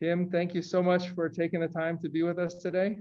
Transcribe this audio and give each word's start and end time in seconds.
Kim, 0.00 0.28
thank 0.30 0.54
you 0.54 0.60
so 0.60 0.82
much 0.82 1.08
for 1.10 1.28
taking 1.28 1.60
the 1.60 1.68
time 1.68 1.98
to 2.00 2.10
be 2.10 2.22
with 2.22 2.38
us 2.38 2.54
today. 2.54 2.98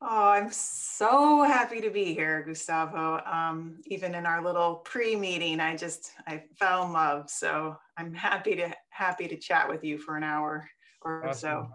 Oh, 0.00 0.28
I'm 0.28 0.50
so 0.52 1.42
happy 1.42 1.80
to 1.80 1.90
be 1.90 2.14
here, 2.14 2.44
Gustavo. 2.46 3.20
Um, 3.24 3.80
even 3.86 4.14
in 4.14 4.26
our 4.26 4.42
little 4.42 4.76
pre-meeting, 4.76 5.60
I 5.60 5.76
just 5.76 6.12
I 6.26 6.44
fell 6.58 6.86
in 6.86 6.92
love. 6.92 7.28
So 7.28 7.76
I'm 7.96 8.14
happy 8.14 8.56
to 8.56 8.72
happy 8.90 9.28
to 9.28 9.36
chat 9.36 9.68
with 9.68 9.84
you 9.84 9.98
for 9.98 10.16
an 10.16 10.22
hour 10.22 10.68
or 11.02 11.28
awesome. 11.28 11.38
so. 11.40 11.68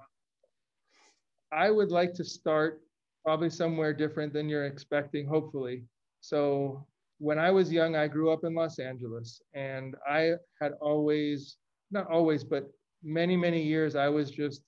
I 1.52 1.70
would 1.70 1.92
like 1.92 2.14
to 2.16 2.24
start 2.26 2.82
probably 3.26 3.50
somewhere 3.50 3.94
different 3.94 4.34
than 4.34 4.50
you're 4.50 4.66
expecting, 4.66 5.28
hopefully. 5.28 5.84
So 6.20 6.86
when 7.20 7.40
I 7.40 7.52
was 7.52 7.72
young, 7.72 7.96
I 7.96 8.08
grew 8.08 8.32
up 8.32 8.44
in 8.44 8.54
Los 8.54 8.80
Angeles, 8.80 9.42
and 9.54 9.96
I 10.10 10.34
had 10.62 10.74
always, 10.82 11.58
not 11.92 12.10
always, 12.12 12.44
but 12.44 12.70
many 13.04 13.38
many 13.38 13.62
years, 13.64 13.96
I 13.96 14.10
was 14.10 14.32
just 14.32 14.62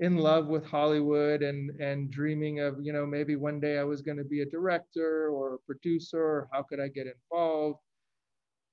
in 0.00 0.16
love 0.16 0.46
with 0.46 0.64
Hollywood 0.64 1.42
and 1.42 1.70
and 1.80 2.10
dreaming 2.10 2.60
of 2.60 2.76
you 2.80 2.92
know 2.92 3.04
maybe 3.04 3.36
one 3.36 3.60
day 3.60 3.78
I 3.78 3.84
was 3.84 4.02
going 4.02 4.18
to 4.18 4.24
be 4.24 4.42
a 4.42 4.46
director 4.46 5.28
or 5.30 5.54
a 5.54 5.58
producer 5.66 6.20
or 6.20 6.48
how 6.52 6.62
could 6.62 6.80
I 6.80 6.88
get 6.88 7.06
involved. 7.06 7.78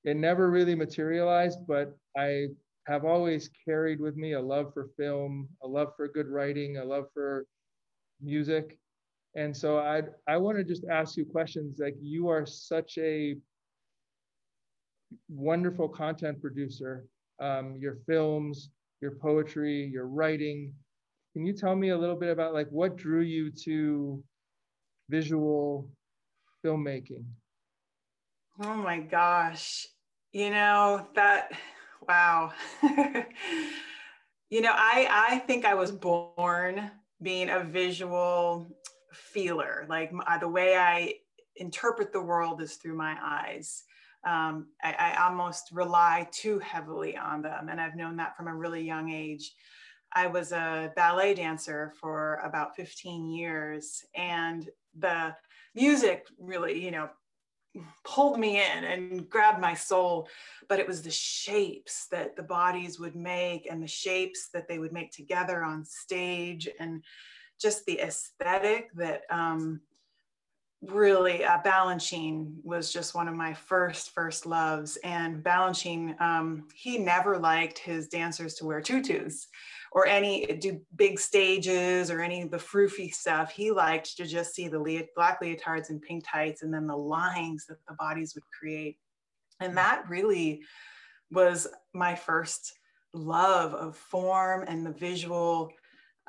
It 0.03 0.17
never 0.17 0.51
really 0.51 0.75
materialized, 0.75 1.59
but 1.67 1.97
I 2.15 2.47
have 2.87 3.05
always 3.05 3.49
carried 3.67 3.99
with 3.99 4.15
me 4.15 4.33
a 4.33 4.41
love 4.41 4.71
for 4.73 4.89
film, 4.97 5.49
a 5.63 5.67
love 5.67 5.93
for 5.97 6.07
good 6.07 6.27
writing, 6.27 6.77
a 6.77 6.85
love 6.85 7.05
for 7.13 7.47
music. 8.21 8.77
And 9.35 9.55
so 9.55 9.79
I 9.79 10.03
I 10.27 10.37
want 10.37 10.57
to 10.57 10.63
just 10.63 10.85
ask 10.89 11.17
you 11.17 11.25
questions 11.25 11.79
like 11.79 11.95
you 11.99 12.29
are 12.29 12.45
such 12.45 12.97
a 12.99 13.35
wonderful 15.29 15.89
content 15.89 16.39
producer. 16.41 17.05
Um, 17.39 17.75
your 17.77 17.97
films, 18.05 18.69
your 19.01 19.11
poetry, 19.11 19.85
your 19.85 20.07
writing, 20.07 20.73
can 21.35 21.45
you 21.45 21.51
tell 21.51 21.75
me 21.75 21.89
a 21.89 21.97
little 21.97 22.15
bit 22.15 22.29
about 22.29 22.53
like 22.53 22.69
what 22.69 22.95
drew 22.95 23.21
you 23.21 23.51
to 23.51 24.23
visual 25.09 25.89
filmmaking? 26.63 27.25
Oh 28.61 28.75
my 28.75 28.99
gosh. 28.99 29.85
You 30.31 30.49
know, 30.49 31.05
that 31.13 31.51
wow. 32.07 32.53
you 34.49 34.61
know, 34.61 34.71
I 34.73 35.07
I 35.09 35.39
think 35.39 35.65
I 35.65 35.73
was 35.73 35.91
born 35.91 36.89
being 37.21 37.49
a 37.49 37.59
visual 37.63 38.67
feeler. 39.11 39.85
Like 39.89 40.13
my, 40.13 40.37
the 40.37 40.47
way 40.47 40.77
I 40.77 41.15
interpret 41.57 42.13
the 42.13 42.21
world 42.21 42.61
is 42.61 42.75
through 42.75 42.95
my 42.95 43.17
eyes. 43.21 43.83
Um, 44.25 44.67
I, 44.83 44.93
I, 44.97 45.25
almost 45.25 45.69
rely 45.71 46.27
too 46.31 46.57
heavily 46.59 47.15
on 47.15 47.43
them, 47.43 47.69
and 47.69 47.79
I've 47.79 47.95
known 47.95 48.15
that 48.17 48.35
from 48.35 48.47
a 48.47 48.55
really 48.55 48.81
young 48.81 49.11
age. 49.11 49.53
I 50.13 50.27
was 50.27 50.51
a 50.51 50.91
ballet 50.95 51.35
dancer 51.35 51.93
for 51.99 52.39
about 52.43 52.75
15 52.75 53.29
years, 53.29 54.03
and 54.15 54.67
the 54.97 55.35
music 55.75 56.25
really, 56.39 56.83
you 56.83 56.89
know, 56.89 57.09
pulled 58.03 58.39
me 58.39 58.61
in 58.61 58.83
and 58.85 59.29
grabbed 59.29 59.59
my 59.59 59.73
soul. 59.73 60.27
But 60.69 60.79
it 60.79 60.87
was 60.87 61.01
the 61.01 61.11
shapes 61.11 62.07
that 62.11 62.35
the 62.35 62.43
bodies 62.43 62.99
would 62.99 63.15
make 63.15 63.67
and 63.69 63.83
the 63.83 63.87
shapes 63.87 64.49
that 64.53 64.67
they 64.67 64.79
would 64.79 64.93
make 64.93 65.11
together 65.11 65.63
on 65.63 65.85
stage, 65.85 66.67
and 66.79 67.03
just 67.59 67.85
the 67.85 67.99
aesthetic 67.99 68.89
that 68.95 69.23
um, 69.29 69.81
really 70.81 71.43
uh, 71.43 71.59
Balanchine 71.65 72.53
was 72.63 72.91
just 72.91 73.15
one 73.15 73.27
of 73.27 73.35
my 73.35 73.53
first 73.53 74.11
first 74.11 74.45
loves 74.45 74.97
and 74.97 75.43
Balanchine 75.43 76.19
um, 76.21 76.67
he 76.75 76.97
never 76.97 77.37
liked 77.37 77.79
his 77.79 78.07
dancers 78.07 78.55
to 78.55 78.65
wear 78.65 78.81
tutus 78.81 79.47
or 79.91 80.05
any 80.05 80.45
do 80.45 80.81
big 80.97 81.19
stages 81.19 82.11
or 82.11 82.21
any 82.21 82.41
of 82.41 82.51
the 82.51 82.57
froofy 82.57 83.13
stuff. 83.13 83.51
He 83.51 83.71
liked 83.71 84.17
to 84.17 84.25
just 84.25 84.53
see 84.53 84.67
the 84.67 85.07
black 85.15 85.41
leotards 85.41 85.89
and 85.89 86.01
pink 86.01 86.25
tights 86.29 86.63
and 86.63 86.73
then 86.73 86.85
the 86.85 86.97
lines 86.97 87.65
that 87.67 87.77
the 87.87 87.95
bodies 87.95 88.35
would 88.35 88.43
create. 88.57 88.97
And 89.61 89.71
mm. 89.71 89.75
that 89.75 90.03
really 90.09 90.63
was 91.31 91.67
my 91.93 92.13
first 92.13 92.73
love 93.13 93.73
of 93.73 93.95
form 93.95 94.65
and 94.67 94.85
the 94.85 94.91
visual 94.91 95.71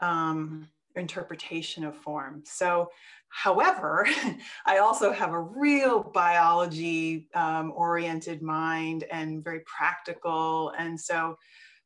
um, 0.01 0.69
interpretation 0.97 1.85
of 1.85 1.97
form. 1.97 2.43
So, 2.45 2.89
however, 3.29 4.07
I 4.67 4.79
also 4.79 5.13
have 5.13 5.33
a 5.33 5.41
real 5.41 6.03
biology 6.03 7.29
um, 7.35 7.73
oriented 7.75 8.43
mind 8.43 9.05
and 9.11 9.45
very 9.45 9.61
practical. 9.67 10.73
And 10.79 10.99
so, 10.99 11.37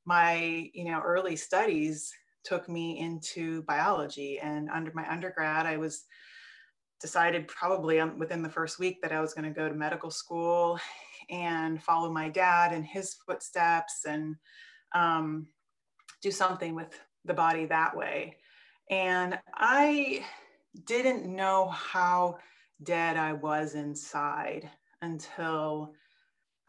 my 0.06 0.68
you 0.72 0.84
know 0.84 1.00
early 1.04 1.36
studies 1.36 2.12
took 2.42 2.68
me 2.68 2.98
into 2.98 3.62
biology 3.62 4.38
and 4.38 4.70
under 4.70 4.90
my 4.94 5.08
undergrad 5.10 5.66
i 5.66 5.76
was 5.76 6.04
decided 7.00 7.46
probably 7.48 8.00
um, 8.00 8.18
within 8.18 8.42
the 8.42 8.48
first 8.48 8.78
week 8.78 9.00
that 9.02 9.12
i 9.12 9.20
was 9.20 9.34
going 9.34 9.44
to 9.44 9.58
go 9.60 9.68
to 9.68 9.74
medical 9.74 10.10
school 10.10 10.78
and 11.30 11.82
follow 11.82 12.10
my 12.10 12.28
dad 12.28 12.72
in 12.72 12.82
his 12.82 13.14
footsteps 13.26 14.04
and 14.08 14.34
um, 14.94 15.46
do 16.22 16.30
something 16.30 16.74
with 16.74 16.98
the 17.24 17.34
body 17.34 17.66
that 17.66 17.96
way 17.96 18.36
and 18.90 19.38
i 19.54 20.22
didn't 20.84 21.24
know 21.24 21.68
how 21.68 22.36
dead 22.82 23.16
i 23.16 23.32
was 23.32 23.74
inside 23.74 24.68
until 25.02 25.94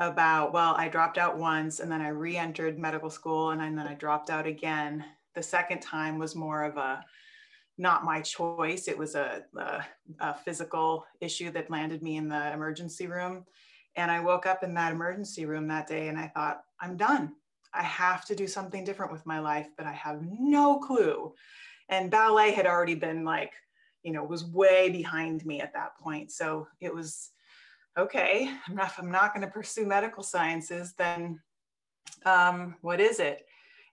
about, 0.01 0.51
well, 0.51 0.73
I 0.77 0.87
dropped 0.89 1.17
out 1.17 1.37
once 1.37 1.79
and 1.79 1.91
then 1.91 2.01
I 2.01 2.09
re 2.09 2.35
entered 2.35 2.79
medical 2.79 3.09
school 3.09 3.51
and 3.51 3.77
then 3.77 3.87
I 3.87 3.93
dropped 3.93 4.29
out 4.29 4.47
again. 4.47 5.05
The 5.35 5.43
second 5.43 5.81
time 5.81 6.17
was 6.17 6.35
more 6.35 6.63
of 6.63 6.77
a 6.77 7.03
not 7.77 8.03
my 8.03 8.21
choice. 8.21 8.87
It 8.87 8.97
was 8.97 9.15
a, 9.15 9.43
a, 9.57 9.85
a 10.19 10.33
physical 10.33 11.05
issue 11.19 11.51
that 11.51 11.69
landed 11.69 12.03
me 12.03 12.17
in 12.17 12.27
the 12.27 12.51
emergency 12.51 13.07
room. 13.07 13.45
And 13.95 14.11
I 14.11 14.19
woke 14.19 14.45
up 14.45 14.63
in 14.63 14.73
that 14.75 14.91
emergency 14.91 15.45
room 15.45 15.67
that 15.67 15.87
day 15.87 16.07
and 16.07 16.17
I 16.17 16.27
thought, 16.27 16.61
I'm 16.79 16.97
done. 16.97 17.33
I 17.73 17.83
have 17.83 18.25
to 18.25 18.35
do 18.35 18.47
something 18.47 18.83
different 18.83 19.11
with 19.11 19.25
my 19.25 19.39
life, 19.39 19.67
but 19.77 19.85
I 19.85 19.93
have 19.93 20.21
no 20.21 20.79
clue. 20.79 21.33
And 21.91 22.09
ballet 22.09 22.51
had 22.51 22.65
already 22.65 22.95
been 22.95 23.23
like, 23.23 23.53
you 24.01 24.11
know, 24.11 24.23
was 24.23 24.45
way 24.45 24.89
behind 24.89 25.45
me 25.45 25.61
at 25.61 25.73
that 25.73 25.97
point. 25.99 26.31
So 26.31 26.67
it 26.79 26.93
was 26.93 27.29
okay, 27.97 28.49
if 28.69 28.99
I'm 28.99 29.11
not 29.11 29.33
going 29.33 29.45
to 29.45 29.51
pursue 29.51 29.85
medical 29.85 30.23
sciences, 30.23 30.93
then 30.97 31.39
um, 32.25 32.75
what 32.81 33.01
is 33.01 33.19
it? 33.19 33.45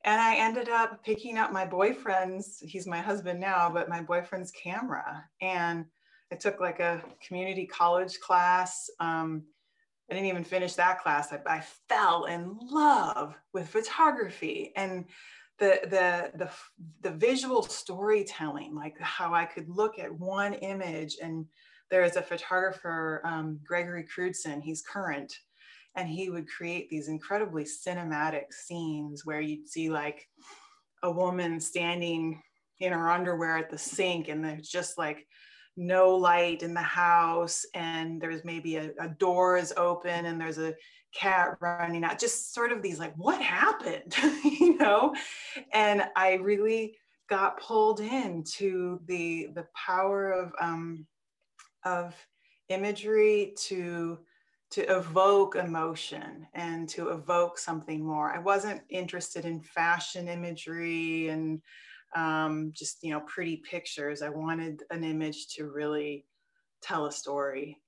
And 0.04 0.20
I 0.20 0.36
ended 0.36 0.68
up 0.68 1.04
picking 1.04 1.38
up 1.38 1.52
my 1.52 1.66
boyfriend's, 1.66 2.60
he's 2.60 2.86
my 2.86 3.00
husband 3.00 3.40
now, 3.40 3.68
but 3.68 3.88
my 3.88 4.00
boyfriend's 4.00 4.52
camera. 4.52 5.24
And 5.40 5.84
I 6.32 6.36
took 6.36 6.60
like 6.60 6.78
a 6.78 7.02
community 7.26 7.66
college 7.66 8.20
class. 8.20 8.88
Um, 9.00 9.42
I 10.08 10.14
didn't 10.14 10.28
even 10.28 10.44
finish 10.44 10.74
that 10.74 11.02
class. 11.02 11.32
I, 11.32 11.40
I 11.46 11.62
fell 11.88 12.26
in 12.26 12.56
love 12.62 13.34
with 13.52 13.68
photography 13.68 14.72
and 14.76 15.04
the, 15.58 15.80
the, 15.84 16.30
the, 16.38 16.50
the 17.02 17.16
visual 17.16 17.62
storytelling, 17.62 18.74
like 18.74 18.98
how 19.00 19.34
I 19.34 19.44
could 19.44 19.68
look 19.68 19.98
at 19.98 20.12
one 20.12 20.54
image 20.54 21.16
and 21.22 21.46
there 21.90 22.04
is 22.04 22.16
a 22.16 22.22
photographer, 22.22 23.22
um, 23.24 23.58
Gregory 23.66 24.04
Crewdson, 24.04 24.62
he's 24.62 24.82
current, 24.82 25.32
and 25.96 26.08
he 26.08 26.30
would 26.30 26.48
create 26.48 26.88
these 26.90 27.08
incredibly 27.08 27.64
cinematic 27.64 28.52
scenes 28.52 29.24
where 29.24 29.40
you'd 29.40 29.68
see 29.68 29.90
like 29.90 30.28
a 31.02 31.10
woman 31.10 31.60
standing 31.60 32.42
in 32.80 32.92
her 32.92 33.10
underwear 33.10 33.56
at 33.56 33.70
the 33.70 33.78
sink 33.78 34.28
and 34.28 34.44
there's 34.44 34.68
just 34.68 34.98
like 34.98 35.26
no 35.76 36.14
light 36.14 36.62
in 36.62 36.74
the 36.74 36.80
house 36.80 37.64
and 37.74 38.20
there's 38.20 38.44
maybe 38.44 38.76
a, 38.76 38.90
a 39.00 39.08
door 39.08 39.56
is 39.56 39.72
open 39.76 40.26
and 40.26 40.40
there's 40.40 40.58
a 40.58 40.74
cat 41.14 41.56
running 41.60 42.04
out 42.04 42.18
just 42.18 42.52
sort 42.52 42.70
of 42.70 42.82
these 42.82 42.98
like 42.98 43.14
what 43.16 43.40
happened 43.40 44.14
you 44.44 44.76
know 44.78 45.14
and 45.72 46.02
i 46.16 46.34
really 46.34 46.94
got 47.28 47.60
pulled 47.60 48.00
into 48.00 49.00
the 49.06 49.48
the 49.54 49.66
power 49.74 50.32
of 50.32 50.52
um, 50.60 51.06
of 51.84 52.14
imagery 52.68 53.54
to 53.56 54.18
to 54.70 54.82
evoke 54.94 55.56
emotion 55.56 56.46
and 56.52 56.88
to 56.90 57.08
evoke 57.08 57.58
something 57.58 58.04
more. 58.04 58.34
I 58.34 58.38
wasn't 58.38 58.82
interested 58.90 59.46
in 59.46 59.60
fashion 59.60 60.28
imagery 60.28 61.28
and 61.28 61.62
um, 62.14 62.72
just 62.74 63.02
you 63.02 63.12
know 63.12 63.20
pretty 63.20 63.62
pictures. 63.70 64.22
I 64.22 64.28
wanted 64.30 64.82
an 64.90 65.04
image 65.04 65.48
to 65.56 65.70
really 65.70 66.26
tell 66.82 67.06
a 67.06 67.12
story. 67.12 67.78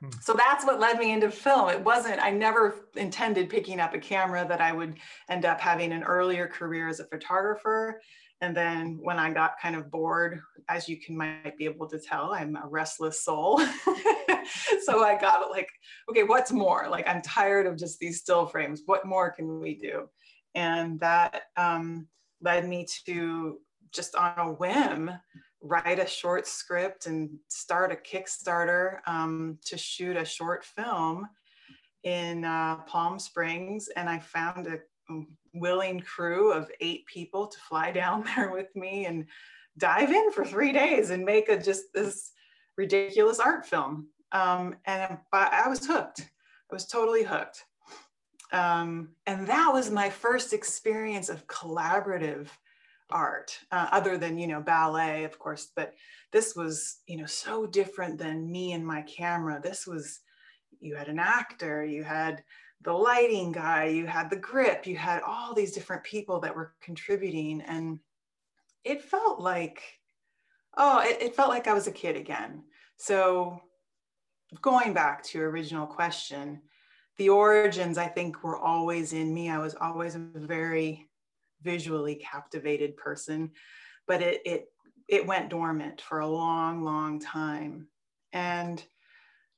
Hmm. 0.00 0.10
So 0.20 0.32
that's 0.32 0.64
what 0.64 0.80
led 0.80 0.98
me 0.98 1.12
into 1.12 1.30
film. 1.30 1.68
It 1.68 1.82
wasn't, 1.82 2.20
I 2.20 2.30
never 2.30 2.74
intended 2.96 3.48
picking 3.48 3.80
up 3.80 3.94
a 3.94 3.98
camera 3.98 4.46
that 4.48 4.60
I 4.60 4.72
would 4.72 4.96
end 5.28 5.44
up 5.44 5.60
having 5.60 5.92
an 5.92 6.02
earlier 6.02 6.46
career 6.46 6.88
as 6.88 7.00
a 7.00 7.06
photographer. 7.06 8.00
And 8.42 8.56
then 8.56 8.98
when 9.02 9.18
I 9.18 9.30
got 9.30 9.60
kind 9.60 9.76
of 9.76 9.90
bored, 9.90 10.40
as 10.68 10.88
you 10.88 10.98
can 10.98 11.16
might 11.16 11.58
be 11.58 11.66
able 11.66 11.86
to 11.88 11.98
tell, 11.98 12.32
I'm 12.32 12.56
a 12.56 12.66
restless 12.66 13.22
soul. 13.22 13.58
so 14.82 15.04
I 15.04 15.18
got 15.20 15.50
like, 15.50 15.68
okay, 16.08 16.22
what's 16.22 16.50
more? 16.50 16.88
Like 16.88 17.06
I'm 17.06 17.20
tired 17.20 17.66
of 17.66 17.76
just 17.76 17.98
these 17.98 18.20
still 18.20 18.46
frames. 18.46 18.82
What 18.86 19.04
more 19.04 19.30
can 19.30 19.60
we 19.60 19.74
do? 19.74 20.08
And 20.54 20.98
that 21.00 21.42
um, 21.58 22.06
led 22.40 22.66
me 22.66 22.86
to 23.04 23.58
just 23.92 24.14
on 24.14 24.38
a 24.38 24.52
whim 24.52 25.10
write 25.62 25.98
a 25.98 26.06
short 26.06 26.46
script 26.46 27.06
and 27.06 27.30
start 27.48 27.92
a 27.92 27.96
Kickstarter 27.96 28.98
um, 29.06 29.58
to 29.66 29.76
shoot 29.76 30.16
a 30.16 30.24
short 30.24 30.64
film 30.64 31.28
in 32.02 32.44
uh, 32.44 32.76
Palm 32.86 33.18
Springs. 33.18 33.88
And 33.94 34.08
I 34.08 34.18
found 34.18 34.66
a 34.66 34.78
willing 35.54 36.00
crew 36.00 36.52
of 36.52 36.70
eight 36.80 37.04
people 37.06 37.46
to 37.46 37.58
fly 37.58 37.90
down 37.92 38.24
there 38.36 38.50
with 38.50 38.74
me 38.74 39.06
and 39.06 39.26
dive 39.78 40.10
in 40.10 40.32
for 40.32 40.44
three 40.44 40.72
days 40.72 41.10
and 41.10 41.24
make 41.24 41.48
a 41.48 41.60
just 41.60 41.84
this 41.94 42.32
ridiculous 42.76 43.40
art 43.40 43.66
film. 43.66 44.08
Um, 44.32 44.76
and 44.86 45.18
I 45.32 45.68
was 45.68 45.86
hooked. 45.86 46.20
I 46.20 46.74
was 46.74 46.86
totally 46.86 47.24
hooked. 47.24 47.64
Um, 48.52 49.10
and 49.26 49.46
that 49.46 49.72
was 49.72 49.90
my 49.90 50.10
first 50.10 50.52
experience 50.52 51.28
of 51.28 51.46
collaborative 51.46 52.48
art 53.12 53.58
uh, 53.72 53.88
other 53.92 54.16
than 54.16 54.38
you 54.38 54.46
know 54.46 54.60
ballet 54.60 55.24
of 55.24 55.38
course 55.38 55.72
but 55.74 55.94
this 56.32 56.54
was 56.54 56.98
you 57.06 57.16
know 57.16 57.26
so 57.26 57.66
different 57.66 58.18
than 58.18 58.50
me 58.50 58.72
and 58.72 58.86
my 58.86 59.02
camera. 59.02 59.60
This 59.62 59.86
was 59.86 60.20
you 60.80 60.94
had 60.96 61.08
an 61.08 61.18
actor 61.18 61.84
you 61.84 62.02
had 62.02 62.42
the 62.82 62.92
lighting 62.92 63.52
guy 63.52 63.86
you 63.86 64.06
had 64.06 64.30
the 64.30 64.36
grip 64.36 64.86
you 64.86 64.96
had 64.96 65.22
all 65.22 65.54
these 65.54 65.72
different 65.72 66.02
people 66.04 66.40
that 66.40 66.54
were 66.54 66.74
contributing 66.80 67.60
and 67.62 67.98
it 68.84 69.02
felt 69.02 69.40
like 69.40 69.82
oh 70.78 71.00
it, 71.00 71.20
it 71.20 71.36
felt 71.36 71.50
like 71.50 71.66
i 71.66 71.74
was 71.74 71.86
a 71.86 71.92
kid 71.92 72.16
again. 72.16 72.62
So 72.96 73.60
going 74.62 74.92
back 74.94 75.22
to 75.24 75.38
your 75.38 75.50
original 75.50 75.86
question 75.86 76.62
the 77.18 77.28
origins 77.28 77.98
i 77.98 78.06
think 78.06 78.42
were 78.42 78.56
always 78.56 79.12
in 79.12 79.34
me. 79.34 79.50
I 79.50 79.58
was 79.58 79.74
always 79.74 80.14
a 80.14 80.26
very 80.34 81.09
visually 81.62 82.16
captivated 82.16 82.96
person, 82.96 83.50
but 84.06 84.22
it 84.22 84.40
it 84.44 84.66
it 85.08 85.26
went 85.26 85.50
dormant 85.50 86.00
for 86.00 86.20
a 86.20 86.28
long, 86.28 86.84
long 86.84 87.18
time. 87.18 87.88
And 88.32 88.82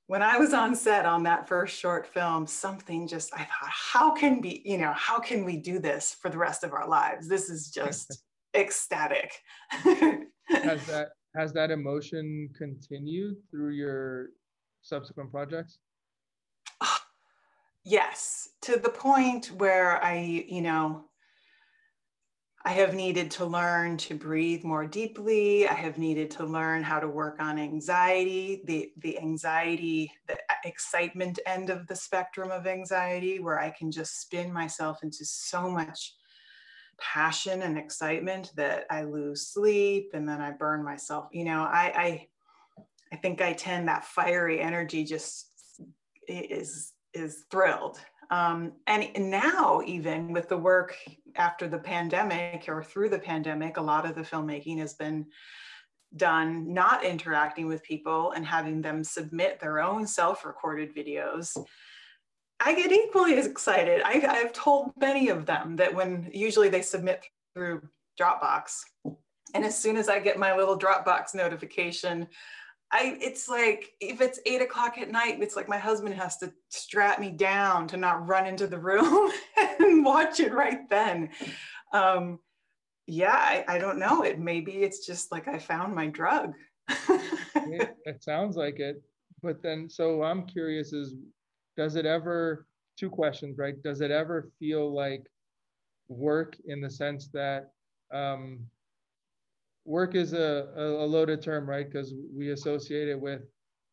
when 0.07 0.23
I 0.23 0.39
was 0.39 0.53
on 0.53 0.75
set 0.75 1.07
on 1.07 1.23
that 1.25 1.47
first 1.47 1.79
short 1.79 2.07
film, 2.07 2.47
something 2.47 3.07
just 3.07 3.33
I 3.35 3.39
thought, 3.39 3.71
how 3.71 4.15
can 4.15 4.41
be, 4.41 4.63
you 4.65 4.79
know, 4.79 4.93
how 4.95 5.19
can 5.19 5.45
we 5.45 5.57
do 5.57 5.79
this 5.79 6.17
for 6.21 6.31
the 6.31 6.39
rest 6.39 6.65
of 6.65 6.73
our 6.73 6.89
lives? 6.89 7.29
This 7.29 7.51
is 7.51 7.71
just 7.71 8.23
ecstatic. 8.55 9.33
has 9.71 10.27
that 10.87 11.09
has 11.35 11.53
that 11.53 11.71
emotion 11.71 12.49
continued 12.57 13.37
through 13.51 13.71
your 13.71 14.29
subsequent 14.83 15.31
projects? 15.31 15.79
yes, 17.85 18.51
to 18.63 18.77
the 18.77 18.91
point 18.91 19.47
where 19.57 20.03
I, 20.05 20.45
you 20.49 20.63
know, 20.63 21.05
I 22.65 22.71
have 22.73 22.95
needed 22.95 23.31
to 23.33 23.45
learn 23.45 23.97
to 23.99 24.15
breathe 24.15 24.63
more 24.63 24.87
deeply. 24.87 25.67
I 25.67 25.75
have 25.75 25.99
needed 25.99 26.31
to 26.33 26.47
learn 26.47 26.85
how 26.85 27.01
to 27.01 27.09
work 27.09 27.41
on 27.41 27.59
anxiety, 27.59 28.63
the, 28.67 28.93
the 28.99 29.19
anxiety, 29.19 30.13
the 30.29 30.35
uh, 30.35 30.55
excitement 30.65 31.41
end 31.45 31.71
of 31.71 31.89
the 31.89 31.97
spectrum 31.97 32.53
of 32.53 32.69
anxiety, 32.69 33.41
where 33.41 33.59
I 33.59 33.71
can 33.71 33.91
just 33.91 34.21
spin 34.21 34.53
myself 34.53 35.03
into 35.03 35.25
so 35.25 35.69
much 35.69 36.15
passion 37.01 37.63
and 37.63 37.77
excitement 37.77 38.53
that 38.55 38.85
I 38.91 39.03
lose 39.03 39.49
sleep 39.49 40.11
and 40.15 40.29
then 40.29 40.41
I 40.41 40.53
burn 40.53 40.85
myself. 40.85 41.27
You 41.33 41.47
know, 41.47 41.63
I, 41.63 41.93
I, 41.97 42.29
I 43.13 43.17
think 43.17 43.43
I 43.43 43.55
tend 43.55 43.89
that 43.89 44.05
fiery 44.05 44.61
energy 44.61 45.05
just 45.05 45.49
is 46.29 46.93
is 47.13 47.45
thrilled 47.51 47.99
um, 48.33 48.73
and 48.87 49.11
now, 49.19 49.83
even 49.85 50.33
with 50.33 50.49
the 50.49 50.57
work 50.57 50.97
after 51.37 51.69
the 51.69 51.79
pandemic 51.79 52.65
or 52.67 52.83
through 52.83 53.11
the 53.11 53.19
pandemic, 53.19 53.77
a 53.77 53.83
lot 53.83 54.07
of 54.07 54.15
the 54.15 54.23
filmmaking 54.23 54.79
has 54.79 54.95
been 54.95 55.27
done 56.17 56.73
not 56.73 57.05
interacting 57.05 57.67
with 57.67 57.83
people 57.83 58.33
and 58.33 58.47
having 58.47 58.81
them 58.81 59.05
submit 59.05 59.61
their 59.61 59.81
own 59.81 60.07
self 60.07 60.47
recorded 60.47 60.97
videos. 60.97 61.55
I 62.59 62.75
get 62.75 62.91
equally 62.91 63.35
as 63.35 63.47
excited. 63.47 64.01
I, 64.01 64.13
have 64.15 64.55
told 64.55 64.93
many 64.99 65.29
of 65.29 65.45
them 65.45 65.77
that 65.77 65.95
when 65.95 66.31
usually 66.33 66.71
they 66.71 66.81
submit 66.81 67.23
through 67.55 67.83
Dropbox, 68.19 68.79
and 69.53 69.63
as 69.63 69.79
soon 69.79 69.99
as 69.99 70.09
I 70.09 70.21
get 70.21 70.39
my 70.39 70.57
little 70.57 70.79
Dropbox 70.79 71.35
notification, 71.35 72.29
I 72.93 73.17
it's 73.21 73.49
like 73.49 73.93
if 74.01 74.21
it's 74.21 74.39
eight 74.45 74.61
o'clock 74.61 74.99
at 74.99 75.11
night, 75.11 75.39
it's 75.41 75.57
like 75.57 75.69
my 75.69 75.79
husband 75.79 76.15
has 76.15 76.37
to 76.39 76.53
strap 76.69 77.19
me 77.19 77.31
down 77.31 77.89
to 77.89 77.97
not 77.97 78.27
run 78.29 78.47
into 78.47 78.67
the 78.67 78.79
room 78.79 79.33
and 79.57 80.05
watch 80.05 80.41
it 80.41 80.53
right 80.53 80.89
then. 80.91 81.31
Um, 81.93 82.39
yeah, 83.07 83.35
I, 83.35 83.65
I 83.67 83.79
don't 83.79 83.99
know. 83.99 84.23
It 84.23 84.39
maybe 84.39 84.73
it's 84.73 85.07
just 85.07 85.33
like 85.33 85.49
I 85.49 85.59
found 85.59 85.95
my 85.95 86.07
drug. 86.07 86.53
it, 86.89 87.97
it 88.05 88.23
sounds 88.23 88.57
like 88.57 88.79
it. 88.79 89.03
But 89.43 89.63
then 89.63 89.89
so 89.89 90.23
I'm 90.23 90.47
curious 90.47 90.93
is 90.93 91.15
does 91.77 91.97
it 91.97 92.05
ever 92.05 92.67
two 92.99 93.09
questions, 93.09 93.57
right? 93.57 93.83
Does 93.83 94.03
it 94.03 94.11
ever 94.11 94.51
feel 94.59 94.95
like 94.95 95.27
work 96.09 96.57
in 96.67 96.81
the 96.81 96.91
sense 96.91 97.29
that 97.33 97.71
um, 98.13 98.61
work 99.85 100.15
is 100.15 100.33
a, 100.33 100.69
a 100.77 101.07
loaded 101.07 101.43
term, 101.43 101.69
right? 101.69 101.91
Because 101.91 102.15
we 102.35 102.51
associate 102.51 103.09
it 103.09 103.21
with 103.21 103.43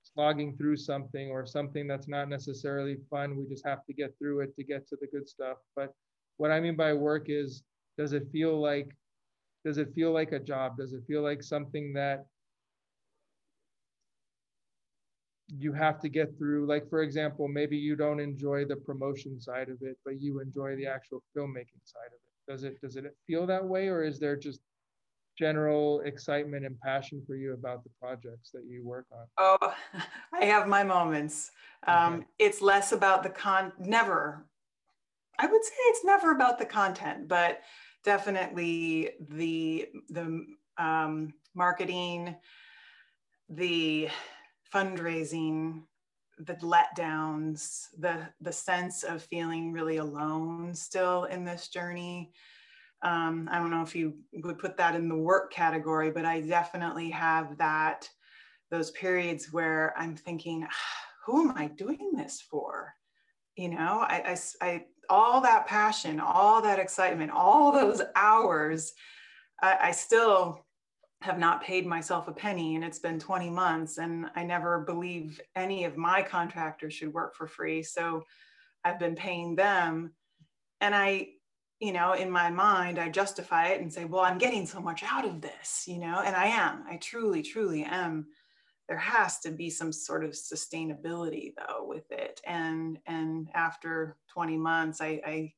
slogging 0.03 0.55
through 0.55 0.77
something 0.77 1.29
or 1.29 1.45
something 1.45 1.87
that's 1.87 2.07
not 2.07 2.29
necessarily 2.29 2.97
fun. 3.09 3.35
We 3.35 3.45
just 3.47 3.65
have 3.65 3.85
to 3.85 3.93
get 3.93 4.17
through 4.17 4.41
it 4.41 4.55
to 4.55 4.63
get 4.63 4.87
to 4.89 4.97
the 4.99 5.07
good 5.07 5.27
stuff. 5.27 5.57
But 5.75 5.93
what 6.37 6.51
I 6.51 6.59
mean 6.59 6.75
by 6.75 6.93
work 6.93 7.25
is, 7.27 7.63
does 7.97 8.13
it 8.13 8.31
feel 8.31 8.59
like, 8.59 8.95
does 9.65 9.77
it 9.77 9.93
feel 9.93 10.11
like 10.11 10.31
a 10.31 10.39
job? 10.39 10.77
Does 10.77 10.93
it 10.93 11.03
feel 11.07 11.21
like 11.21 11.43
something 11.43 11.93
that 11.93 12.25
you 15.47 15.73
have 15.73 15.99
to 15.99 16.09
get 16.09 16.37
through? 16.37 16.65
Like, 16.65 16.89
for 16.89 17.01
example, 17.01 17.47
maybe 17.47 17.77
you 17.77 17.95
don't 17.95 18.19
enjoy 18.19 18.65
the 18.65 18.77
promotion 18.77 19.39
side 19.39 19.69
of 19.69 19.81
it, 19.81 19.97
but 20.05 20.21
you 20.21 20.39
enjoy 20.39 20.75
the 20.75 20.87
actual 20.87 21.21
filmmaking 21.35 21.83
side 21.83 22.07
of 22.07 22.13
it. 22.13 22.51
Does 22.51 22.63
it, 22.63 22.79
does 22.81 22.95
it 22.95 23.15
feel 23.27 23.45
that 23.47 23.65
way? 23.65 23.89
Or 23.89 24.03
is 24.03 24.17
there 24.19 24.37
just 24.37 24.61
general 25.39 26.01
excitement 26.01 26.65
and 26.65 26.77
passion 26.81 27.23
for 27.25 27.35
you 27.35 27.53
about 27.53 27.83
the 27.83 27.89
projects 28.01 28.51
that 28.51 28.65
you 28.67 28.85
work 28.85 29.05
on? 29.11 29.25
Oh, 29.37 29.73
I 30.33 30.45
have 30.45 30.67
my 30.67 30.83
moments. 30.83 31.51
Um, 31.87 32.15
okay. 32.15 32.25
It's 32.39 32.61
less 32.61 32.91
about 32.91 33.23
the 33.23 33.29
con, 33.29 33.71
never. 33.79 34.45
I 35.39 35.47
would 35.47 35.63
say 35.63 35.73
it's 35.85 36.03
never 36.03 36.31
about 36.31 36.59
the 36.59 36.65
content, 36.65 37.29
but 37.29 37.61
definitely 38.03 39.11
the 39.29 39.87
the 40.09 40.45
um, 40.77 41.33
marketing, 41.55 42.35
the 43.47 44.09
fundraising, 44.73 45.83
the 46.39 46.55
letdowns, 46.55 47.85
the 47.97 48.27
the 48.41 48.51
sense 48.51 49.03
of 49.03 49.23
feeling 49.23 49.71
really 49.71 49.97
alone 49.97 50.75
still 50.75 51.23
in 51.25 51.45
this 51.45 51.69
journey 51.69 52.33
um, 53.01 53.47
I 53.51 53.59
don't 53.59 53.71
know 53.71 53.81
if 53.81 53.95
you 53.95 54.15
would 54.43 54.59
put 54.59 54.77
that 54.77 54.95
in 54.95 55.07
the 55.07 55.15
work 55.15 55.53
category, 55.53 56.11
but 56.11 56.25
I 56.25 56.41
definitely 56.41 57.09
have 57.11 57.57
that, 57.57 58.09
those 58.71 58.91
periods 58.91 59.53
where 59.53 59.93
I'm 59.97 60.15
thinking, 60.15 60.67
who 61.25 61.49
am 61.49 61.57
I 61.57 61.67
doing 61.67 62.11
this 62.13 62.41
for? 62.41 62.93
You 63.55 63.69
know, 63.69 64.05
I, 64.07 64.35
I, 64.61 64.65
I 64.65 64.85
all 65.09 65.41
that 65.41 65.65
passion, 65.65 66.19
all 66.19 66.61
that 66.61 66.79
excitement, 66.79 67.31
all 67.31 67.71
those 67.71 68.01
hours, 68.15 68.93
I, 69.61 69.77
I 69.83 69.91
still 69.91 70.65
have 71.21 71.39
not 71.39 71.63
paid 71.63 71.85
myself 71.85 72.27
a 72.27 72.31
penny 72.31 72.75
and 72.75 72.83
it's 72.83 72.99
been 72.99 73.19
20 73.19 73.49
months 73.49 73.97
and 73.97 74.27
I 74.35 74.43
never 74.43 74.79
believe 74.79 75.41
any 75.55 75.83
of 75.83 75.97
my 75.97 76.21
contractors 76.21 76.93
should 76.93 77.13
work 77.13 77.35
for 77.35 77.45
free. 77.45 77.83
So 77.83 78.23
I've 78.85 78.99
been 78.99 79.15
paying 79.15 79.55
them 79.55 80.13
and 80.79 80.95
I 80.95 81.29
you 81.79 81.93
know, 81.93 82.13
in 82.13 82.29
my 82.29 82.49
mind, 82.49 82.99
I 82.99 83.09
justify 83.09 83.67
it 83.67 83.81
and 83.81 83.91
say, 83.91 84.05
well, 84.05 84.23
I'm 84.23 84.37
getting 84.37 84.65
so 84.65 84.81
much 84.81 85.03
out 85.03 85.25
of 85.25 85.41
this, 85.41 85.85
you 85.87 85.97
know, 85.97 86.21
and 86.25 86.35
I 86.35 86.47
am. 86.47 86.83
I 86.89 86.97
truly, 86.97 87.41
truly 87.41 87.83
am. 87.83 88.27
There 88.89 88.97
has 88.97 89.39
to 89.41 89.51
be 89.51 89.69
some 89.69 89.93
sort 89.93 90.25
of 90.25 90.31
sustainability 90.31 91.53
though 91.55 91.85
with 91.85 92.11
it. 92.11 92.41
And 92.45 92.99
and 93.05 93.47
after 93.53 94.17
20 94.33 94.57
months, 94.57 94.99
I, 94.99 95.21
I 95.25 95.53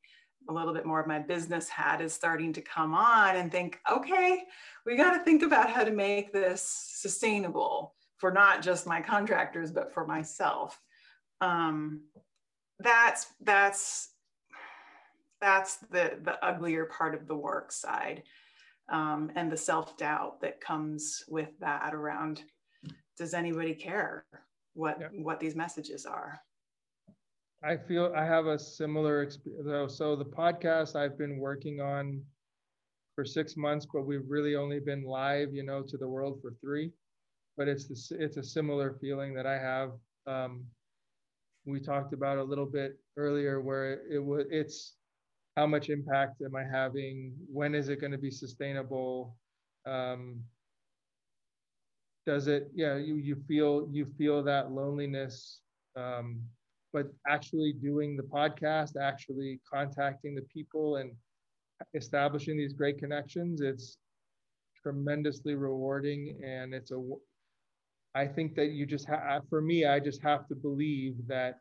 a 0.49 0.53
little 0.53 0.73
bit 0.73 0.85
more 0.85 0.99
of 0.99 1.07
my 1.07 1.19
business 1.19 1.69
hat 1.69 2.01
is 2.01 2.13
starting 2.13 2.51
to 2.53 2.61
come 2.61 2.93
on 2.93 3.35
and 3.35 3.51
think, 3.51 3.79
okay, 3.91 4.43
we 4.85 4.97
got 4.97 5.15
to 5.15 5.23
think 5.23 5.43
about 5.43 5.69
how 5.69 5.83
to 5.83 5.91
make 5.91 6.33
this 6.33 6.61
sustainable 6.61 7.95
for 8.17 8.31
not 8.31 8.61
just 8.61 8.87
my 8.87 9.01
contractors, 9.01 9.71
but 9.71 9.93
for 9.93 10.05
myself. 10.05 10.79
Um, 11.41 12.01
that's 12.79 13.27
that's 13.41 14.10
that's 15.41 15.77
the 15.91 16.17
the 16.23 16.43
uglier 16.45 16.85
part 16.85 17.15
of 17.15 17.27
the 17.27 17.35
work 17.35 17.71
side 17.71 18.23
um, 18.91 19.31
and 19.35 19.51
the 19.51 19.57
self-doubt 19.57 20.41
that 20.41 20.61
comes 20.61 21.23
with 21.27 21.49
that 21.59 21.93
around 21.93 22.43
does 23.17 23.33
anybody 23.33 23.73
care 23.73 24.25
what 24.73 24.97
yeah. 24.99 25.07
what 25.21 25.39
these 25.39 25.55
messages 25.55 26.05
are 26.05 26.39
i 27.63 27.75
feel 27.75 28.13
i 28.15 28.23
have 28.23 28.45
a 28.45 28.57
similar 28.57 29.23
experience 29.23 29.97
so 29.97 30.15
the 30.15 30.25
podcast 30.25 30.95
i've 30.95 31.17
been 31.17 31.37
working 31.37 31.81
on 31.81 32.21
for 33.15 33.25
six 33.25 33.57
months, 33.57 33.85
but 33.91 34.03
we've 34.03 34.27
really 34.27 34.55
only 34.55 34.79
been 34.79 35.03
live, 35.03 35.53
you 35.53 35.63
know, 35.63 35.81
to 35.83 35.97
the 35.97 36.07
world 36.07 36.39
for 36.41 36.53
three. 36.61 36.91
But 37.57 37.67
it's 37.67 37.87
this, 37.87 38.11
it's 38.11 38.37
a 38.37 38.43
similar 38.43 38.97
feeling 39.01 39.33
that 39.33 39.45
I 39.45 39.57
have. 39.57 39.91
Um, 40.25 40.63
we 41.65 41.79
talked 41.79 42.13
about 42.13 42.37
a 42.37 42.43
little 42.43 42.65
bit 42.65 42.97
earlier, 43.17 43.61
where 43.61 44.01
it 44.11 44.23
was, 44.23 44.45
it's 44.49 44.95
how 45.55 45.67
much 45.67 45.89
impact 45.89 46.41
am 46.41 46.55
I 46.55 46.63
having? 46.63 47.33
When 47.51 47.75
is 47.75 47.89
it 47.89 47.99
going 47.99 48.11
to 48.11 48.17
be 48.17 48.31
sustainable? 48.31 49.35
Um, 49.85 50.41
does 52.25 52.47
it? 52.47 52.69
Yeah, 52.73 52.97
you 52.97 53.15
you 53.15 53.35
feel 53.47 53.87
you 53.91 54.05
feel 54.17 54.43
that 54.43 54.71
loneliness. 54.71 55.61
Um, 55.95 56.41
but 56.93 57.07
actually 57.27 57.73
doing 57.73 58.17
the 58.17 58.23
podcast, 58.23 58.99
actually 59.01 59.59
contacting 59.71 60.35
the 60.35 60.41
people 60.53 60.97
and 60.97 61.11
establishing 61.93 62.57
these 62.57 62.73
great 62.73 62.97
connections, 62.97 63.61
it's 63.61 63.97
tremendously 64.81 65.55
rewarding. 65.55 66.39
And 66.43 66.73
it's 66.73 66.91
a, 66.91 67.01
I 68.13 68.27
think 68.27 68.55
that 68.55 68.71
you 68.71 68.85
just 68.85 69.07
have, 69.07 69.43
for 69.49 69.61
me, 69.61 69.85
I 69.85 69.99
just 69.99 70.21
have 70.21 70.47
to 70.49 70.55
believe 70.55 71.15
that 71.27 71.59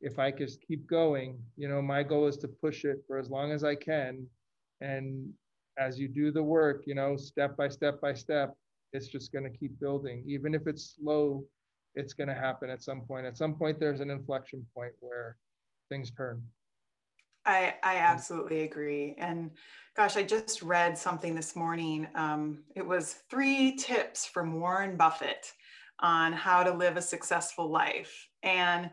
if 0.00 0.18
I 0.18 0.30
just 0.30 0.60
keep 0.62 0.86
going, 0.86 1.38
you 1.56 1.68
know, 1.68 1.82
my 1.82 2.02
goal 2.02 2.26
is 2.26 2.36
to 2.38 2.48
push 2.48 2.84
it 2.84 3.02
for 3.06 3.18
as 3.18 3.30
long 3.30 3.52
as 3.52 3.64
I 3.64 3.74
can. 3.74 4.26
And 4.80 5.30
as 5.78 5.98
you 5.98 6.08
do 6.08 6.30
the 6.30 6.42
work, 6.42 6.84
you 6.86 6.94
know, 6.94 7.16
step 7.16 7.56
by 7.56 7.68
step 7.68 8.00
by 8.00 8.14
step, 8.14 8.54
it's 8.92 9.08
just 9.08 9.32
going 9.32 9.44
to 9.44 9.58
keep 9.58 9.78
building. 9.78 10.24
Even 10.26 10.54
if 10.54 10.66
it's 10.66 10.96
slow, 10.96 11.44
it's 11.94 12.14
going 12.14 12.28
to 12.28 12.34
happen 12.34 12.70
at 12.70 12.82
some 12.82 13.02
point. 13.02 13.26
At 13.26 13.36
some 13.36 13.54
point, 13.54 13.78
there's 13.78 14.00
an 14.00 14.10
inflection 14.10 14.66
point 14.74 14.92
where 15.00 15.36
things 15.88 16.10
turn. 16.10 16.42
I, 17.44 17.74
I 17.82 17.96
absolutely 17.96 18.62
agree. 18.62 19.14
And 19.18 19.50
gosh, 19.96 20.16
I 20.16 20.22
just 20.22 20.62
read 20.62 20.96
something 20.96 21.34
this 21.34 21.56
morning. 21.56 22.06
Um, 22.14 22.64
it 22.76 22.86
was 22.86 23.16
three 23.30 23.76
tips 23.76 24.26
from 24.26 24.60
Warren 24.60 24.96
Buffett 24.96 25.52
on 26.00 26.32
how 26.32 26.62
to 26.62 26.72
live 26.72 26.96
a 26.96 27.02
successful 27.02 27.70
life. 27.70 28.28
And 28.42 28.90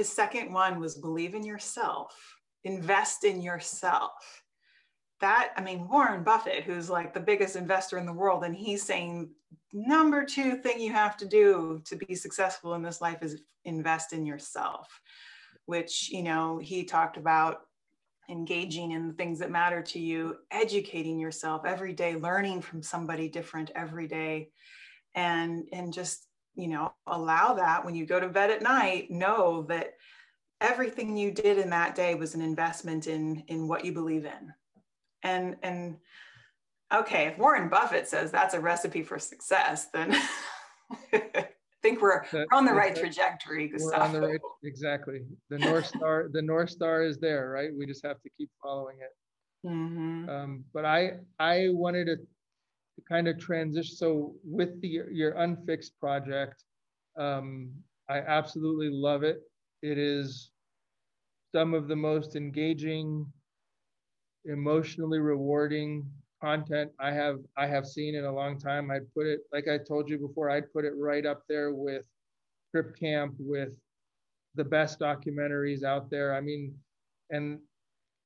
his 0.00 0.10
second 0.10 0.50
one 0.50 0.80
was 0.80 0.94
believe 0.94 1.34
in 1.34 1.44
yourself, 1.44 2.16
invest 2.64 3.22
in 3.22 3.42
yourself. 3.42 4.42
That, 5.20 5.50
I 5.58 5.60
mean, 5.60 5.86
Warren 5.90 6.24
Buffett, 6.24 6.64
who's 6.64 6.88
like 6.88 7.12
the 7.12 7.20
biggest 7.20 7.54
investor 7.54 7.98
in 7.98 8.06
the 8.06 8.12
world, 8.14 8.42
and 8.44 8.56
he's 8.56 8.82
saying, 8.82 9.28
number 9.74 10.24
two 10.24 10.56
thing 10.56 10.80
you 10.80 10.90
have 10.90 11.18
to 11.18 11.26
do 11.26 11.82
to 11.84 11.96
be 11.96 12.14
successful 12.14 12.72
in 12.72 12.80
this 12.80 13.02
life 13.02 13.22
is 13.22 13.42
invest 13.66 14.14
in 14.14 14.24
yourself, 14.24 14.88
which, 15.66 16.08
you 16.10 16.22
know, 16.22 16.56
he 16.56 16.82
talked 16.82 17.18
about 17.18 17.58
engaging 18.30 18.92
in 18.92 19.06
the 19.06 19.12
things 19.12 19.38
that 19.40 19.50
matter 19.50 19.82
to 19.82 19.98
you, 19.98 20.36
educating 20.50 21.18
yourself 21.18 21.66
every 21.66 21.92
day, 21.92 22.16
learning 22.16 22.62
from 22.62 22.82
somebody 22.82 23.28
different 23.28 23.70
every 23.74 24.08
day, 24.08 24.48
and 25.14 25.68
and 25.74 25.92
just 25.92 26.26
you 26.54 26.68
know 26.68 26.92
allow 27.06 27.54
that 27.54 27.84
when 27.84 27.94
you 27.94 28.06
go 28.06 28.20
to 28.20 28.28
bed 28.28 28.50
at 28.50 28.62
night, 28.62 29.10
know 29.10 29.62
that 29.62 29.94
everything 30.60 31.16
you 31.16 31.30
did 31.30 31.58
in 31.58 31.70
that 31.70 31.94
day 31.94 32.14
was 32.14 32.34
an 32.34 32.40
investment 32.40 33.06
in 33.06 33.44
in 33.48 33.68
what 33.68 33.84
you 33.84 33.92
believe 33.92 34.24
in, 34.24 34.52
and 35.22 35.56
and 35.62 35.96
okay, 36.92 37.26
if 37.26 37.38
Warren 37.38 37.68
Buffett 37.68 38.08
says 38.08 38.30
that's 38.30 38.54
a 38.54 38.60
recipe 38.60 39.02
for 39.02 39.18
success, 39.18 39.88
then. 39.92 40.16
I 41.12 41.82
think 41.82 42.02
we're, 42.02 42.24
we're 42.30 42.44
on 42.52 42.66
the 42.66 42.74
right 42.74 42.94
trajectory. 42.94 43.68
Gustavo. 43.68 43.96
We're 43.96 44.04
on 44.04 44.12
the 44.12 44.20
right, 44.20 44.40
exactly. 44.64 45.22
The 45.48 45.58
North 45.60 45.86
Star, 45.86 46.28
the 46.30 46.42
North 46.42 46.68
Star 46.68 47.02
is 47.02 47.18
there, 47.18 47.48
right? 47.48 47.70
We 47.74 47.86
just 47.86 48.04
have 48.04 48.20
to 48.20 48.28
keep 48.36 48.50
following 48.62 48.98
it. 49.00 49.66
Mm-hmm. 49.66 50.28
Um, 50.28 50.64
but 50.74 50.84
I, 50.84 51.12
I 51.38 51.68
wanted 51.70 52.06
to, 52.06 52.16
to 52.96 53.02
kind 53.08 53.28
of 53.28 53.38
transition. 53.38 53.94
So 53.96 54.34
with 54.44 54.80
the 54.80 55.02
your 55.10 55.32
unfixed 55.32 55.98
project, 56.00 56.64
um, 57.18 57.70
I 58.08 58.18
absolutely 58.18 58.90
love 58.90 59.22
it. 59.22 59.42
It 59.82 59.98
is 59.98 60.50
some 61.54 61.74
of 61.74 61.88
the 61.88 61.96
most 61.96 62.36
engaging, 62.36 63.26
emotionally 64.44 65.18
rewarding 65.18 66.06
content 66.40 66.90
I 66.98 67.12
have 67.12 67.38
I 67.56 67.66
have 67.66 67.86
seen 67.86 68.14
in 68.14 68.24
a 68.24 68.32
long 68.32 68.58
time. 68.58 68.90
I'd 68.90 69.12
put 69.14 69.26
it 69.26 69.40
like 69.52 69.68
I 69.68 69.78
told 69.78 70.08
you 70.08 70.18
before. 70.18 70.50
I'd 70.50 70.72
put 70.72 70.84
it 70.84 70.94
right 70.96 71.26
up 71.26 71.42
there 71.48 71.72
with 71.72 72.04
Crip 72.70 72.96
Camp, 72.96 73.34
with 73.38 73.70
the 74.54 74.64
best 74.64 74.98
documentaries 74.98 75.84
out 75.84 76.10
there. 76.10 76.34
I 76.34 76.40
mean, 76.40 76.74
and 77.30 77.60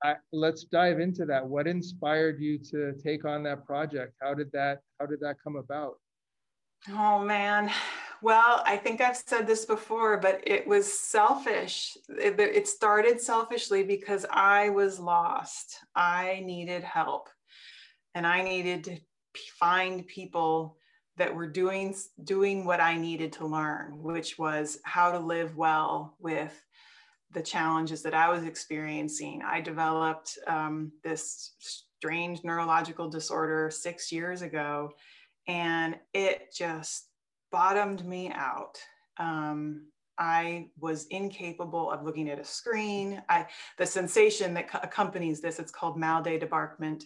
I, 0.04 0.16
let's 0.32 0.64
dive 0.64 1.00
into 1.00 1.24
that. 1.24 1.46
What 1.46 1.66
inspired 1.66 2.38
you 2.38 2.58
to 2.70 2.92
take 3.02 3.24
on 3.24 3.42
that 3.44 3.64
project? 3.64 4.12
How 4.20 4.34
did 4.34 4.52
that 4.52 4.80
How 5.00 5.06
did 5.06 5.20
that 5.20 5.36
come 5.42 5.56
about? 5.56 5.94
Oh 6.90 7.18
man. 7.24 7.70
Well, 8.20 8.62
I 8.66 8.76
think 8.76 9.00
I've 9.00 9.16
said 9.16 9.46
this 9.46 9.64
before, 9.64 10.18
but 10.18 10.40
it 10.46 10.66
was 10.66 10.90
selfish. 10.90 11.96
It, 12.08 12.38
it 12.38 12.68
started 12.68 13.20
selfishly 13.20 13.82
because 13.82 14.24
I 14.30 14.68
was 14.70 14.98
lost. 15.00 15.78
I 15.94 16.42
needed 16.44 16.84
help 16.84 17.28
and 18.14 18.26
I 18.26 18.42
needed 18.42 18.84
to 18.84 18.98
find 19.58 20.06
people 20.06 20.76
that 21.16 21.34
were 21.34 21.46
doing 21.46 21.94
doing 22.22 22.64
what 22.64 22.80
I 22.80 22.96
needed 22.96 23.32
to 23.34 23.46
learn, 23.46 24.02
which 24.02 24.38
was 24.38 24.78
how 24.84 25.12
to 25.12 25.18
live 25.18 25.56
well 25.56 26.16
with 26.18 26.63
the 27.34 27.42
challenges 27.42 28.02
that 28.02 28.14
I 28.14 28.28
was 28.30 28.44
experiencing. 28.44 29.42
I 29.44 29.60
developed 29.60 30.38
um, 30.46 30.92
this 31.02 31.52
strange 31.58 32.44
neurological 32.44 33.08
disorder 33.08 33.70
six 33.70 34.10
years 34.10 34.42
ago, 34.42 34.92
and 35.46 35.96
it 36.12 36.54
just 36.56 37.08
bottomed 37.50 38.04
me 38.06 38.30
out. 38.32 38.78
Um, 39.18 39.86
I 40.18 40.68
was 40.78 41.06
incapable 41.06 41.90
of 41.90 42.04
looking 42.04 42.30
at 42.30 42.38
a 42.38 42.44
screen. 42.44 43.22
I, 43.28 43.46
the 43.78 43.86
sensation 43.86 44.54
that 44.54 44.68
accompanies 44.82 45.40
this, 45.40 45.58
it's 45.58 45.72
called 45.72 45.98
mal 45.98 46.22
de 46.22 46.38
débarquement 46.38 47.02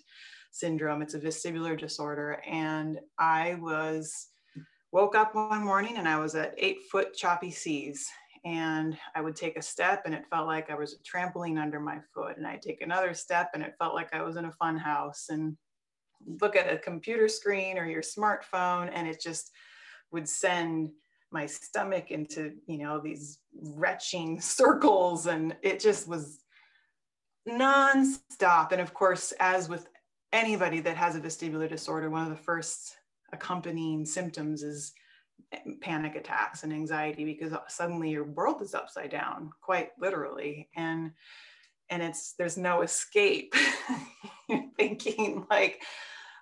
syndrome. 0.51 1.03
It's 1.03 1.15
a 1.15 1.21
vestibular 1.21 1.79
disorder. 1.79 2.43
And 2.47 2.99
I 3.19 3.55
was 3.61 4.29
woke 4.93 5.15
up 5.15 5.35
one 5.35 5.65
morning 5.65 5.97
and 5.97 6.09
I 6.09 6.19
was 6.19 6.35
at 6.35 6.55
eight 6.57 6.79
foot 6.91 7.15
choppy 7.15 7.51
seas. 7.51 8.09
And 8.49 8.97
I 9.15 9.21
would 9.21 9.37
take 9.37 9.59
a 9.59 9.63
step 9.63 10.03
and 10.07 10.15
it 10.15 10.25
felt 10.31 10.47
like 10.47 10.71
I 10.71 10.75
was 10.75 10.95
a 10.95 11.03
trampoline 11.03 11.61
under 11.61 11.81
my 11.81 11.99
foot. 12.15 12.39
And 12.39 12.47
I'd 12.47 12.63
take 12.63 12.81
another 12.81 13.13
step 13.13 13.51
and 13.53 13.63
it 13.63 13.75
felt 13.79 13.95
like 13.95 14.15
I 14.15 14.23
was 14.23 14.37
in 14.37 14.47
a 14.47 14.53
fun 14.53 14.79
house. 14.79 15.27
And 15.29 15.57
look 16.41 16.57
at 16.57 16.73
a 16.73 16.79
computer 16.79 17.29
screen 17.29 17.77
or 17.77 17.85
your 17.85 18.03
smartphone 18.03 18.91
and 18.93 19.07
it 19.07 19.21
just 19.21 19.53
would 20.11 20.29
send 20.29 20.91
my 21.31 21.45
stomach 21.45 22.11
into 22.11 22.55
you 22.67 22.79
know 22.79 22.99
these 22.99 23.39
retching 23.55 24.41
circles 24.57 25.27
and 25.27 25.55
it 25.63 25.79
just 25.79 26.09
was 26.09 26.41
non-stop 27.47 28.73
and 28.73 28.81
of 28.81 28.93
course 28.93 29.33
as 29.39 29.69
with 29.69 29.87
anybody 30.33 30.81
that 30.81 30.97
has 30.97 31.17
a 31.17 31.21
vestibular 31.21 31.69
disorder, 31.69 32.11
one 32.11 32.25
of 32.25 32.31
the 32.31 32.43
first 32.43 32.97
accompanying 33.33 34.05
symptoms 34.05 34.63
is 34.63 34.93
panic 35.81 36.15
attacks 36.15 36.63
and 36.63 36.73
anxiety 36.73 37.25
because 37.25 37.53
suddenly 37.69 38.11
your 38.11 38.25
world 38.25 38.63
is 38.63 38.75
upside 38.75 39.11
down 39.11 39.51
quite 39.61 39.91
literally. 39.99 40.69
And 40.77 41.13
and 41.91 42.03
it's 42.03 42.35
there's 42.39 42.57
no 42.57 42.83
escape. 42.83 43.55
You're 44.49 44.65
thinking 44.77 45.47
like 45.51 45.83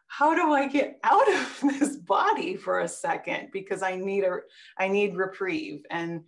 how 0.08 0.34
do 0.34 0.52
i 0.52 0.66
get 0.66 0.98
out 1.02 1.28
of 1.28 1.60
this 1.78 1.96
body 1.96 2.56
for 2.56 2.80
a 2.80 2.88
second? 2.88 3.48
Because 3.52 3.82
i 3.82 3.96
need 3.96 4.24
a 4.24 4.38
i 4.78 4.88
need 4.88 5.16
reprieve. 5.16 5.84
And 5.90 6.24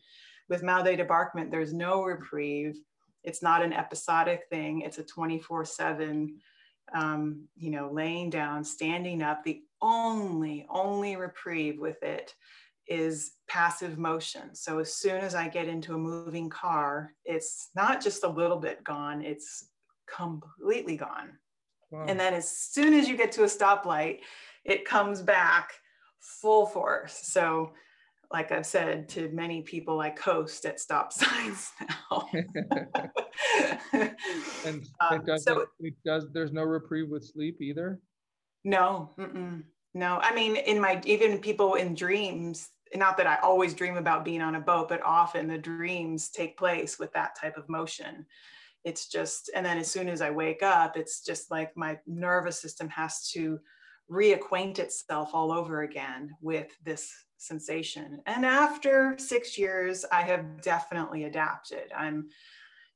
with 0.49 0.63
mal 0.63 0.85
de 0.85 0.97
débarquement 0.97 1.51
there's 1.51 1.73
no 1.73 2.03
reprieve. 2.03 2.77
It's 3.25 3.43
not 3.43 3.63
an 3.63 3.73
episodic 3.73 4.43
thing. 4.51 4.83
It's 4.83 4.99
a 4.99 5.03
24 5.03 5.65
7 5.65 6.39
um, 6.95 7.49
you 7.57 7.71
know, 7.71 7.91
laying 7.93 8.31
down, 8.31 8.65
standing 8.65 9.23
up. 9.23 9.45
The 9.45 9.63
only, 9.83 10.67
only 10.69 11.17
reprieve 11.17 11.79
with 11.79 12.03
it 12.03 12.35
is 12.89 13.33
passive 13.49 13.99
motion. 13.99 14.55
So 14.55 14.79
as 14.79 14.95
soon 14.95 15.17
as 15.17 15.35
I 15.35 15.49
get 15.49 15.69
into 15.69 15.95
a 15.95 15.99
moving 15.99 16.49
car, 16.49 17.13
it's 17.25 17.71
not 17.75 18.03
just 18.03 18.25
a 18.25 18.29
little 18.29 18.59
bit 18.59 18.83
gone, 18.83 19.23
it's 19.23 19.69
completely 20.15 20.97
gone. 20.97 21.39
Wow. 21.91 22.07
And 22.09 22.19
then 22.19 22.35
as 22.35 22.51
soon 22.51 22.95
as 22.95 23.09
you 23.09 23.17
get 23.17 23.33
to 23.33 23.43
a 23.45 23.47
stoplight, 23.47 24.21
it 24.65 24.85
comes 24.85 25.23
back 25.23 25.73
full 26.21 26.67
force. 26.67 27.19
So 27.23 27.73
like 28.31 28.53
I've 28.53 28.67
said 28.67 29.09
to 29.11 29.31
many 29.31 29.63
people, 29.63 30.01
I 30.01 30.11
coast 30.11 30.67
at 30.67 30.81
stop 30.81 31.13
signs 31.15 31.71
now. 31.81 32.29
and 33.93 34.87
um, 35.11 35.25
does, 35.25 35.45
so, 35.45 35.67
it 35.81 35.95
does, 36.05 36.27
there's 36.33 36.53
no 36.53 36.63
reprieve 36.63 37.09
with 37.09 37.25
sleep 37.25 37.61
either? 37.61 38.01
No, 38.65 39.11
no. 39.95 40.19
I 40.23 40.35
mean, 40.35 40.57
in 40.57 40.81
my, 40.81 41.01
even 41.05 41.39
people 41.39 41.75
in 41.75 41.95
dreams, 41.95 42.69
not 42.95 43.17
that 43.17 43.27
I 43.27 43.37
always 43.37 43.75
dream 43.75 43.97
about 43.97 44.25
being 44.25 44.43
on 44.43 44.55
a 44.57 44.61
boat, 44.61 44.89
but 44.89 45.03
often 45.03 45.47
the 45.47 45.59
dreams 45.59 46.31
take 46.31 46.57
place 46.59 46.99
with 46.99 47.13
that 47.13 47.37
type 47.41 47.57
of 47.57 47.69
motion. 47.69 48.27
it's 48.85 49.09
just 49.09 49.51
and 49.55 49.67
then 49.67 49.77
as 49.79 49.91
soon 49.91 50.09
as 50.09 50.21
i 50.21 50.31
wake 50.31 50.63
up 50.63 50.97
it's 50.97 51.25
just 51.25 51.51
like 51.51 51.77
my 51.77 51.99
nervous 52.07 52.61
system 52.61 52.89
has 52.89 53.29
to 53.29 53.59
reacquaint 54.11 54.79
itself 54.79 55.31
all 55.35 55.51
over 55.53 55.83
again 55.83 56.31
with 56.41 56.71
this 56.85 57.13
sensation 57.39 58.21
and 58.27 58.47
after 58.47 59.17
6 59.19 59.59
years 59.59 60.05
i 60.13 60.23
have 60.23 60.63
definitely 60.63 61.25
adapted 61.25 61.93
i'm 61.97 62.29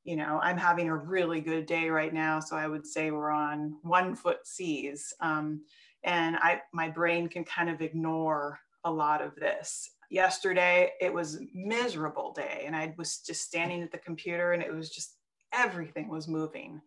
you 0.03 0.15
know 0.15 0.39
i'm 0.41 0.57
having 0.57 0.89
a 0.89 0.95
really 0.95 1.41
good 1.41 1.65
day 1.65 1.89
right 1.89 2.13
now 2.13 2.39
so 2.39 2.55
i 2.55 2.67
would 2.67 2.85
say 2.85 3.11
we're 3.11 3.31
on 3.31 3.75
one 3.83 4.15
foot 4.15 4.45
seas 4.45 5.13
um, 5.19 5.61
and 6.03 6.35
i 6.37 6.61
my 6.73 6.89
brain 6.89 7.27
can 7.27 7.43
kind 7.43 7.69
of 7.69 7.81
ignore 7.81 8.59
a 8.85 8.91
lot 8.91 9.21
of 9.21 9.35
this. 9.35 9.89
Yesterday 10.09 10.91
it 10.99 11.13
was 11.13 11.39
miserable 11.53 12.33
day 12.33 12.63
and 12.65 12.75
i 12.75 12.93
was 12.97 13.19
just 13.19 13.41
standing 13.41 13.81
at 13.81 13.91
the 13.91 13.97
computer 13.97 14.53
and 14.53 14.61
it 14.61 14.73
was 14.73 14.89
just 14.89 15.15
everything 15.53 16.09
was 16.09 16.27
moving. 16.27 16.81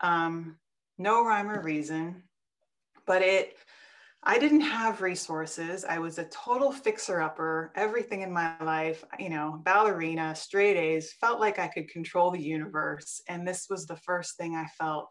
Um, 0.00 0.56
no 0.98 1.24
rhyme 1.24 1.50
or 1.50 1.62
reason 1.62 2.22
but 3.06 3.22
it 3.22 3.56
I 4.22 4.38
didn't 4.38 4.60
have 4.60 5.00
resources. 5.00 5.84
I 5.84 5.98
was 5.98 6.18
a 6.18 6.24
total 6.24 6.70
fixer 6.72 7.22
upper, 7.22 7.72
everything 7.74 8.20
in 8.20 8.30
my 8.30 8.54
life, 8.62 9.02
you 9.18 9.30
know, 9.30 9.60
ballerina, 9.64 10.34
straight 10.34 10.76
A's, 10.76 11.14
felt 11.14 11.40
like 11.40 11.58
I 11.58 11.68
could 11.68 11.88
control 11.88 12.30
the 12.30 12.42
universe. 12.42 13.22
And 13.28 13.48
this 13.48 13.68
was 13.70 13.86
the 13.86 13.96
first 13.96 14.36
thing 14.36 14.54
I 14.54 14.66
felt 14.78 15.08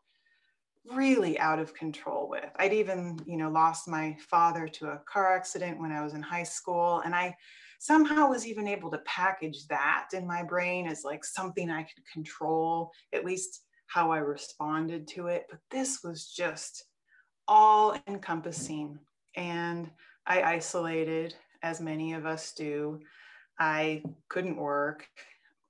really 0.86 1.40
out 1.40 1.58
of 1.58 1.74
control 1.74 2.30
with. 2.30 2.50
I'd 2.58 2.74
even, 2.74 3.20
you 3.26 3.38
know, 3.38 3.50
lost 3.50 3.88
my 3.88 4.16
father 4.30 4.68
to 4.68 4.90
a 4.90 5.02
car 5.12 5.36
accident 5.36 5.80
when 5.80 5.92
I 5.92 6.04
was 6.04 6.14
in 6.14 6.22
high 6.22 6.44
school. 6.44 7.02
And 7.04 7.16
I 7.16 7.36
somehow 7.80 8.30
was 8.30 8.46
even 8.46 8.68
able 8.68 8.92
to 8.92 9.00
package 9.00 9.66
that 9.70 10.10
in 10.14 10.28
my 10.28 10.44
brain 10.44 10.88
as 10.88 11.04
like 11.04 11.26
something 11.26 11.72
I 11.72 11.82
could 11.82 12.04
control, 12.14 12.92
at 13.12 13.26
least 13.26 13.64
how 13.88 14.12
I 14.12 14.20
responded 14.20 15.08
to 15.10 15.28
it. 15.28 15.48
But 15.50 15.60
this 15.72 16.04
was 16.04 16.32
just, 16.32 16.86
all 17.50 17.98
encompassing. 18.08 19.00
And 19.36 19.90
I 20.26 20.44
isolated, 20.44 21.36
as 21.64 21.82
many 21.82 22.14
of 22.14 22.26
us 22.26 22.54
do. 22.54 23.00
I 23.60 24.04
couldn't 24.30 24.56
work. 24.56 25.06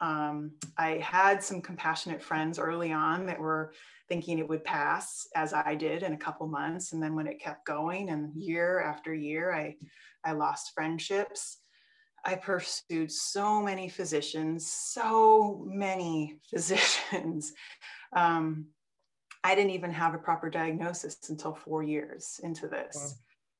Um, 0.01 0.51
I 0.77 0.97
had 0.97 1.41
some 1.41 1.61
compassionate 1.61 2.21
friends 2.21 2.59
early 2.59 2.91
on 2.91 3.25
that 3.25 3.39
were 3.39 3.73
thinking 4.07 4.39
it 4.39 4.47
would 4.47 4.63
pass, 4.63 5.27
as 5.35 5.53
I 5.53 5.75
did 5.75 6.03
in 6.03 6.13
a 6.13 6.17
couple 6.17 6.47
months. 6.47 6.91
And 6.93 7.01
then 7.01 7.15
when 7.15 7.27
it 7.27 7.41
kept 7.41 7.65
going, 7.65 8.09
and 8.09 8.35
year 8.35 8.81
after 8.81 9.13
year, 9.13 9.53
I, 9.53 9.75
I 10.23 10.33
lost 10.33 10.73
friendships. 10.73 11.57
I 12.25 12.35
pursued 12.35 13.11
so 13.11 13.61
many 13.61 13.87
physicians, 13.87 14.69
so 14.69 15.63
many 15.65 16.39
physicians. 16.49 17.53
Um, 18.15 18.67
I 19.43 19.55
didn't 19.55 19.71
even 19.71 19.91
have 19.91 20.13
a 20.13 20.17
proper 20.17 20.49
diagnosis 20.49 21.29
until 21.29 21.53
four 21.53 21.83
years 21.83 22.39
into 22.43 22.67
this. 22.67 22.95
Wow. 22.95 23.09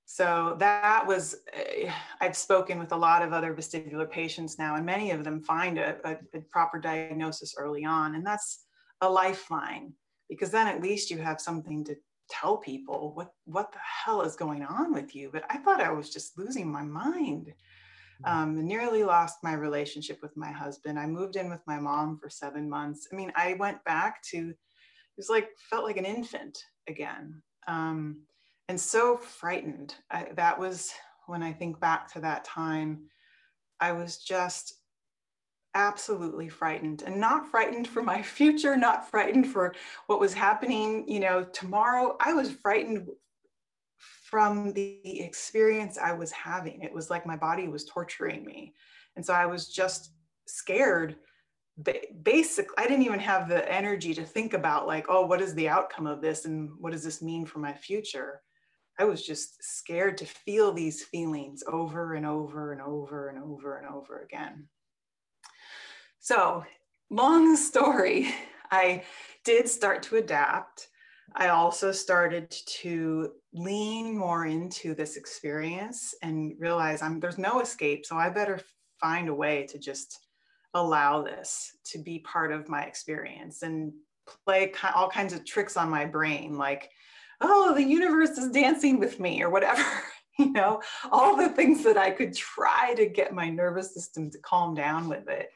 So 0.05 0.55
that 0.59 1.05
was, 1.05 1.35
uh, 1.55 1.91
I've 2.19 2.35
spoken 2.35 2.79
with 2.79 2.91
a 2.91 2.97
lot 2.97 3.21
of 3.21 3.31
other 3.31 3.53
vestibular 3.53 4.09
patients 4.09 4.57
now, 4.57 4.75
and 4.75 4.85
many 4.85 5.11
of 5.11 5.23
them 5.23 5.39
find 5.41 5.77
a, 5.77 5.97
a, 6.03 6.17
a 6.33 6.41
proper 6.49 6.79
diagnosis 6.79 7.53
early 7.57 7.85
on. 7.85 8.15
And 8.15 8.25
that's 8.25 8.65
a 9.01 9.09
lifeline 9.09 9.93
because 10.27 10.49
then 10.49 10.67
at 10.67 10.81
least 10.81 11.11
you 11.11 11.19
have 11.19 11.39
something 11.39 11.83
to 11.85 11.95
tell 12.29 12.57
people 12.57 13.11
what, 13.13 13.33
what 13.45 13.71
the 13.71 13.79
hell 13.83 14.23
is 14.23 14.35
going 14.35 14.63
on 14.63 14.93
with 14.93 15.15
you. 15.15 15.29
But 15.31 15.43
I 15.49 15.57
thought 15.57 15.79
I 15.79 15.91
was 15.91 16.09
just 16.09 16.37
losing 16.37 16.71
my 16.71 16.83
mind. 16.83 17.53
Hmm. 18.23 18.31
Um, 18.31 18.67
nearly 18.67 19.03
lost 19.03 19.37
my 19.43 19.53
relationship 19.53 20.19
with 20.21 20.35
my 20.35 20.51
husband. 20.51 20.99
I 20.99 21.05
moved 21.05 21.35
in 21.35 21.49
with 21.49 21.61
my 21.67 21.79
mom 21.79 22.17
for 22.17 22.29
seven 22.29 22.69
months. 22.69 23.07
I 23.11 23.15
mean, 23.15 23.31
I 23.35 23.53
went 23.53 23.83
back 23.85 24.21
to 24.31 24.53
was 25.19 25.29
like 25.29 25.49
felt 25.69 25.83
like 25.83 25.97
an 25.97 26.05
infant 26.05 26.63
again 26.87 27.41
um, 27.67 28.21
and 28.69 28.79
so 28.79 29.17
frightened. 29.17 29.93
I, 30.09 30.29
that 30.35 30.57
was 30.57 30.91
when 31.27 31.43
i 31.43 31.51
think 31.51 31.79
back 31.79 32.11
to 32.13 32.21
that 32.21 32.45
time 32.45 33.01
i 33.79 33.91
was 33.91 34.17
just 34.17 34.79
absolutely 35.75 36.49
frightened 36.49 37.03
and 37.05 37.19
not 37.19 37.51
frightened 37.51 37.87
for 37.87 38.01
my 38.01 38.21
future 38.37 38.75
not 38.75 39.09
frightened 39.11 39.45
for 39.45 39.75
what 40.07 40.19
was 40.19 40.33
happening 40.33 41.07
you 41.07 41.19
know 41.19 41.43
tomorrow. 41.43 42.15
I 42.19 42.33
was 42.33 42.49
frightened 42.49 43.09
from 43.97 44.71
the 44.73 45.21
experience 45.21 45.97
i 45.97 46.13
was 46.13 46.31
having. 46.31 46.81
It 46.81 46.93
was 46.93 47.09
like 47.09 47.25
my 47.25 47.35
body 47.35 47.67
was 47.67 47.83
torturing 47.85 48.45
me 48.45 48.73
and 49.17 49.25
so 49.25 49.33
i 49.33 49.45
was 49.45 49.67
just 49.67 50.13
scared 50.47 51.17
basically 52.23 52.73
i 52.77 52.87
didn't 52.87 53.05
even 53.05 53.19
have 53.19 53.47
the 53.47 53.71
energy 53.71 54.13
to 54.13 54.23
think 54.23 54.53
about 54.53 54.87
like 54.87 55.05
oh 55.09 55.25
what 55.25 55.41
is 55.41 55.53
the 55.55 55.69
outcome 55.69 56.07
of 56.07 56.21
this 56.21 56.45
and 56.45 56.69
what 56.79 56.91
does 56.91 57.03
this 57.03 57.21
mean 57.21 57.45
for 57.45 57.59
my 57.59 57.73
future? 57.73 58.41
I 58.99 59.05
was 59.05 59.25
just 59.25 59.63
scared 59.63 60.17
to 60.17 60.25
feel 60.25 60.73
these 60.73 61.03
feelings 61.03 61.63
over 61.71 62.15
and 62.15 62.25
over 62.25 62.73
and 62.73 62.81
over 62.81 63.29
and 63.29 63.41
over 63.41 63.77
and 63.77 63.87
over 63.87 64.19
again. 64.23 64.67
So 66.19 66.65
long 67.09 67.55
story. 67.55 68.33
I 68.71 69.03
did 69.45 69.67
start 69.67 70.03
to 70.03 70.17
adapt. 70.17 70.89
I 71.33 71.47
also 71.47 71.91
started 71.91 72.51
to 72.81 73.31
lean 73.53 74.17
more 74.17 74.45
into 74.45 74.93
this 74.93 75.15
experience 75.15 76.13
and 76.21 76.53
realize 76.59 77.01
i'm 77.01 77.19
there's 77.19 77.39
no 77.39 77.61
escape 77.61 78.05
so 78.05 78.15
i 78.15 78.29
better 78.29 78.59
find 78.99 79.27
a 79.27 79.33
way 79.33 79.65
to 79.65 79.79
just 79.79 80.19
allow 80.73 81.21
this 81.21 81.75
to 81.83 81.97
be 81.97 82.19
part 82.19 82.51
of 82.51 82.69
my 82.69 82.83
experience 82.83 83.63
and 83.63 83.91
play 84.45 84.71
all 84.95 85.09
kinds 85.09 85.33
of 85.33 85.45
tricks 85.45 85.75
on 85.77 85.89
my 85.89 86.05
brain 86.05 86.57
like 86.57 86.89
oh 87.41 87.73
the 87.73 87.83
universe 87.83 88.37
is 88.37 88.51
dancing 88.51 88.99
with 88.99 89.19
me 89.19 89.41
or 89.41 89.49
whatever 89.49 89.83
you 90.39 90.51
know 90.51 90.81
all 91.11 91.35
the 91.35 91.49
things 91.49 91.83
that 91.83 91.97
i 91.97 92.11
could 92.11 92.35
try 92.35 92.93
to 92.95 93.07
get 93.07 93.33
my 93.33 93.49
nervous 93.49 93.93
system 93.93 94.29
to 94.29 94.37
calm 94.39 94.75
down 94.75 95.07
with 95.09 95.27
it. 95.27 95.49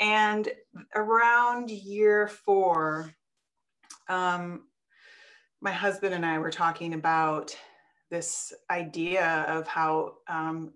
And 0.00 0.48
around 0.96 1.70
year 1.70 2.26
four 2.26 3.12
um, 4.08 4.62
my 5.60 5.70
husband 5.72 6.14
and 6.14 6.24
i 6.24 6.38
were 6.38 6.50
talking 6.50 6.94
about 6.94 7.54
this 8.10 8.52
idea 8.70 9.44
of 9.48 9.66
how 9.66 10.14
um, 10.28 10.72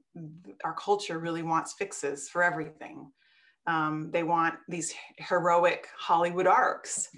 our 0.64 0.75
culture 0.75 1.19
really 1.19 1.42
wants 1.42 1.75
fixes 1.75 2.29
for 2.29 2.42
everything 2.42 3.11
um, 3.67 4.11
they 4.13 4.23
want 4.23 4.55
these 4.69 4.95
heroic 5.19 5.89
Hollywood 5.99 6.47
arcs. 6.47 7.09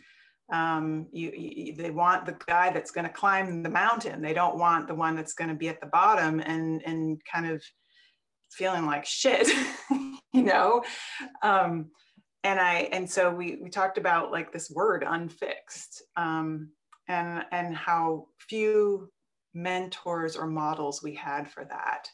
Um, 0.50 1.06
you, 1.12 1.30
you, 1.30 1.74
they 1.74 1.90
want 1.90 2.24
the 2.24 2.36
guy 2.46 2.70
that's 2.70 2.90
going 2.90 3.06
to 3.06 3.12
climb 3.12 3.62
the 3.62 3.68
mountain. 3.68 4.22
They 4.22 4.32
don't 4.32 4.56
want 4.56 4.88
the 4.88 4.94
one 4.94 5.14
that's 5.14 5.34
going 5.34 5.50
to 5.50 5.56
be 5.56 5.68
at 5.68 5.80
the 5.80 5.86
bottom 5.86 6.40
and 6.40 6.82
and 6.86 7.20
kind 7.30 7.46
of 7.46 7.62
feeling 8.50 8.86
like 8.86 9.04
shit, 9.04 9.48
you 10.32 10.42
know. 10.42 10.82
Um, 11.42 11.90
and 12.44 12.58
I 12.58 12.88
and 12.92 13.08
so 13.08 13.30
we 13.30 13.58
we 13.62 13.68
talked 13.68 13.98
about 13.98 14.32
like 14.32 14.52
this 14.52 14.70
word 14.70 15.04
unfixed 15.06 16.02
um, 16.16 16.70
and 17.08 17.44
and 17.52 17.76
how 17.76 18.28
few 18.38 19.10
mentors 19.54 20.36
or 20.36 20.46
models 20.46 21.02
we 21.02 21.14
had 21.14 21.50
for 21.50 21.64
that. 21.64 22.08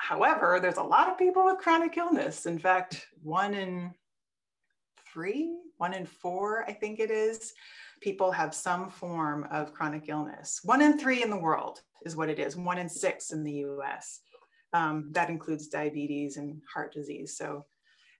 However, 0.00 0.58
there's 0.60 0.78
a 0.78 0.82
lot 0.82 1.10
of 1.10 1.18
people 1.18 1.44
with 1.44 1.58
chronic 1.58 1.96
illness. 1.98 2.46
In 2.46 2.58
fact, 2.58 3.06
one 3.22 3.52
in 3.52 3.92
three, 5.12 5.54
one 5.76 5.92
in 5.92 6.06
four, 6.06 6.64
I 6.66 6.72
think 6.72 7.00
it 7.00 7.10
is, 7.10 7.52
people 8.00 8.32
have 8.32 8.54
some 8.54 8.88
form 8.88 9.46
of 9.50 9.74
chronic 9.74 10.08
illness. 10.08 10.60
One 10.64 10.80
in 10.80 10.98
three 10.98 11.22
in 11.22 11.28
the 11.28 11.38
world 11.38 11.82
is 12.06 12.16
what 12.16 12.30
it 12.30 12.38
is, 12.38 12.56
one 12.56 12.78
in 12.78 12.88
six 12.88 13.30
in 13.30 13.44
the 13.44 13.52
US. 13.66 14.20
Um, 14.72 15.10
that 15.12 15.28
includes 15.28 15.68
diabetes 15.68 16.38
and 16.38 16.62
heart 16.72 16.94
disease. 16.94 17.36
So, 17.36 17.66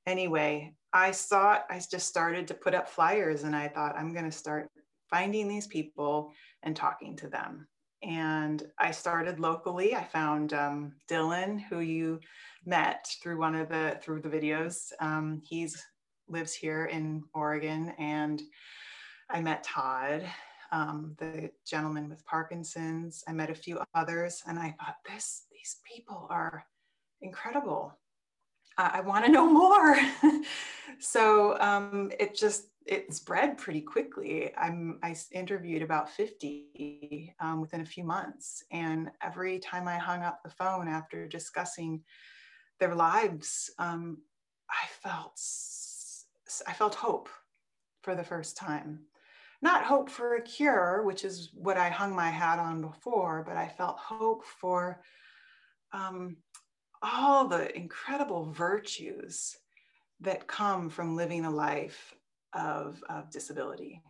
anyway, 0.07 0.75
I 0.93 1.13
thought 1.13 1.65
I 1.71 1.81
just 1.91 2.09
started 2.09 2.47
to 2.49 2.55
put 2.55 2.75
up 2.75 2.91
flyers 2.91 3.45
and 3.45 3.57
I 3.57 3.69
thought 3.69 3.97
I'm 3.97 4.13
going 4.13 4.27
to 4.27 4.33
start 4.33 4.69
finding 5.09 5.49
these 5.49 5.67
people 5.67 6.33
and 6.63 6.77
talking 6.77 7.17
to 7.17 7.29
them 7.29 7.69
and 8.03 8.63
I 8.79 8.91
started 8.91 9.41
locally. 9.41 9.95
I 9.95 10.05
found 10.05 10.53
um, 10.53 10.93
Dylan, 11.09 11.61
who 11.69 11.81
you 11.81 12.21
met 12.65 13.09
through 13.23 13.39
one 13.39 13.55
of 13.55 13.69
the 13.69 13.99
through 14.03 14.23
the 14.23 14.29
videos. 14.29 14.93
Um, 15.01 15.43
he's 15.45 15.83
lives 16.29 16.55
here 16.55 16.87
in 16.87 17.23
Oregon, 17.35 17.93
and 17.99 18.41
I 19.29 19.41
met 19.41 19.65
Todd, 19.65 20.25
um, 20.73 21.15
the 21.19 21.51
gentleman 21.67 22.09
with 22.09 22.25
Parkinson's. 22.25 23.23
I 23.29 23.33
met 23.33 23.51
a 23.51 23.55
few 23.55 23.81
others, 23.95 24.43
and 24.47 24.59
I 24.59 24.75
thought, 24.79 24.97
this 25.09 25.45
these 25.53 25.77
people 25.85 26.27
are 26.31 26.65
incredible. 27.21 27.99
I, 28.79 28.99
I 28.99 29.01
want 29.01 29.25
to 29.27 29.33
know 29.33 29.47
more. 29.47 29.99
so 31.01 31.59
um, 31.61 32.11
it 32.19 32.35
just 32.35 32.69
it 32.91 33.15
spread 33.15 33.57
pretty 33.57 33.81
quickly. 33.81 34.53
I'm, 34.59 34.99
I 35.01 35.15
interviewed 35.31 35.83
about 35.83 36.11
50 36.11 37.33
um, 37.39 37.61
within 37.61 37.83
a 37.83 37.87
few 37.87 38.03
months. 38.03 38.65
And 38.73 39.13
every 39.23 39.61
time 39.61 39.87
I 39.87 39.97
hung 39.97 40.23
up 40.23 40.43
the 40.43 40.51
phone 40.51 40.89
after 40.89 41.29
discussing 41.29 42.03
their 42.81 42.97
lives, 42.97 43.71
um, 43.79 44.19
I 44.69 44.87
felt, 45.03 45.41
I 46.67 46.73
felt 46.73 46.97
hope. 46.97 47.29
for 48.03 48.15
the 48.15 48.25
first 48.25 48.57
time. 48.57 49.01
Not 49.63 49.85
hope 49.85 50.09
for 50.11 50.35
a 50.35 50.43
cure, 50.43 51.03
which 51.05 51.23
is 51.23 51.51
what 51.55 51.77
I 51.77 51.91
hung 51.91 52.15
my 52.15 52.31
hat 52.31 52.59
on 52.59 52.81
before, 52.81 53.45
but 53.47 53.57
I 53.57 53.69
felt 53.69 53.99
hope 53.99 54.43
for 54.45 55.03
um, 55.93 56.39
all 57.03 57.47
the 57.47 57.77
incredible 57.77 58.51
virtues 58.51 59.57
that 60.21 60.47
come 60.47 60.89
from 60.89 61.15
living 61.15 61.45
a 61.45 61.51
life 61.51 62.15
of, 62.53 63.03
of 63.09 63.31
disability. 63.31 64.03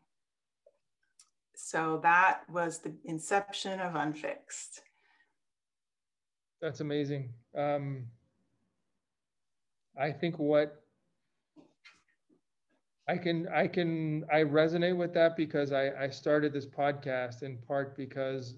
So 1.56 2.00
that 2.02 2.40
was 2.50 2.78
the 2.78 2.94
inception 3.04 3.80
of 3.80 3.94
Unfixed. 3.94 4.80
That's 6.60 6.80
amazing. 6.80 7.32
Um, 7.56 8.06
I 9.98 10.10
think 10.10 10.38
what 10.38 10.82
I 13.08 13.16
can, 13.16 13.48
I 13.48 13.66
can, 13.66 14.24
I 14.32 14.44
resonate 14.44 14.96
with 14.96 15.12
that 15.14 15.36
because 15.36 15.72
I, 15.72 15.90
I 15.90 16.08
started 16.10 16.52
this 16.52 16.66
podcast 16.66 17.42
in 17.42 17.58
part 17.58 17.96
because 17.96 18.56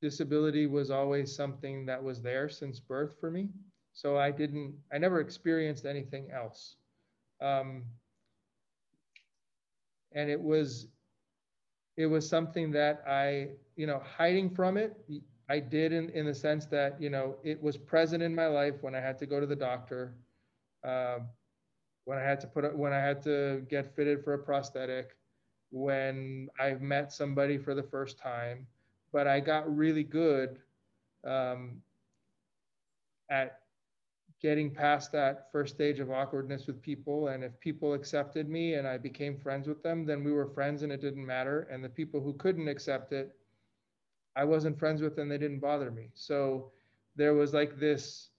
disability 0.00 0.66
was 0.66 0.90
always 0.90 1.34
something 1.34 1.86
that 1.86 2.02
was 2.02 2.22
there 2.22 2.48
since 2.48 2.78
birth 2.78 3.16
for 3.18 3.30
me. 3.30 3.48
So 3.92 4.16
I 4.16 4.30
didn't, 4.30 4.74
I 4.92 4.98
never 4.98 5.20
experienced 5.20 5.86
anything 5.86 6.30
else. 6.30 6.76
Um, 7.40 7.84
and 10.14 10.30
it 10.30 10.40
was, 10.40 10.88
it 11.96 12.06
was 12.06 12.28
something 12.28 12.70
that 12.72 13.02
I, 13.06 13.48
you 13.76 13.86
know, 13.86 14.00
hiding 14.04 14.50
from 14.50 14.76
it, 14.76 14.96
I 15.48 15.60
did 15.60 15.92
in, 15.92 16.08
in 16.10 16.26
the 16.26 16.34
sense 16.34 16.66
that, 16.66 17.00
you 17.00 17.10
know, 17.10 17.36
it 17.44 17.62
was 17.62 17.76
present 17.76 18.22
in 18.22 18.34
my 18.34 18.46
life 18.46 18.76
when 18.82 18.94
I 18.94 19.00
had 19.00 19.18
to 19.18 19.26
go 19.26 19.40
to 19.40 19.46
the 19.46 19.56
doctor, 19.56 20.14
uh, 20.84 21.18
when 22.04 22.18
I 22.18 22.22
had 22.22 22.40
to 22.40 22.46
put, 22.46 22.76
when 22.76 22.92
I 22.92 23.00
had 23.00 23.22
to 23.24 23.64
get 23.68 23.94
fitted 23.94 24.24
for 24.24 24.34
a 24.34 24.38
prosthetic, 24.38 25.16
when 25.70 26.48
I 26.58 26.74
met 26.74 27.12
somebody 27.12 27.58
for 27.58 27.74
the 27.74 27.82
first 27.82 28.18
time, 28.18 28.66
but 29.12 29.26
I 29.26 29.40
got 29.40 29.74
really 29.74 30.04
good 30.04 30.58
um, 31.26 31.82
at 33.30 33.60
getting 34.40 34.70
past 34.70 35.12
that 35.12 35.50
first 35.50 35.74
stage 35.74 36.00
of 36.00 36.10
awkwardness 36.10 36.66
with 36.66 36.80
people. 36.82 37.28
And 37.28 37.42
if 37.42 37.58
people 37.60 37.94
accepted 37.94 38.48
me 38.48 38.74
and 38.74 38.86
I 38.86 38.98
became 38.98 39.38
friends 39.38 39.66
with 39.68 39.82
them, 39.82 40.04
then 40.04 40.22
we 40.22 40.32
were 40.32 40.46
friends 40.46 40.82
and 40.82 40.92
it 40.92 41.00
didn't 41.00 41.24
matter. 41.24 41.62
And 41.70 41.82
the 41.82 41.88
people 41.88 42.20
who 42.20 42.34
couldn't 42.34 42.68
accept 42.68 43.12
it, 43.12 43.34
I 44.36 44.44
wasn't 44.44 44.78
friends 44.78 45.00
with 45.02 45.18
and 45.18 45.30
they 45.30 45.38
didn't 45.38 45.60
bother 45.60 45.90
me. 45.90 46.10
So 46.14 46.72
there 47.16 47.34
was 47.34 47.54
like 47.54 47.78
this 47.78 48.30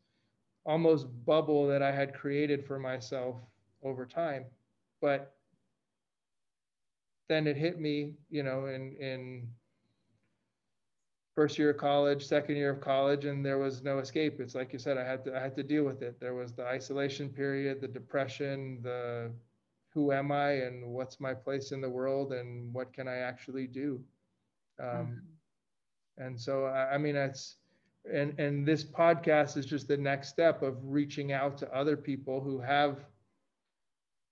almost 0.66 1.08
bubble 1.26 1.68
that 1.68 1.82
I 1.82 1.92
had 1.92 2.14
created 2.14 2.66
for 2.66 2.80
myself 2.80 3.38
over 3.84 4.06
time. 4.06 4.46
But 5.02 5.36
then 7.28 7.48
it 7.48 7.58
hit 7.58 7.80
me, 7.80 8.16
you 8.30 8.44
know, 8.44 8.66
in 8.68 8.96
in 8.98 9.48
first 11.36 11.60
year 11.60 11.72
of 11.72 11.78
college, 11.78 12.26
second 12.26 12.56
year 12.56 12.72
of 12.72 12.82
college, 12.82 13.26
and 13.26 13.46
there 13.46 13.60
was 13.60 13.84
no 13.84 14.00
escape. 14.00 14.40
It's 14.40 14.56
like 14.56 14.74
you 14.74 14.80
said, 14.80 14.98
I 14.98 15.06
had 15.06 15.24
to 15.26 15.36
I 15.36 15.42
had 15.42 15.56
to 15.58 15.64
deal 15.64 15.84
with 15.84 16.02
it. 16.02 16.20
There 16.20 16.34
was 16.34 16.54
the 16.54 16.66
isolation 16.66 17.30
period, 17.30 17.82
the 17.82 17.88
depression, 17.88 18.80
the 18.82 19.32
who 19.94 20.12
am 20.12 20.32
I 20.32 20.52
and 20.52 20.86
what's 20.88 21.20
my 21.20 21.34
place 21.34 21.72
in 21.72 21.82
the 21.82 21.90
world 21.90 22.34
and 22.34 22.74
what 22.74 22.94
can 22.94 23.08
I 23.08 23.18
actually 23.18 23.68
do. 23.68 24.02
Um, 24.80 24.88
mm-hmm 24.88 25.36
and 26.18 26.40
so, 26.40 26.68
I 26.68 26.98
mean, 26.98 27.16
it's, 27.16 27.58
and, 28.12 28.40
and 28.40 28.66
this 28.66 28.84
podcast 28.84 29.58
is 29.58 29.66
just 29.66 29.88
the 29.88 29.98
next 29.98 30.30
step 30.30 30.62
of 30.62 30.78
reaching 30.84 31.32
out 31.34 31.58
to 31.58 31.76
other 31.76 31.98
people 31.98 32.40
who 32.40 32.60
have 32.60 33.00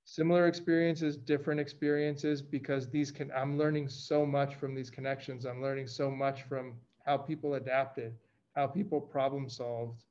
similar 0.06 0.48
experiences, 0.48 1.18
different 1.18 1.60
experiences, 1.60 2.42
because 2.42 2.90
these 2.90 3.12
can, 3.12 3.32
I'm 3.36 3.58
learning 3.58 3.90
so 3.90 4.26
much 4.26 4.56
from 4.56 4.76
these 4.76 4.90
connections. 4.90 5.46
I'm 5.46 5.62
learning 5.62 5.88
so 5.88 6.10
much 6.10 6.44
from 6.44 6.76
how 7.04 7.18
people 7.18 7.56
adapted, 7.56 8.14
how 8.56 8.68
people 8.68 9.00
problem 9.00 9.50
solved, 9.50 10.04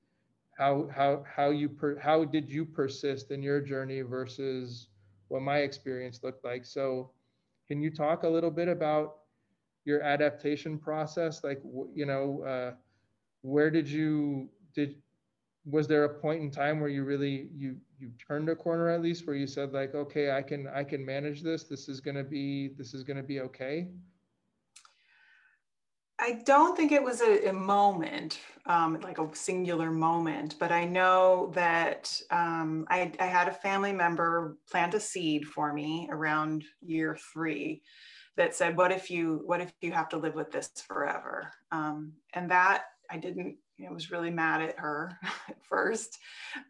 how, 0.59 0.89
how, 0.95 1.25
how 1.27 1.51
you, 1.51 1.69
per, 1.69 1.99
how 1.99 2.25
did 2.25 2.51
you 2.51 2.65
persist 2.65 3.31
in 3.31 3.43
your 3.43 3.61
journey 3.61 4.03
versus 4.03 4.89
what 5.33 5.43
my 5.43 5.59
experience 5.59 6.21
looked 6.23 6.45
like. 6.45 6.65
So 6.65 7.11
can 7.67 7.83
you 7.83 7.91
talk 7.91 8.23
a 8.23 8.29
little 8.29 8.51
bit 8.51 8.69
about 8.69 9.17
your 9.85 10.03
adaptation 10.03 10.79
process? 10.79 11.43
Like, 11.43 11.61
you 11.95 12.05
know, 12.05 12.43
uh, 12.43 12.75
where 13.41 13.71
did 13.71 13.89
you 13.89 14.49
did 14.75 14.97
was 15.65 15.89
there 15.89 16.05
a 16.05 16.09
point 16.09 16.43
in 16.43 16.51
time 16.51 16.81
where 16.81 16.91
you 16.91 17.03
really 17.05 17.49
you 17.57 17.77
you 17.99 18.11
turned 18.29 18.49
a 18.49 18.57
corner 18.57 18.89
at 18.89 19.01
least 19.01 19.27
where 19.27 19.37
you 19.37 19.47
said 19.47 19.73
like 19.73 19.95
okay 19.95 20.33
i 20.33 20.43
can 20.43 20.67
i 20.75 20.83
can 20.83 21.05
manage 21.05 21.43
this 21.43 21.65
this 21.65 21.89
is 21.89 22.01
going 22.01 22.17
to 22.17 22.25
be 22.25 22.71
this 22.77 22.95
is 22.95 23.05
going 23.05 23.17
to 23.17 23.23
be 23.23 23.41
okay 23.41 23.89
i 26.23 26.41
don't 26.45 26.77
think 26.77 26.93
it 26.93 27.03
was 27.03 27.21
a, 27.21 27.49
a 27.49 27.53
moment 27.53 28.39
um, 28.67 29.01
like 29.01 29.19
a 29.19 29.29
singular 29.35 29.91
moment 29.91 30.55
but 30.59 30.71
i 30.73 30.85
know 30.85 31.51
that 31.55 32.21
um, 32.31 32.87
I, 32.89 33.13
I 33.19 33.27
had 33.27 33.49
a 33.49 33.53
family 33.53 33.93
member 33.93 34.57
plant 34.71 34.95
a 34.95 35.01
seed 35.01 35.45
for 35.45 35.73
me 35.73 36.09
around 36.11 36.65
year 36.81 37.19
three 37.33 37.83
that 38.37 38.55
said, 38.55 38.77
"What 38.77 38.93
if 38.93 39.11
you 39.11 39.43
what 39.45 39.61
if 39.61 39.73
you 39.81 39.93
have 39.93 40.09
to 40.11 40.17
live 40.17 40.35
with 40.35 40.51
this 40.51 40.71
forever?" 40.87 41.53
Um, 41.71 42.13
and 42.35 42.51
that 42.51 42.85
I 43.11 43.19
didn't. 43.19 43.57
You 43.79 43.89
know, 43.89 43.95
was 43.95 44.13
really 44.13 44.31
mad 44.31 44.63
at 44.63 44.79
her 44.79 45.19
at 45.49 45.65
first, 45.65 46.19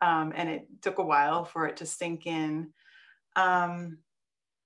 um, 0.00 0.32
and 0.34 0.48
it 0.48 0.66
took 0.80 0.98
a 0.98 1.04
while 1.04 1.44
for 1.44 1.66
it 1.66 1.76
to 1.78 1.86
sink 1.86 2.26
in. 2.26 2.72
Um, 3.36 3.98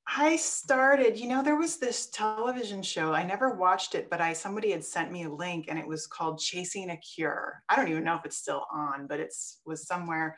I 0.08 0.36
started, 0.36 1.18
you 1.18 1.28
know, 1.28 1.42
there 1.42 1.58
was 1.58 1.78
this 1.78 2.08
television 2.10 2.82
show. 2.82 3.12
I 3.12 3.24
never 3.24 3.54
watched 3.54 3.94
it, 3.94 4.08
but 4.08 4.20
I 4.20 4.32
somebody 4.32 4.70
had 4.70 4.84
sent 4.84 5.10
me 5.10 5.24
a 5.24 5.30
link 5.30 5.66
and 5.68 5.78
it 5.78 5.86
was 5.86 6.06
called 6.06 6.38
Chasing 6.38 6.90
a 6.90 6.96
Cure. 6.96 7.62
I 7.68 7.76
don't 7.76 7.88
even 7.88 8.04
know 8.04 8.14
if 8.14 8.24
it's 8.24 8.36
still 8.36 8.66
on, 8.72 9.06
but 9.08 9.18
it's 9.18 9.60
was 9.66 9.86
somewhere. 9.86 10.36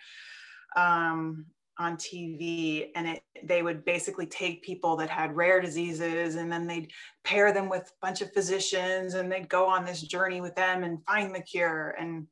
Um, 0.76 1.46
on 1.78 1.96
TV 1.96 2.90
and 2.96 3.07
it 3.07 3.22
they 3.44 3.62
would 3.62 3.85
basically 3.85 4.26
take 4.26 4.64
people 4.64 4.96
that 4.96 5.09
had 5.09 5.37
rare 5.37 5.61
diseases 5.61 6.35
and 6.35 6.50
then 6.50 6.66
they'd 6.66 6.90
pair 7.22 7.52
them 7.52 7.68
with 7.68 7.83
a 7.83 8.07
bunch 8.07 8.20
of 8.20 8.33
physicians 8.33 9.14
and 9.14 9.31
they'd 9.31 9.48
go 9.48 9.66
on 9.66 9.85
this 9.85 10.02
journey 10.02 10.40
with 10.40 10.57
them 10.57 10.83
and 10.83 11.04
find 11.04 11.33
the 11.33 11.40
cure 11.40 11.94
and 11.98 12.26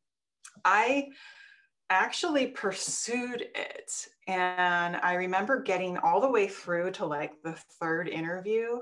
I 0.64 1.08
actually 1.90 2.48
pursued 2.48 3.46
it 3.54 4.08
and 4.26 4.96
I 4.96 5.14
remember 5.14 5.62
getting 5.62 5.98
all 5.98 6.20
the 6.20 6.30
way 6.30 6.48
through 6.48 6.90
to 6.92 7.06
like 7.06 7.40
the 7.42 7.52
third 7.80 8.08
interview 8.08 8.78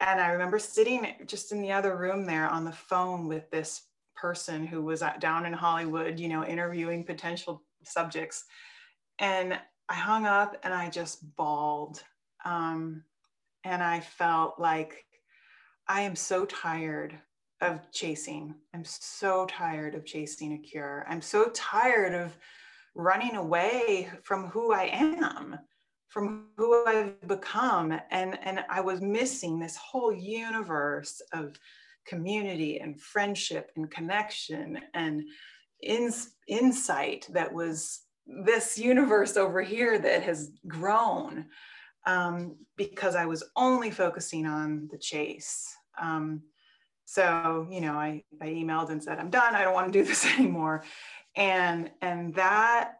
and 0.00 0.20
I 0.20 0.30
remember 0.30 0.58
sitting 0.58 1.06
just 1.26 1.52
in 1.52 1.62
the 1.62 1.72
other 1.72 1.96
room 1.96 2.26
there 2.26 2.48
on 2.48 2.64
the 2.64 2.72
phone 2.72 3.28
with 3.28 3.50
this 3.50 3.82
person 4.16 4.66
who 4.66 4.82
was 4.82 5.02
down 5.18 5.46
in 5.46 5.52
Hollywood, 5.52 6.18
you 6.18 6.28
know, 6.28 6.44
interviewing 6.44 7.04
potential 7.04 7.62
subjects 7.84 8.44
and 9.18 9.58
I 9.88 9.94
hung 9.94 10.24
up 10.24 10.56
and 10.62 10.72
I 10.72 10.88
just 10.88 11.36
bawled. 11.36 12.02
Um, 12.44 13.02
and 13.64 13.82
I 13.82 14.00
felt 14.00 14.58
like 14.58 15.04
I 15.88 16.02
am 16.02 16.16
so 16.16 16.46
tired 16.46 17.18
of 17.60 17.90
chasing. 17.92 18.54
I'm 18.74 18.84
so 18.84 19.46
tired 19.46 19.94
of 19.94 20.04
chasing 20.04 20.54
a 20.54 20.58
cure. 20.58 21.04
I'm 21.08 21.22
so 21.22 21.50
tired 21.50 22.14
of 22.14 22.36
running 22.94 23.36
away 23.36 24.10
from 24.22 24.48
who 24.48 24.72
I 24.72 24.84
am, 24.92 25.58
from 26.08 26.48
who 26.56 26.84
I've 26.86 27.20
become. 27.28 27.98
And, 28.10 28.38
and 28.42 28.64
I 28.68 28.80
was 28.80 29.00
missing 29.00 29.58
this 29.58 29.76
whole 29.76 30.12
universe 30.12 31.20
of 31.32 31.58
community 32.06 32.80
and 32.80 33.00
friendship 33.00 33.70
and 33.76 33.90
connection 33.90 34.80
and 34.94 35.22
in, 35.82 36.12
insight 36.48 37.26
that 37.30 37.52
was 37.52 38.00
this 38.26 38.78
universe 38.78 39.36
over 39.36 39.62
here 39.62 39.98
that 39.98 40.22
has 40.22 40.52
grown 40.66 41.46
um, 42.06 42.56
because 42.76 43.14
I 43.14 43.26
was 43.26 43.44
only 43.56 43.90
focusing 43.90 44.46
on 44.46 44.88
the 44.90 44.98
chase. 44.98 45.74
Um, 46.00 46.42
so, 47.10 47.66
you 47.68 47.80
know, 47.80 47.94
I, 47.94 48.22
I 48.40 48.46
emailed 48.46 48.90
and 48.90 49.02
said, 49.02 49.18
I'm 49.18 49.30
done. 49.30 49.56
I 49.56 49.64
don't 49.64 49.74
want 49.74 49.92
to 49.92 49.98
do 49.98 50.04
this 50.04 50.24
anymore. 50.38 50.84
And, 51.34 51.90
and 52.00 52.32
that 52.36 52.98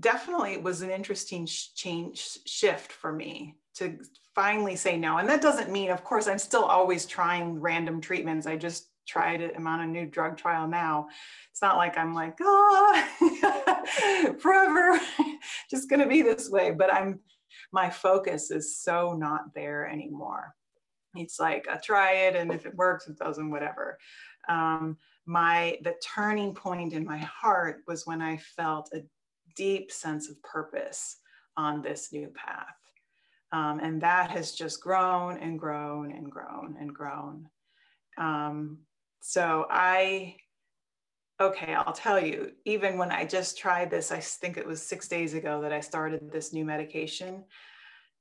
definitely 0.00 0.56
was 0.56 0.80
an 0.80 0.88
interesting 0.88 1.46
change 1.46 2.38
shift 2.46 2.90
for 2.90 3.12
me 3.12 3.56
to 3.74 3.98
finally 4.34 4.76
say 4.76 4.96
no. 4.96 5.18
And 5.18 5.28
that 5.28 5.42
doesn't 5.42 5.70
mean, 5.70 5.90
of 5.90 6.02
course, 6.04 6.26
I'm 6.26 6.38
still 6.38 6.64
always 6.64 7.04
trying 7.04 7.60
random 7.60 8.00
treatments. 8.00 8.46
I 8.46 8.56
just 8.56 8.88
tried 9.06 9.42
it. 9.42 9.52
I'm 9.56 9.66
on 9.66 9.80
a 9.80 9.86
new 9.86 10.06
drug 10.06 10.38
trial 10.38 10.66
now. 10.66 11.08
It's 11.50 11.60
not 11.60 11.76
like 11.76 11.98
I'm 11.98 12.14
like, 12.14 12.38
oh, 12.40 14.36
forever, 14.40 14.98
just 15.70 15.90
going 15.90 16.00
to 16.00 16.08
be 16.08 16.22
this 16.22 16.48
way. 16.48 16.70
But 16.70 16.90
I'm, 16.90 17.20
my 17.74 17.90
focus 17.90 18.50
is 18.50 18.78
so 18.78 19.12
not 19.12 19.54
there 19.54 19.86
anymore. 19.86 20.54
It's 21.14 21.38
like, 21.38 21.68
I 21.68 21.76
try 21.76 22.12
it, 22.12 22.36
and 22.36 22.52
if 22.52 22.66
it 22.66 22.74
works, 22.74 23.08
it 23.08 23.18
doesn't, 23.18 23.50
whatever. 23.50 23.98
Um, 24.48 24.96
my 25.26 25.78
the 25.82 25.94
turning 26.02 26.54
point 26.54 26.92
in 26.92 27.04
my 27.04 27.18
heart 27.18 27.82
was 27.86 28.06
when 28.06 28.20
I 28.20 28.38
felt 28.38 28.90
a 28.92 29.02
deep 29.54 29.92
sense 29.92 30.28
of 30.28 30.42
purpose 30.42 31.18
on 31.56 31.82
this 31.82 32.12
new 32.12 32.28
path. 32.28 32.74
Um, 33.52 33.80
and 33.80 34.00
that 34.00 34.30
has 34.30 34.52
just 34.52 34.80
grown 34.80 35.38
and 35.38 35.58
grown 35.58 36.12
and 36.12 36.30
grown 36.30 36.76
and 36.80 36.94
grown. 36.94 37.48
Um, 38.16 38.78
so 39.20 39.66
I, 39.70 40.36
okay, 41.38 41.74
I'll 41.74 41.92
tell 41.92 42.18
you, 42.18 42.52
even 42.64 42.96
when 42.96 43.12
I 43.12 43.26
just 43.26 43.58
tried 43.58 43.90
this, 43.90 44.10
I 44.10 44.20
think 44.20 44.56
it 44.56 44.66
was 44.66 44.82
six 44.82 45.06
days 45.06 45.34
ago 45.34 45.60
that 45.60 45.72
I 45.72 45.80
started 45.80 46.32
this 46.32 46.52
new 46.54 46.64
medication. 46.64 47.44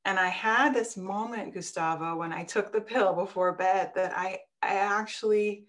And 0.06 0.20
I 0.20 0.30
had 0.30 0.74
this 0.74 0.98
moment, 0.98 1.54
Gustavo, 1.54 2.16
when 2.16 2.34
I 2.34 2.44
took 2.44 2.72
the 2.72 2.82
pill 2.82 3.14
before 3.14 3.54
bed 3.54 3.92
that 3.96 4.18
I, 4.18 4.40
I 4.64 4.76
actually, 4.76 5.66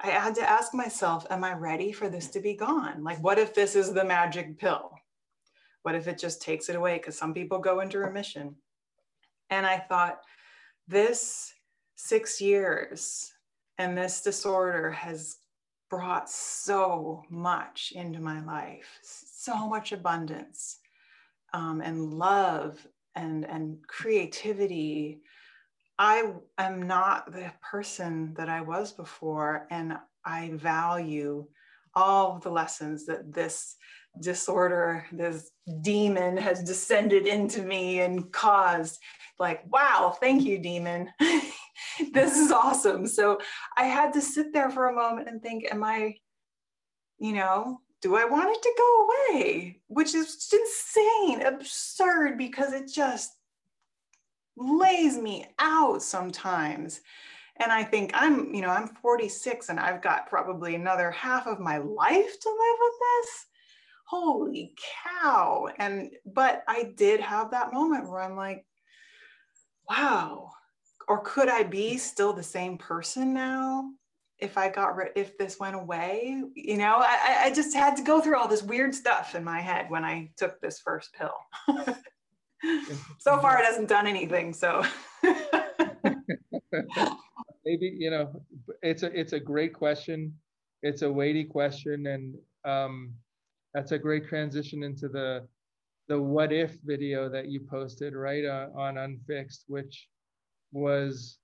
I 0.00 0.08
had 0.08 0.34
to 0.36 0.50
ask 0.50 0.74
myself, 0.74 1.26
am 1.30 1.44
I 1.44 1.54
ready 1.54 1.92
for 1.92 2.08
this 2.08 2.28
to 2.28 2.40
be 2.40 2.54
gone? 2.54 3.04
Like, 3.04 3.22
what 3.22 3.38
if 3.38 3.54
this 3.54 3.76
is 3.76 3.92
the 3.92 4.04
magic 4.04 4.58
pill? 4.58 4.90
What 5.82 5.94
if 5.94 6.08
it 6.08 6.18
just 6.18 6.42
takes 6.42 6.68
it 6.68 6.76
away? 6.76 6.98
Because 6.98 7.16
some 7.16 7.32
people 7.32 7.60
go 7.60 7.80
into 7.80 7.98
remission. 7.98 8.56
And 9.50 9.64
I 9.64 9.78
thought, 9.78 10.20
this 10.88 11.52
six 11.94 12.40
years 12.40 13.32
and 13.78 13.96
this 13.96 14.22
disorder 14.22 14.90
has 14.90 15.36
brought 15.88 16.28
so 16.28 17.22
much 17.30 17.92
into 17.94 18.20
my 18.20 18.44
life, 18.44 18.98
so 19.02 19.68
much 19.68 19.92
abundance 19.92 20.78
um, 21.52 21.80
and 21.80 22.14
love 22.14 22.86
and, 23.18 23.44
and 23.44 23.78
creativity. 23.86 25.20
I 25.98 26.32
am 26.56 26.86
not 26.86 27.32
the 27.32 27.52
person 27.60 28.34
that 28.36 28.48
I 28.48 28.60
was 28.60 28.92
before, 28.92 29.66
and 29.70 29.98
I 30.24 30.50
value 30.54 31.46
all 31.94 32.38
the 32.38 32.50
lessons 32.50 33.06
that 33.06 33.32
this 33.34 33.74
disorder, 34.20 35.06
this 35.12 35.50
demon 35.82 36.36
has 36.36 36.62
descended 36.62 37.26
into 37.26 37.62
me 37.62 38.00
and 38.00 38.30
caused. 38.32 39.00
Like, 39.38 39.62
wow, 39.72 40.16
thank 40.20 40.42
you, 40.42 40.58
demon. 40.58 41.10
this 42.12 42.38
is 42.38 42.52
awesome. 42.52 43.06
So 43.06 43.40
I 43.76 43.84
had 43.84 44.12
to 44.12 44.20
sit 44.20 44.52
there 44.52 44.70
for 44.70 44.88
a 44.88 44.94
moment 44.94 45.28
and 45.28 45.42
think, 45.42 45.66
am 45.72 45.82
I, 45.82 46.14
you 47.18 47.32
know, 47.32 47.80
do 48.00 48.16
I 48.16 48.24
want 48.24 48.56
it 48.56 48.62
to 48.62 48.74
go 48.78 49.08
away? 49.08 49.80
Which 49.88 50.14
is 50.14 50.52
insane, 50.52 51.42
absurd, 51.42 52.38
because 52.38 52.72
it 52.72 52.90
just 52.92 53.32
lays 54.56 55.18
me 55.18 55.46
out 55.58 56.02
sometimes. 56.02 57.00
And 57.56 57.72
I 57.72 57.82
think 57.82 58.12
I'm, 58.14 58.54
you 58.54 58.62
know, 58.62 58.70
I'm 58.70 58.88
46 58.88 59.68
and 59.68 59.80
I've 59.80 60.00
got 60.00 60.28
probably 60.28 60.74
another 60.74 61.10
half 61.10 61.46
of 61.46 61.58
my 61.58 61.78
life 61.78 62.40
to 62.40 62.48
live 62.48 62.76
with 62.80 62.92
this. 63.00 63.46
Holy 64.06 64.74
cow. 65.04 65.68
And, 65.78 66.12
but 66.24 66.62
I 66.68 66.92
did 66.96 67.20
have 67.20 67.50
that 67.50 67.72
moment 67.72 68.08
where 68.08 68.22
I'm 68.22 68.36
like, 68.36 68.64
wow, 69.90 70.50
or 71.08 71.22
could 71.22 71.48
I 71.48 71.64
be 71.64 71.96
still 71.96 72.32
the 72.32 72.42
same 72.42 72.78
person 72.78 73.34
now? 73.34 73.90
If 74.38 74.56
I 74.56 74.68
got 74.68 74.96
rid, 74.96 75.12
if 75.16 75.36
this 75.36 75.58
went 75.58 75.74
away, 75.76 76.42
you 76.54 76.76
know, 76.76 76.96
I, 76.98 77.42
I 77.44 77.52
just 77.52 77.74
had 77.74 77.96
to 77.96 78.02
go 78.02 78.20
through 78.20 78.38
all 78.38 78.48
this 78.48 78.62
weird 78.62 78.94
stuff 78.94 79.34
in 79.34 79.42
my 79.42 79.60
head 79.60 79.86
when 79.88 80.04
I 80.04 80.30
took 80.36 80.60
this 80.60 80.78
first 80.78 81.10
pill. 81.14 81.34
so 83.18 83.38
far, 83.38 83.58
it 83.58 83.64
hasn't 83.64 83.88
done 83.88 84.06
anything. 84.06 84.52
So 84.52 84.84
maybe 87.64 87.96
you 87.98 88.10
know, 88.10 88.42
it's 88.82 89.02
a 89.02 89.18
it's 89.18 89.32
a 89.32 89.40
great 89.40 89.74
question. 89.74 90.34
It's 90.82 91.02
a 91.02 91.10
weighty 91.10 91.44
question, 91.44 92.06
and 92.06 92.34
um, 92.64 93.14
that's 93.74 93.90
a 93.92 93.98
great 93.98 94.28
transition 94.28 94.84
into 94.84 95.08
the 95.08 95.46
the 96.08 96.20
what 96.20 96.52
if 96.52 96.76
video 96.84 97.28
that 97.28 97.48
you 97.48 97.60
posted 97.60 98.14
right 98.14 98.44
uh, 98.44 98.68
on 98.74 98.96
Unfixed, 98.96 99.64
which 99.68 100.08
was, 100.72 101.38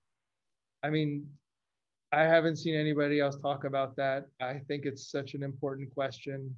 I 0.82 0.90
mean, 0.90 1.26
I 2.14 2.22
haven't 2.22 2.56
seen 2.56 2.76
anybody 2.76 3.18
else 3.18 3.36
talk 3.36 3.64
about 3.64 3.96
that. 3.96 4.26
I 4.40 4.60
think 4.68 4.86
it's 4.86 5.10
such 5.10 5.34
an 5.34 5.42
important 5.42 5.92
question. 5.92 6.54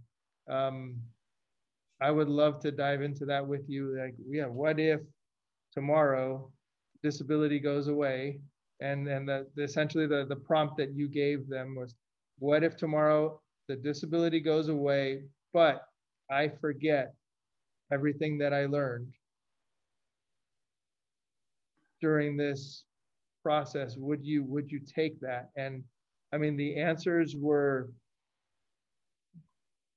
Um, 0.50 0.96
I 1.98 2.10
would 2.10 2.28
love 2.28 2.60
to 2.60 2.70
dive 2.70 3.00
into 3.00 3.24
that 3.24 3.46
with 3.46 3.62
you. 3.66 3.98
Like, 3.98 4.14
yeah, 4.28 4.44
what 4.44 4.78
if 4.78 5.00
tomorrow 5.72 6.50
disability 7.02 7.58
goes 7.58 7.88
away? 7.88 8.40
And 8.80 9.08
and 9.08 9.26
the, 9.26 9.46
the 9.54 9.62
essentially 9.62 10.06
the, 10.06 10.26
the 10.28 10.36
prompt 10.36 10.76
that 10.76 10.92
you 10.94 11.08
gave 11.08 11.48
them 11.48 11.74
was, 11.74 11.94
what 12.38 12.62
if 12.62 12.76
tomorrow 12.76 13.40
the 13.66 13.76
disability 13.76 14.40
goes 14.40 14.68
away, 14.68 15.22
but 15.54 15.86
I 16.30 16.48
forget 16.48 17.14
everything 17.90 18.36
that 18.38 18.52
I 18.52 18.66
learned 18.66 19.10
during 22.02 22.36
this 22.36 22.84
process 23.46 23.96
would 23.96 24.24
you 24.24 24.42
would 24.42 24.68
you 24.72 24.80
take 24.80 25.20
that? 25.20 25.50
And 25.56 25.84
i 26.32 26.36
mean 26.36 26.56
the 26.56 26.74
answers 26.76 27.36
were 27.36 27.90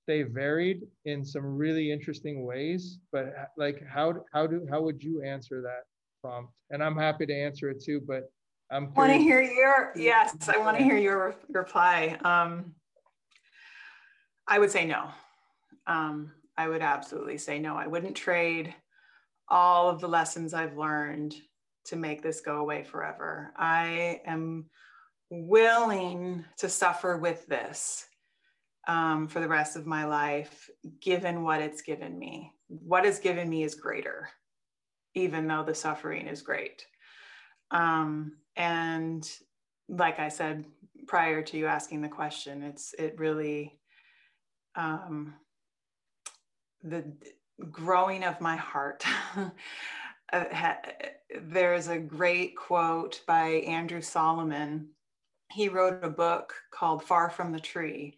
they 0.05 0.21
varied 0.21 0.81
in 1.05 1.25
some 1.25 1.57
really 1.63 1.91
interesting 1.91 2.45
ways 2.45 2.99
but 3.11 3.25
like 3.57 3.81
how 3.87 4.07
how 4.33 4.45
do 4.45 4.67
how 4.69 4.81
would 4.81 5.01
you 5.03 5.23
answer 5.23 5.63
that 5.63 5.83
prompt? 6.21 6.53
And 6.69 6.83
i'm 6.83 6.95
happy 6.95 7.25
to 7.25 7.33
answer 7.33 7.71
it 7.71 7.83
too 7.83 7.99
but 8.11 8.23
i'm 8.71 8.93
want 8.93 9.13
to 9.13 9.17
hear 9.17 9.41
your 9.41 9.93
yes 9.95 10.35
i 10.47 10.57
want 10.59 10.77
to 10.77 10.83
hear 10.83 10.97
your 10.97 11.35
reply. 11.61 12.19
Um 12.23 12.75
i 14.47 14.59
would 14.59 14.69
say 14.69 14.85
no. 14.85 15.09
Um 15.87 16.33
i 16.55 16.67
would 16.67 16.83
absolutely 16.83 17.39
say 17.39 17.57
no. 17.57 17.75
I 17.75 17.87
wouldn't 17.87 18.15
trade 18.15 18.75
all 19.47 19.89
of 19.89 19.99
the 20.01 20.07
lessons 20.07 20.53
i've 20.53 20.77
learned 20.77 21.33
to 21.85 21.95
make 21.95 22.21
this 22.21 22.41
go 22.41 22.57
away 22.57 22.83
forever. 22.83 23.53
I 23.57 24.21
am 24.25 24.65
willing 25.29 26.45
to 26.57 26.69
suffer 26.69 27.17
with 27.17 27.45
this 27.47 28.05
um, 28.87 29.27
for 29.27 29.39
the 29.39 29.47
rest 29.47 29.75
of 29.75 29.85
my 29.85 30.05
life, 30.05 30.69
given 31.01 31.43
what 31.43 31.61
it's 31.61 31.81
given 31.81 32.17
me. 32.17 32.51
What 32.67 33.05
it's 33.05 33.19
given 33.19 33.49
me 33.49 33.63
is 33.63 33.75
greater, 33.75 34.29
even 35.15 35.47
though 35.47 35.63
the 35.63 35.75
suffering 35.75 36.27
is 36.27 36.41
great. 36.41 36.85
Um, 37.71 38.37
and 38.55 39.29
like 39.87 40.19
I 40.19 40.29
said 40.29 40.65
prior 41.07 41.41
to 41.41 41.57
you 41.57 41.65
asking 41.67 42.01
the 42.01 42.09
question, 42.09 42.63
it's 42.63 42.93
it 42.97 43.15
really 43.17 43.79
um, 44.75 45.33
the 46.83 47.03
growing 47.69 48.23
of 48.23 48.39
my 48.41 48.55
heart 48.55 49.03
uh, 50.31 50.45
ha- 50.51 50.81
there's 51.41 51.87
a 51.87 51.97
great 51.97 52.55
quote 52.55 53.21
by 53.27 53.47
Andrew 53.47 54.01
Solomon. 54.01 54.89
He 55.51 55.69
wrote 55.69 56.03
a 56.03 56.09
book 56.09 56.53
called 56.71 57.03
Far 57.03 57.29
from 57.29 57.51
the 57.51 57.59
Tree, 57.59 58.17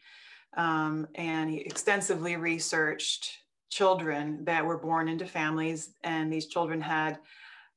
um, 0.57 1.07
and 1.15 1.49
he 1.49 1.57
extensively 1.57 2.35
researched 2.35 3.37
children 3.69 4.43
that 4.45 4.65
were 4.65 4.77
born 4.77 5.07
into 5.07 5.25
families, 5.25 5.91
and 6.03 6.31
these 6.31 6.47
children 6.47 6.81
had 6.81 7.19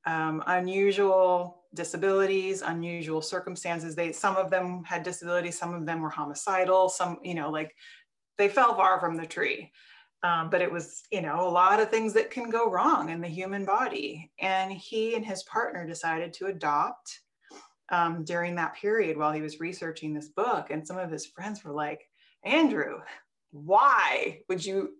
um, 0.07 0.42
unusual 0.47 1.62
disabilities, 1.75 2.62
unusual 2.62 3.23
circumstances. 3.23 3.94
They 3.94 4.12
some 4.12 4.37
of 4.37 4.51
them 4.51 4.85
had 4.85 5.03
disabilities, 5.03 5.59
some 5.59 5.75
of 5.75 5.87
them 5.87 6.01
were 6.01 6.11
homicidal, 6.11 6.88
some 6.88 7.18
you 7.23 7.35
know 7.35 7.51
like 7.51 7.75
they 8.38 8.49
fell 8.49 8.75
far 8.75 9.01
from 9.01 9.16
the 9.16 9.27
tree. 9.27 9.73
Um, 10.24 10.48
but 10.48 10.62
it 10.62 10.72
was, 10.72 11.02
you 11.12 11.20
know, 11.20 11.46
a 11.46 11.50
lot 11.50 11.80
of 11.80 11.90
things 11.90 12.14
that 12.14 12.30
can 12.30 12.48
go 12.48 12.70
wrong 12.70 13.10
in 13.10 13.20
the 13.20 13.28
human 13.28 13.66
body. 13.66 14.32
And 14.40 14.72
he 14.72 15.14
and 15.14 15.24
his 15.24 15.42
partner 15.42 15.87
decided 15.87 16.32
to 16.34 16.46
adopt 16.46 17.20
um, 17.92 18.24
during 18.24 18.54
that 18.54 18.74
period 18.74 19.18
while 19.18 19.32
he 19.32 19.42
was 19.42 19.60
researching 19.60 20.14
this 20.14 20.28
book. 20.28 20.70
And 20.70 20.87
some 20.87 20.96
of 20.96 21.10
his 21.10 21.26
friends 21.26 21.62
were 21.62 21.74
like, 21.74 22.08
Andrew, 22.42 23.00
why 23.52 24.40
would 24.48 24.64
you 24.64 24.94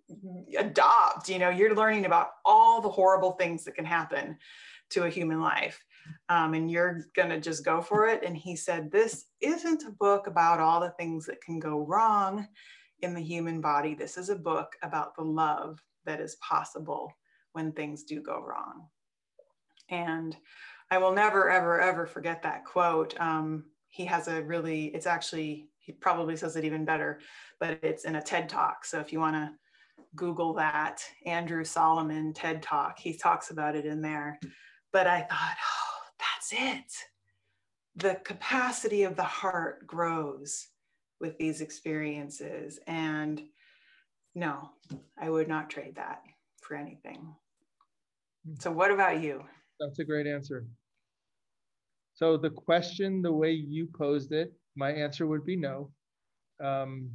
adopt? 0.59 1.31
You 1.31 1.39
know, 1.39 1.49
you're 1.49 1.75
learning 1.75 2.05
about 2.05 2.29
all 2.45 2.83
the 2.83 2.91
horrible 2.91 3.33
things 3.33 3.65
that 3.65 3.77
can 3.77 3.87
happen 3.87 4.37
to 4.91 5.05
a 5.05 5.11
human 5.11 5.41
life. 5.41 5.83
Um, 6.29 6.53
and 6.53 6.71
you're 6.71 7.07
going 7.17 7.31
to 7.31 7.41
just 7.41 7.65
go 7.65 7.81
for 7.81 8.09
it. 8.09 8.23
And 8.23 8.37
he 8.37 8.57
said, 8.57 8.93
This 8.93 9.25
isn't 9.41 9.85
a 9.85 9.93
book 9.93 10.27
about 10.27 10.61
all 10.61 10.81
the 10.81 10.93
things 10.99 11.25
that 11.27 11.41
can 11.41 11.59
go 11.59 11.79
wrong 11.79 12.47
in 13.05 13.15
the 13.15 13.23
human 13.23 13.61
body. 13.61 13.95
This 13.95 14.17
is 14.17 14.31
a 14.31 14.37
book 14.37 14.75
about 14.83 15.15
the 15.15 15.23
love 15.23 15.81
that 16.05 16.21
is 16.21 16.37
possible 16.37 17.13
when 17.53 17.71
things 17.73 18.03
do 18.03 18.21
go 18.21 18.41
wrong. 18.41 18.89
And 19.91 20.37
I 20.91 20.99
will 20.99 21.13
never, 21.13 21.51
ever, 21.51 21.81
ever 21.81 22.07
forget 22.07 22.43
that 22.43 22.65
quote. 22.65 23.19
Um, 23.21 23.67
he 23.89 24.05
has 24.07 24.27
a 24.27 24.43
really, 24.43 24.87
it's 24.87 25.07
actually, 25.07 25.69
he 25.79 25.93
probably 25.93 26.37
says 26.37 26.57
it 26.57 26.65
even 26.65 26.85
better, 26.85 27.21
but 27.61 27.79
it's 27.83 28.05
in 28.05 28.17
a 28.17 28.23
TED 28.23 28.49
talk. 28.49 28.85
So 28.85 28.99
if 28.99 29.13
you 29.13 29.21
want 29.21 29.37
to 29.37 29.53
Google 30.17 30.55
that, 30.55 31.03
Andrew 31.27 31.63
Solomon 31.63 32.33
TED 32.33 32.63
talk, 32.63 32.99
he 32.99 33.17
talks 33.17 33.51
about 33.51 33.77
it 33.77 33.87
in 33.87 34.01
there. 34.01 34.39
But 34.93 35.07
I 35.07 35.21
thought, 35.21 35.57
oh, 35.63 36.01
that's 36.19 36.53
it. 36.53 36.93
The 37.97 38.17
capacity 38.25 39.05
of 39.05 39.15
the 39.15 39.23
heart 39.23 39.87
grows 39.87 40.69
with 41.21 41.39
these 41.39 41.61
experiences. 41.61 42.79
And 42.87 43.43
no, 44.35 44.71
I 45.19 45.31
would 45.31 45.49
not 45.49 45.71
trade 45.71 45.97
that 45.97 46.23
for 46.61 46.77
anything. 46.77 47.35
So, 48.61 48.71
what 48.71 48.91
about 48.91 49.23
you? 49.23 49.45
That's 49.81 49.99
a 49.99 50.05
great 50.05 50.27
answer. 50.27 50.67
So 52.15 52.37
the 52.37 52.51
question, 52.51 53.23
the 53.23 53.33
way 53.33 53.53
you 53.53 53.87
posed 53.87 54.33
it, 54.33 54.53
my 54.77 54.93
answer 54.93 55.27
would 55.27 55.45
be 55.45 55.57
no. 55.57 55.91
Um, 56.63 57.11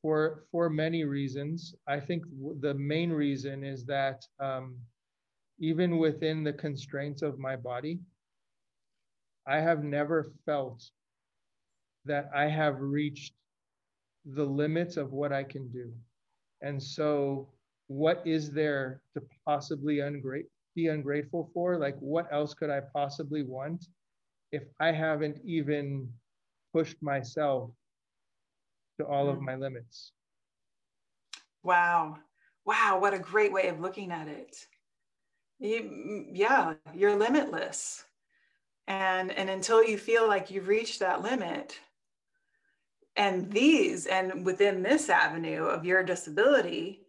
for 0.00 0.44
for 0.50 0.70
many 0.70 1.04
reasons, 1.04 1.74
I 1.86 2.00
think 2.00 2.24
the 2.60 2.74
main 2.74 3.10
reason 3.10 3.64
is 3.64 3.84
that 3.84 4.22
um, 4.40 4.78
even 5.58 5.98
within 5.98 6.42
the 6.42 6.52
constraints 6.54 7.20
of 7.20 7.38
my 7.38 7.56
body, 7.56 8.00
I 9.46 9.60
have 9.60 9.84
never 9.84 10.32
felt 10.46 10.82
that 12.04 12.30
I 12.34 12.46
have 12.46 12.80
reached 12.80 13.34
the 14.24 14.44
limits 14.44 14.96
of 14.96 15.12
what 15.12 15.32
I 15.32 15.44
can 15.44 15.68
do. 15.68 15.92
And 16.62 16.82
so, 16.82 17.48
what 17.88 18.22
is 18.24 18.50
there 18.50 19.02
to 19.12 19.22
possibly 19.44 19.96
ungrat- 19.96 20.48
be 20.74 20.88
ungrateful 20.88 21.50
for? 21.52 21.78
Like, 21.78 21.96
what 21.98 22.32
else 22.32 22.54
could 22.54 22.70
I 22.70 22.80
possibly 22.92 23.42
want 23.42 23.86
if 24.52 24.62
I 24.80 24.92
haven't 24.92 25.40
even 25.44 26.08
pushed 26.72 27.02
myself 27.02 27.70
to 28.98 29.06
all 29.06 29.28
of 29.28 29.38
mm. 29.38 29.42
my 29.42 29.56
limits? 29.56 30.12
Wow. 31.62 32.18
Wow. 32.64 32.98
What 33.00 33.14
a 33.14 33.18
great 33.18 33.52
way 33.52 33.68
of 33.68 33.80
looking 33.80 34.10
at 34.10 34.28
it. 34.28 34.56
You, 35.58 36.26
yeah, 36.32 36.74
you're 36.94 37.16
limitless. 37.16 38.04
And, 38.86 39.32
and 39.32 39.48
until 39.48 39.82
you 39.82 39.96
feel 39.96 40.28
like 40.28 40.50
you've 40.50 40.68
reached 40.68 41.00
that 41.00 41.22
limit, 41.22 41.78
and 43.16 43.50
these 43.52 44.06
and 44.06 44.44
within 44.44 44.82
this 44.82 45.08
avenue 45.08 45.64
of 45.64 45.84
your 45.84 46.02
disability 46.02 47.00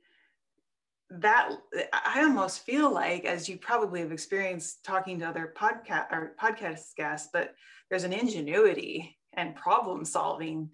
that 1.09 1.51
i 1.93 2.21
almost 2.21 2.65
feel 2.65 2.91
like 2.91 3.25
as 3.25 3.47
you 3.47 3.57
probably 3.57 4.01
have 4.01 4.11
experienced 4.11 4.83
talking 4.83 5.19
to 5.19 5.27
other 5.27 5.53
podcast 5.55 6.11
or 6.11 6.35
podcast 6.39 6.95
guests 6.95 7.29
but 7.31 7.53
there's 7.89 8.03
an 8.03 8.13
ingenuity 8.13 9.17
and 9.33 9.55
problem 9.55 10.03
solving 10.03 10.69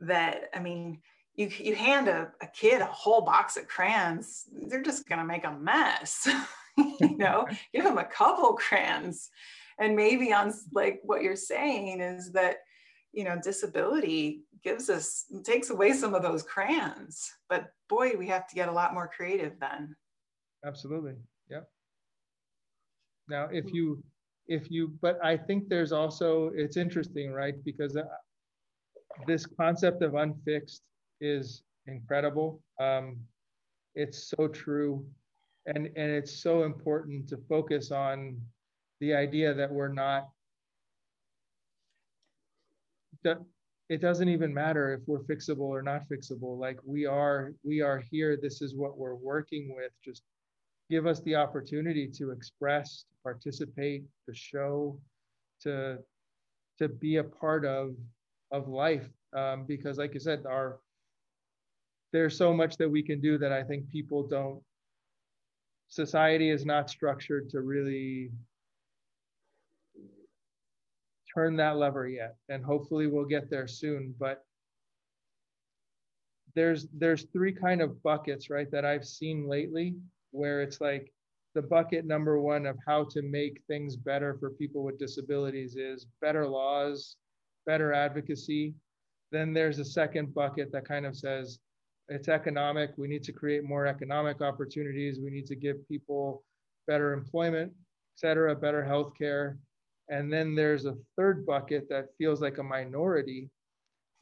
that 0.00 0.48
i 0.54 0.58
mean 0.58 0.98
you 1.34 1.50
you 1.58 1.74
hand 1.74 2.08
a, 2.08 2.30
a 2.42 2.46
kid 2.46 2.80
a 2.80 2.86
whole 2.86 3.22
box 3.22 3.56
of 3.56 3.66
crayons 3.66 4.44
they're 4.68 4.82
just 4.82 5.08
going 5.08 5.18
to 5.18 5.24
make 5.24 5.44
a 5.44 5.52
mess 5.52 6.28
you 6.76 7.16
know? 7.16 7.46
Give 7.74 7.84
them 7.84 7.98
a 7.98 8.04
couple 8.04 8.52
crayons 8.54 9.30
and 9.78 9.96
maybe 9.96 10.32
on 10.32 10.52
like 10.72 11.00
what 11.02 11.22
you're 11.22 11.36
saying 11.36 12.00
is 12.00 12.32
that 12.32 12.56
you 13.12 13.24
know 13.24 13.38
disability 13.42 14.42
gives 14.62 14.88
us 14.88 15.24
takes 15.44 15.70
away 15.70 15.92
some 15.92 16.14
of 16.14 16.22
those 16.22 16.42
crayons 16.42 17.30
but 17.48 17.72
boy 17.88 18.12
we 18.18 18.26
have 18.26 18.46
to 18.46 18.54
get 18.54 18.68
a 18.68 18.72
lot 18.72 18.94
more 18.94 19.10
creative 19.14 19.58
then. 19.60 19.94
Absolutely. 20.64 21.14
Yeah 21.50 21.60
now 23.28 23.48
if 23.52 23.72
you 23.72 24.02
if 24.48 24.70
you 24.70 24.92
but 25.00 25.18
i 25.24 25.36
think 25.36 25.68
there's 25.68 25.92
also 25.92 26.50
it's 26.54 26.76
interesting 26.76 27.32
right 27.32 27.62
because 27.64 27.96
uh, 27.96 28.02
this 29.26 29.46
concept 29.46 30.02
of 30.02 30.14
unfixed 30.14 30.82
is 31.20 31.62
incredible. 31.86 32.60
Um, 32.80 33.18
it's 33.94 34.32
so 34.36 34.48
true. 34.48 35.04
And 35.66 35.86
and 35.96 36.10
it's 36.10 36.42
so 36.42 36.64
important 36.64 37.28
to 37.28 37.36
focus 37.48 37.92
on 37.92 38.36
the 39.02 39.12
idea 39.12 39.52
that 39.52 39.68
we're 39.68 39.92
not 39.92 40.28
that 43.24 43.38
it 43.88 44.00
doesn't 44.00 44.28
even 44.28 44.54
matter 44.54 44.94
if 44.94 45.00
we're 45.08 45.24
fixable 45.24 45.68
or 45.68 45.82
not 45.82 46.02
fixable. 46.08 46.56
Like 46.56 46.78
we 46.84 47.04
are 47.04 47.52
we 47.64 47.82
are 47.82 47.98
here. 47.98 48.38
This 48.40 48.62
is 48.62 48.76
what 48.76 48.96
we're 48.96 49.16
working 49.16 49.74
with. 49.74 49.90
Just 50.04 50.22
give 50.88 51.08
us 51.08 51.20
the 51.22 51.34
opportunity 51.34 52.08
to 52.16 52.30
express 52.30 53.02
to 53.02 53.14
participate 53.24 54.04
to 54.28 54.34
show 54.34 55.00
to 55.62 55.98
to 56.78 56.88
be 56.88 57.16
a 57.16 57.24
part 57.24 57.64
of 57.64 57.96
of 58.52 58.68
life. 58.68 59.08
Um, 59.36 59.64
because 59.66 59.98
like 59.98 60.14
you 60.14 60.20
said 60.20 60.46
our 60.46 60.78
there's 62.12 62.36
so 62.36 62.54
much 62.54 62.76
that 62.76 62.88
we 62.88 63.02
can 63.02 63.22
do 63.22 63.38
that 63.38 63.52
i 63.52 63.62
think 63.62 63.88
people 63.88 64.22
don't 64.28 64.60
society 65.88 66.50
is 66.50 66.66
not 66.66 66.90
structured 66.90 67.48
to 67.48 67.62
really 67.62 68.30
turn 71.34 71.56
that 71.56 71.76
lever 71.76 72.08
yet 72.08 72.36
and 72.48 72.64
hopefully 72.64 73.06
we'll 73.06 73.24
get 73.24 73.50
there 73.50 73.66
soon 73.66 74.14
but 74.18 74.44
there's 76.54 76.86
there's 76.98 77.24
three 77.32 77.52
kind 77.52 77.80
of 77.80 78.02
buckets 78.02 78.50
right 78.50 78.70
that 78.70 78.84
i've 78.84 79.04
seen 79.04 79.48
lately 79.48 79.94
where 80.30 80.62
it's 80.62 80.80
like 80.80 81.12
the 81.54 81.62
bucket 81.62 82.06
number 82.06 82.40
one 82.40 82.64
of 82.66 82.76
how 82.86 83.04
to 83.04 83.20
make 83.22 83.60
things 83.68 83.96
better 83.96 84.36
for 84.38 84.50
people 84.50 84.82
with 84.82 84.98
disabilities 84.98 85.76
is 85.76 86.06
better 86.20 86.46
laws 86.46 87.16
better 87.66 87.92
advocacy. 87.92 88.74
Then 89.30 89.52
there's 89.52 89.78
a 89.78 89.84
second 89.84 90.34
bucket 90.34 90.72
that 90.72 90.86
kind 90.86 91.06
of 91.06 91.16
says 91.16 91.58
it's 92.08 92.28
economic. 92.28 92.90
We 92.96 93.08
need 93.08 93.22
to 93.24 93.32
create 93.32 93.64
more 93.64 93.86
economic 93.86 94.42
opportunities. 94.42 95.18
We 95.20 95.30
need 95.30 95.46
to 95.46 95.56
give 95.56 95.86
people 95.88 96.44
better 96.88 97.12
employment 97.12 97.70
et 97.72 98.18
cetera 98.18 98.56
better 98.56 98.84
health 98.84 99.12
care 99.16 99.56
and 100.08 100.32
then 100.32 100.54
there's 100.54 100.84
a 100.84 100.96
third 101.16 101.46
bucket 101.46 101.88
that 101.88 102.08
feels 102.18 102.40
like 102.40 102.58
a 102.58 102.62
minority 102.62 103.50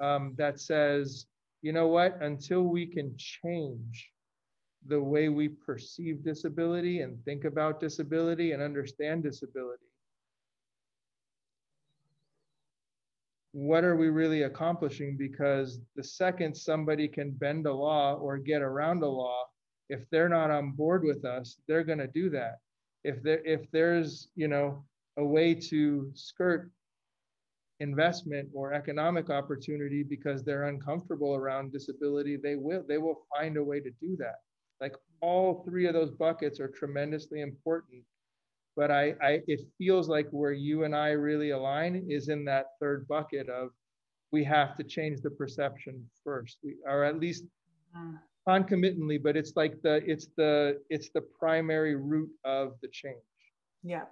um, 0.01 0.35
that 0.37 0.61
says, 0.61 1.27
you 1.63 1.73
know 1.73 1.89
what, 1.89 2.21
until 2.23 2.63
we 2.63 2.87
can 2.87 3.15
change 3.17 4.11
the 4.87 5.01
way 5.01 5.29
we 5.29 5.49
perceive 5.49 6.25
disability 6.25 7.01
and 7.01 7.23
think 7.25 7.45
about 7.45 7.81
disability 7.81 8.53
and 8.53 8.63
understand 8.63 9.23
disability, 9.23 9.85
what 13.53 13.85
are 13.85 13.97
we 13.97 14.09
really 14.09 14.43
accomplishing? 14.43 15.17
Because 15.17 15.81
the 15.97 16.05
second 16.05 16.57
somebody 16.57 17.09
can 17.09 17.33
bend 17.33 17.67
a 17.67 17.73
law 17.73 18.15
or 18.15 18.39
get 18.39 18.63
around 18.63 19.03
a 19.03 19.09
law, 19.09 19.45
if 19.89 20.09
they're 20.11 20.29
not 20.29 20.51
on 20.51 20.71
board 20.71 21.05
with 21.05 21.25
us, 21.25 21.59
they're 21.67 21.85
going 21.85 21.99
to 21.99 22.07
do 22.07 22.31
that. 22.31 22.59
If 23.03 23.23
there, 23.23 23.45
if 23.45 23.71
there's, 23.73 24.29
you 24.37 24.47
know, 24.47 24.85
a 25.21 25.25
way 25.25 25.55
to 25.55 26.11
skirt 26.15 26.71
investment 27.81 28.49
or 28.53 28.75
economic 28.75 29.31
opportunity 29.31 30.03
because 30.03 30.43
they're 30.43 30.69
uncomfortable 30.69 31.35
around 31.35 31.73
disability 31.73 32.37
they 32.37 32.57
will 32.57 32.83
they 32.89 32.99
will 32.99 33.27
find 33.35 33.57
a 33.57 33.65
way 33.65 33.81
to 33.81 33.91
do 34.01 34.17
that. 34.19 34.37
Like 34.81 34.95
all 35.21 35.63
three 35.65 35.87
of 35.87 35.95
those 35.95 36.11
buckets 36.11 36.61
are 36.61 36.69
tremendously 36.69 37.41
important 37.41 38.03
but 38.77 38.91
I, 38.91 39.15
I 39.23 39.41
it 39.47 39.61
feels 39.79 40.09
like 40.09 40.29
where 40.31 40.53
you 40.53 40.85
and 40.85 40.95
i 40.95 41.11
really 41.11 41.51
align 41.51 42.07
is 42.09 42.29
in 42.29 42.45
that 42.47 42.67
third 42.81 43.07
bucket 43.09 43.49
of 43.49 43.71
we 44.33 44.45
have 44.45 44.77
to 44.77 44.85
change 44.85 45.21
the 45.21 45.31
perception 45.31 46.09
first 46.25 46.59
we, 46.63 46.77
or 46.87 47.05
at 47.05 47.19
least 47.19 47.45
concomitantly 48.49 49.19
but 49.19 49.37
it's 49.37 49.55
like 49.57 49.81
the 49.83 49.97
it's 50.11 50.29
the 50.37 50.81
it's 50.89 51.11
the 51.11 51.21
primary 51.21 51.95
root 51.95 52.31
of 52.45 52.75
the 52.83 52.89
change. 52.89 53.17
Yeah 53.83 54.05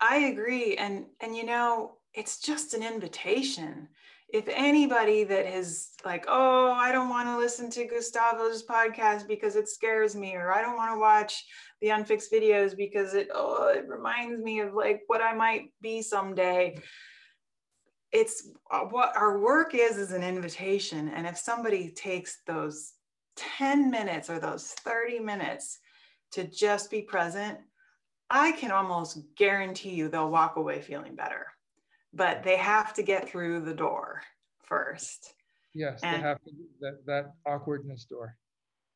I 0.00 0.18
agree. 0.18 0.76
And 0.76 1.06
and 1.20 1.36
you 1.36 1.44
know, 1.44 1.98
it's 2.14 2.40
just 2.40 2.74
an 2.74 2.82
invitation. 2.82 3.88
If 4.28 4.48
anybody 4.48 5.22
that 5.24 5.46
is 5.46 5.90
like, 6.04 6.24
oh, 6.26 6.72
I 6.72 6.90
don't 6.90 7.08
want 7.08 7.28
to 7.28 7.38
listen 7.38 7.70
to 7.70 7.86
Gustavo's 7.86 8.64
podcast 8.66 9.28
because 9.28 9.54
it 9.54 9.68
scares 9.68 10.16
me, 10.16 10.34
or 10.34 10.52
I 10.52 10.62
don't 10.62 10.76
want 10.76 10.92
to 10.92 10.98
watch 10.98 11.44
the 11.80 11.90
unfixed 11.90 12.32
videos 12.32 12.76
because 12.76 13.14
it 13.14 13.28
oh, 13.32 13.68
it 13.68 13.86
reminds 13.86 14.42
me 14.42 14.60
of 14.60 14.74
like 14.74 15.02
what 15.06 15.22
I 15.22 15.32
might 15.34 15.72
be 15.80 16.02
someday. 16.02 16.78
It's 18.12 18.48
uh, 18.70 18.80
what 18.80 19.16
our 19.16 19.40
work 19.40 19.74
is 19.74 19.96
is 19.96 20.12
an 20.12 20.22
invitation. 20.22 21.08
And 21.08 21.26
if 21.26 21.36
somebody 21.36 21.90
takes 21.90 22.38
those 22.46 22.92
10 23.36 23.90
minutes 23.90 24.30
or 24.30 24.38
those 24.38 24.68
30 24.70 25.20
minutes 25.20 25.78
to 26.32 26.44
just 26.44 26.90
be 26.90 27.02
present, 27.02 27.58
I 28.30 28.52
can 28.52 28.70
almost 28.70 29.18
guarantee 29.36 29.90
you 29.90 30.08
they'll 30.08 30.30
walk 30.30 30.56
away 30.56 30.80
feeling 30.80 31.14
better, 31.14 31.46
but 32.12 32.42
they 32.42 32.56
have 32.56 32.92
to 32.94 33.02
get 33.02 33.28
through 33.28 33.60
the 33.60 33.74
door 33.74 34.22
first. 34.64 35.34
Yes, 35.74 36.00
and, 36.02 36.22
they 36.22 36.26
have 36.26 36.42
to, 36.42 36.50
that, 36.80 37.06
that 37.06 37.32
awkwardness 37.46 38.04
door. 38.04 38.36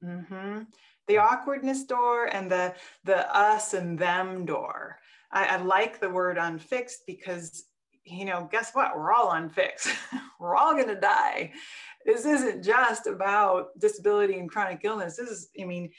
Mm-hmm. 0.05 0.63
The 1.09 1.19
awkwardness 1.19 1.85
door 1.85 2.27
and 2.27 2.51
the 2.51 2.75
the 3.05 3.37
us 3.37 3.75
and 3.75 3.99
them 3.99 4.47
door. 4.47 4.99
I, 5.33 5.45
I 5.45 5.57
like 5.59 6.01
the 6.01 6.09
word 6.09 6.39
unfixed 6.39 7.03
because 7.07 7.65
you 8.05 8.25
know, 8.25 8.49
guess 8.51 8.71
what? 8.73 8.97
We're 8.97 9.13
all 9.13 9.33
unfixed. 9.33 9.89
We're 10.41 10.57
all 10.57 10.75
gonna 10.75 11.01
die. 11.01 11.53
This 12.07 12.25
isn't 12.25 12.65
just 12.65 13.07
about 13.07 13.79
disability 13.79 14.39
and 14.39 14.51
chronic 14.51 14.81
illness. 14.85 15.17
This 15.17 15.29
is, 15.29 15.51
I 15.61 15.65
mean, 15.65 15.91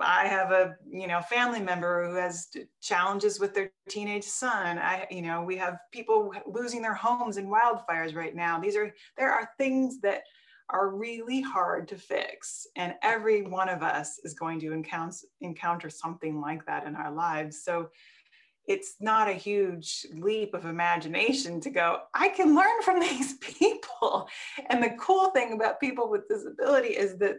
I 0.00 0.26
have 0.26 0.52
a 0.52 0.76
you 0.90 1.06
know 1.06 1.20
family 1.22 1.60
member 1.60 2.08
who 2.08 2.16
has 2.16 2.48
challenges 2.80 3.40
with 3.40 3.54
their 3.54 3.70
teenage 3.88 4.24
son. 4.24 4.78
I 4.78 5.06
you 5.10 5.22
know 5.22 5.42
we 5.42 5.56
have 5.56 5.78
people 5.92 6.32
losing 6.46 6.82
their 6.82 6.94
homes 6.94 7.36
in 7.36 7.50
wildfires 7.50 8.14
right 8.14 8.34
now. 8.34 8.60
These 8.60 8.76
are 8.76 8.94
there 9.16 9.32
are 9.32 9.50
things 9.58 10.00
that 10.00 10.22
are 10.70 10.90
really 10.90 11.40
hard 11.40 11.88
to 11.88 11.96
fix. 11.96 12.66
And 12.76 12.94
every 13.02 13.42
one 13.42 13.68
of 13.68 13.82
us 13.82 14.20
is 14.22 14.34
going 14.34 14.60
to 14.60 14.72
encounter, 14.72 15.16
encounter 15.40 15.88
something 15.88 16.40
like 16.40 16.66
that 16.66 16.86
in 16.86 16.94
our 16.94 17.10
lives. 17.10 17.62
So 17.64 17.88
it's 18.66 18.96
not 19.00 19.28
a 19.28 19.32
huge 19.32 20.06
leap 20.12 20.52
of 20.52 20.66
imagination 20.66 21.58
to 21.62 21.70
go, 21.70 22.00
I 22.14 22.28
can 22.28 22.54
learn 22.54 22.82
from 22.82 23.00
these 23.00 23.38
people. 23.38 24.28
And 24.68 24.82
the 24.82 24.94
cool 25.00 25.30
thing 25.30 25.54
about 25.54 25.80
people 25.80 26.10
with 26.10 26.28
disability 26.28 26.88
is 26.88 27.16
that 27.18 27.38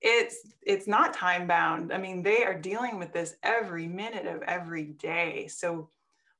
it's 0.00 0.36
it's 0.62 0.86
not 0.86 1.14
time 1.14 1.46
bound. 1.46 1.92
I 1.92 1.98
mean, 1.98 2.22
they 2.22 2.44
are 2.44 2.58
dealing 2.58 2.98
with 2.98 3.12
this 3.12 3.36
every 3.42 3.86
minute 3.86 4.26
of 4.26 4.42
every 4.42 4.84
day. 4.84 5.48
So 5.48 5.90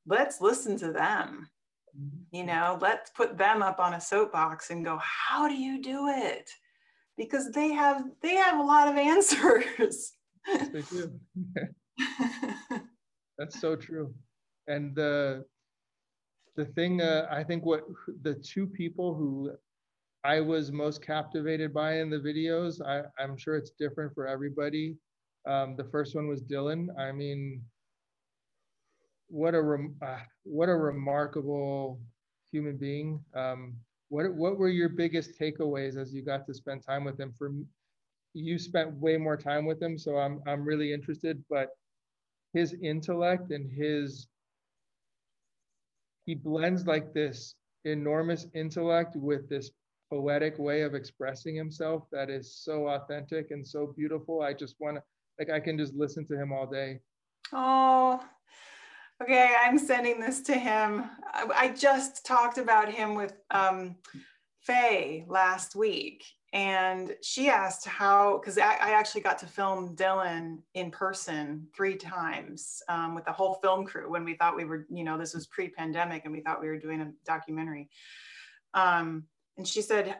let's 0.06 0.40
listen 0.40 0.78
to 0.78 0.92
them. 0.92 1.48
You 2.30 2.44
know 2.44 2.78
let's 2.80 3.10
put 3.10 3.36
them 3.36 3.62
up 3.62 3.80
on 3.80 3.94
a 3.94 4.00
soapbox 4.00 4.70
and 4.70 4.84
go 4.84 5.00
how 5.02 5.48
do 5.48 5.54
you 5.54 5.82
do 5.82 6.08
it? 6.08 6.50
Because 7.16 7.50
they 7.50 7.72
have 7.72 8.04
they 8.22 8.36
have 8.36 8.60
a 8.60 8.62
lot 8.62 8.88
of 8.88 8.96
answers. 8.96 10.12
Yes, 10.46 10.68
they 10.68 10.82
do. 10.82 11.12
That's 13.38 13.60
so 13.60 13.74
true. 13.74 14.14
And 14.68 14.94
the 14.94 15.44
the 16.58 16.64
thing 16.64 17.00
uh, 17.00 17.26
i 17.30 17.42
think 17.42 17.64
what 17.64 17.84
the 18.22 18.34
two 18.34 18.66
people 18.66 19.14
who 19.14 19.50
i 20.24 20.40
was 20.40 20.72
most 20.72 21.02
captivated 21.04 21.72
by 21.72 21.98
in 22.00 22.10
the 22.10 22.18
videos 22.18 22.80
I, 22.84 23.02
i'm 23.22 23.36
sure 23.36 23.56
it's 23.56 23.70
different 23.70 24.14
for 24.14 24.26
everybody 24.26 24.96
um, 25.46 25.76
the 25.76 25.84
first 25.84 26.14
one 26.14 26.28
was 26.28 26.42
dylan 26.42 26.88
i 26.98 27.12
mean 27.12 27.62
what 29.28 29.54
a 29.54 29.62
rem- 29.62 29.94
uh, 30.02 30.18
what 30.44 30.68
a 30.68 30.74
remarkable 30.74 32.00
human 32.50 32.76
being. 32.76 33.22
Um, 33.34 33.74
what 34.08 34.32
what 34.34 34.58
were 34.58 34.68
your 34.68 34.88
biggest 34.88 35.38
takeaways 35.38 35.96
as 35.96 36.14
you 36.14 36.22
got 36.22 36.46
to 36.46 36.54
spend 36.54 36.82
time 36.82 37.04
with 37.04 37.20
him? 37.20 37.32
For 37.36 37.52
you 38.34 38.58
spent 38.58 38.94
way 38.94 39.16
more 39.16 39.36
time 39.36 39.66
with 39.66 39.82
him, 39.82 39.98
so 39.98 40.16
I'm 40.16 40.42
I'm 40.46 40.64
really 40.64 40.92
interested. 40.92 41.42
But 41.50 41.70
his 42.54 42.74
intellect 42.82 43.50
and 43.50 43.70
his 43.70 44.28
he 46.24 46.34
blends 46.34 46.86
like 46.86 47.12
this 47.12 47.54
enormous 47.84 48.46
intellect 48.54 49.16
with 49.16 49.48
this 49.48 49.70
poetic 50.10 50.58
way 50.58 50.82
of 50.82 50.94
expressing 50.94 51.54
himself 51.54 52.04
that 52.12 52.30
is 52.30 52.54
so 52.54 52.88
authentic 52.88 53.50
and 53.50 53.66
so 53.66 53.92
beautiful. 53.96 54.42
I 54.42 54.54
just 54.54 54.76
want 54.80 54.96
to 54.96 55.02
like 55.38 55.50
I 55.50 55.60
can 55.60 55.78
just 55.78 55.94
listen 55.94 56.26
to 56.26 56.34
him 56.34 56.52
all 56.52 56.66
day. 56.66 57.00
Oh, 57.52 58.20
Okay, 59.20 59.52
I'm 59.60 59.78
sending 59.78 60.20
this 60.20 60.42
to 60.42 60.54
him. 60.54 61.04
I 61.34 61.74
just 61.76 62.24
talked 62.24 62.56
about 62.56 62.92
him 62.92 63.16
with 63.16 63.34
um, 63.50 63.96
Faye 64.60 65.24
last 65.26 65.74
week, 65.74 66.24
and 66.52 67.16
she 67.20 67.48
asked 67.48 67.84
how, 67.84 68.38
because 68.38 68.58
I, 68.58 68.74
I, 68.74 68.90
actually 68.92 69.22
got 69.22 69.36
to 69.40 69.46
film 69.46 69.96
Dylan 69.96 70.58
in 70.74 70.92
person 70.92 71.66
three 71.76 71.96
times 71.96 72.80
um, 72.88 73.16
with 73.16 73.24
the 73.24 73.32
whole 73.32 73.54
film 73.54 73.84
crew 73.84 74.08
when 74.08 74.24
we 74.24 74.34
thought 74.34 74.56
we 74.56 74.64
were, 74.64 74.86
you 74.88 75.02
know, 75.02 75.18
this 75.18 75.34
was 75.34 75.48
pre 75.48 75.68
pandemic 75.68 76.24
and 76.24 76.32
we 76.32 76.40
thought 76.40 76.62
we 76.62 76.68
were 76.68 76.78
doing 76.78 77.00
a 77.00 77.12
documentary. 77.26 77.90
Um, 78.72 79.24
and 79.58 79.66
she 79.66 79.82
said, 79.82 80.16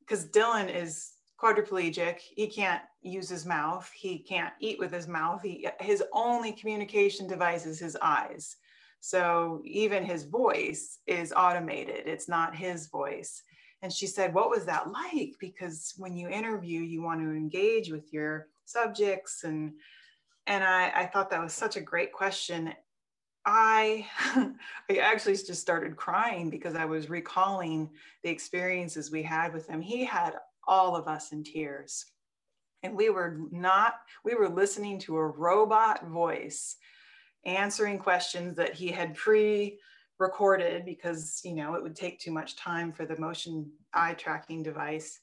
because 0.00 0.26
Dylan 0.26 0.74
is 0.74 1.12
quadriplegic. 1.40 2.18
He 2.18 2.48
can't 2.48 2.82
use 3.00 3.28
his 3.28 3.46
mouth. 3.46 3.88
He 3.94 4.18
can't 4.18 4.52
eat 4.60 4.78
with 4.78 4.92
his 4.92 5.06
mouth. 5.06 5.42
He, 5.42 5.68
his 5.80 6.02
only 6.12 6.52
communication 6.52 7.28
device 7.28 7.64
is 7.64 7.78
his 7.78 7.96
eyes. 8.02 8.56
So 9.00 9.62
even 9.64 10.04
his 10.04 10.24
voice 10.24 10.98
is 11.06 11.32
automated. 11.32 12.06
It's 12.06 12.28
not 12.28 12.56
his 12.56 12.88
voice. 12.88 13.42
And 13.82 13.92
she 13.92 14.08
said, 14.08 14.34
What 14.34 14.50
was 14.50 14.64
that 14.64 14.90
like? 14.90 15.34
Because 15.38 15.94
when 15.96 16.16
you 16.16 16.28
interview, 16.28 16.80
you 16.80 17.00
want 17.00 17.20
to 17.20 17.30
engage 17.30 17.92
with 17.92 18.12
your 18.12 18.48
subjects. 18.64 19.44
And 19.44 19.74
and 20.48 20.64
I, 20.64 20.90
I 20.94 21.06
thought 21.06 21.30
that 21.30 21.42
was 21.42 21.52
such 21.52 21.76
a 21.76 21.80
great 21.80 22.12
question. 22.12 22.72
I 23.50 24.06
I 24.90 24.96
actually 25.00 25.36
just 25.36 25.62
started 25.62 25.96
crying 25.96 26.50
because 26.50 26.74
I 26.74 26.84
was 26.84 27.08
recalling 27.08 27.88
the 28.22 28.28
experiences 28.28 29.10
we 29.10 29.22
had 29.22 29.54
with 29.54 29.66
him. 29.66 29.80
He 29.80 30.04
had 30.04 30.34
all 30.66 30.94
of 30.94 31.08
us 31.08 31.32
in 31.32 31.42
tears. 31.42 32.04
And 32.82 32.94
we 32.94 33.08
were 33.08 33.38
not, 33.50 33.94
we 34.24 34.34
were 34.34 34.50
listening 34.50 34.98
to 35.00 35.16
a 35.16 35.26
robot 35.26 36.06
voice 36.06 36.76
answering 37.46 37.98
questions 37.98 38.54
that 38.56 38.74
he 38.74 38.88
had 38.88 39.16
pre 39.16 39.80
recorded 40.18 40.84
because, 40.84 41.40
you 41.42 41.54
know, 41.54 41.74
it 41.74 41.82
would 41.82 41.96
take 41.96 42.20
too 42.20 42.32
much 42.32 42.54
time 42.54 42.92
for 42.92 43.06
the 43.06 43.18
motion 43.18 43.70
eye 43.94 44.14
tracking 44.14 44.62
device. 44.62 45.20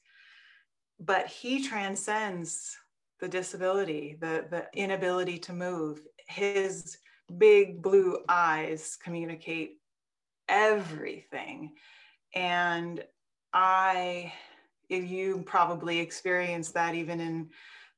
But 0.98 1.28
he 1.28 1.62
transcends 1.62 2.76
the 3.20 3.28
disability, 3.28 4.16
the, 4.20 4.46
the 4.50 4.66
inability 4.74 5.38
to 5.38 5.52
move. 5.52 6.00
His 6.26 6.98
big 7.38 7.82
blue 7.82 8.18
eyes 8.28 8.98
communicate 9.02 9.78
everything. 10.48 11.72
And 12.34 13.02
I 13.52 14.32
you 14.88 15.42
probably 15.46 15.98
experienced 15.98 16.74
that 16.74 16.94
even 16.94 17.20
in 17.20 17.48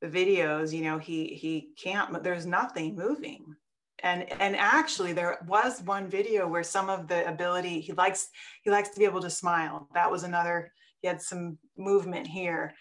the 0.01 0.07
videos 0.07 0.73
you 0.73 0.83
know 0.83 0.97
he 0.97 1.27
he 1.35 1.71
can't 1.83 2.23
there's 2.23 2.47
nothing 2.47 2.95
moving. 2.95 3.55
And 4.03 4.31
and 4.41 4.57
actually 4.57 5.13
there 5.13 5.39
was 5.47 5.83
one 5.83 6.09
video 6.09 6.47
where 6.47 6.63
some 6.63 6.89
of 6.89 7.09
the 7.09 7.29
ability 7.29 7.81
he 7.81 7.93
likes 7.93 8.29
he 8.63 8.71
likes 8.71 8.91
to 8.91 8.99
be 8.99 9.05
able 9.05 9.23
to 9.23 9.31
smile. 9.31 9.89
That 9.95 10.11
was 10.11 10.23
another 10.23 10.73
he 11.01 11.09
had 11.09 11.21
some 11.21 11.59
movement 11.77 12.27
here. 12.27 12.75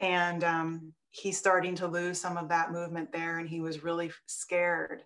And 0.00 0.44
um, 0.44 0.92
he's 1.10 1.38
starting 1.38 1.74
to 1.76 1.88
lose 1.88 2.20
some 2.20 2.36
of 2.36 2.48
that 2.48 2.72
movement 2.72 3.12
there 3.12 3.38
and 3.38 3.48
he 3.48 3.60
was 3.60 3.82
really 3.82 4.10
scared 4.26 5.02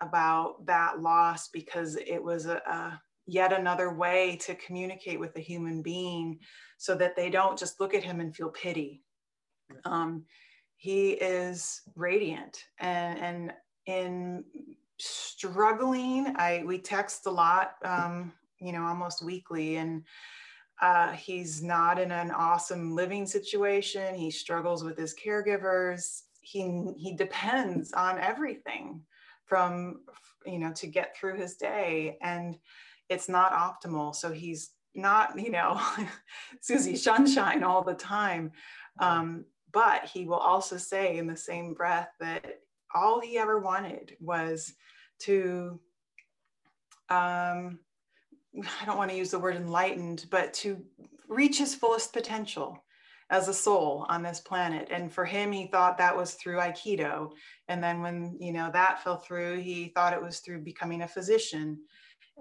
about 0.00 0.64
that 0.66 1.00
loss 1.00 1.48
because 1.48 1.96
it 1.96 2.22
was 2.22 2.46
a, 2.46 2.56
a 2.66 3.00
yet 3.26 3.52
another 3.52 3.92
way 3.92 4.36
to 4.36 4.54
communicate 4.54 5.18
with 5.18 5.36
a 5.36 5.40
human 5.40 5.82
being 5.82 6.38
so 6.78 6.94
that 6.94 7.16
they 7.16 7.28
don't 7.28 7.58
just 7.58 7.80
look 7.80 7.94
at 7.94 8.04
him 8.04 8.20
and 8.20 8.34
feel 8.34 8.50
pity. 8.50 9.02
Um, 9.84 10.24
he 10.76 11.10
is 11.12 11.82
radiant 11.96 12.64
and, 12.78 13.18
and 13.18 13.52
in 13.86 14.44
struggling, 14.98 16.34
I, 16.36 16.62
we 16.64 16.78
text 16.78 17.26
a 17.26 17.30
lot, 17.30 17.74
um, 17.84 18.32
you 18.60 18.72
know, 18.72 18.84
almost 18.84 19.24
weekly 19.24 19.76
and 19.76 20.04
uh, 20.80 21.12
he's 21.12 21.62
not 21.62 21.98
in 21.98 22.12
an 22.12 22.30
awesome 22.30 22.94
living 22.94 23.26
situation. 23.26 24.14
He 24.14 24.30
struggles 24.30 24.84
with 24.84 24.98
his 24.98 25.14
caregivers. 25.14 26.22
He, 26.40 26.92
he 26.96 27.16
depends 27.16 27.92
on 27.92 28.18
everything 28.18 29.00
from, 29.46 30.00
you 30.44 30.58
know, 30.58 30.72
to 30.74 30.86
get 30.86 31.16
through 31.16 31.36
his 31.36 31.56
day. 31.56 32.18
And 32.20 32.58
it's 33.08 33.28
not 33.28 33.52
optimal. 33.52 34.14
So 34.14 34.32
he's 34.32 34.70
not, 34.94 35.38
you 35.38 35.50
know, 35.50 35.80
Susie 36.60 36.96
Sunshine 36.96 37.62
all 37.62 37.82
the 37.82 37.94
time. 37.94 38.52
Um, 39.00 39.44
but 39.72 40.06
he 40.06 40.24
will 40.24 40.36
also 40.36 40.76
say 40.76 41.18
in 41.18 41.26
the 41.26 41.36
same 41.36 41.74
breath 41.74 42.08
that 42.20 42.60
all 42.94 43.20
he 43.20 43.38
ever 43.38 43.58
wanted 43.58 44.16
was 44.20 44.72
to, 45.20 45.78
um, 47.10 47.78
I 48.80 48.84
don't 48.86 48.96
want 48.96 49.10
to 49.10 49.16
use 49.16 49.30
the 49.30 49.38
word 49.38 49.56
enlightened, 49.56 50.26
but 50.30 50.54
to 50.54 50.82
reach 51.28 51.58
his 51.58 51.74
fullest 51.74 52.12
potential 52.12 52.82
as 53.30 53.48
a 53.48 53.54
soul 53.54 54.06
on 54.08 54.22
this 54.22 54.40
planet. 54.40 54.88
And 54.90 55.12
for 55.12 55.24
him, 55.24 55.50
he 55.50 55.66
thought 55.66 55.98
that 55.98 56.16
was 56.16 56.34
through 56.34 56.58
Aikido. 56.58 57.32
And 57.68 57.82
then 57.82 58.00
when, 58.00 58.36
you 58.40 58.52
know, 58.52 58.70
that 58.72 59.02
fell 59.02 59.16
through, 59.16 59.60
he 59.60 59.88
thought 59.88 60.12
it 60.12 60.22
was 60.22 60.40
through 60.40 60.60
becoming 60.60 61.02
a 61.02 61.08
physician. 61.08 61.78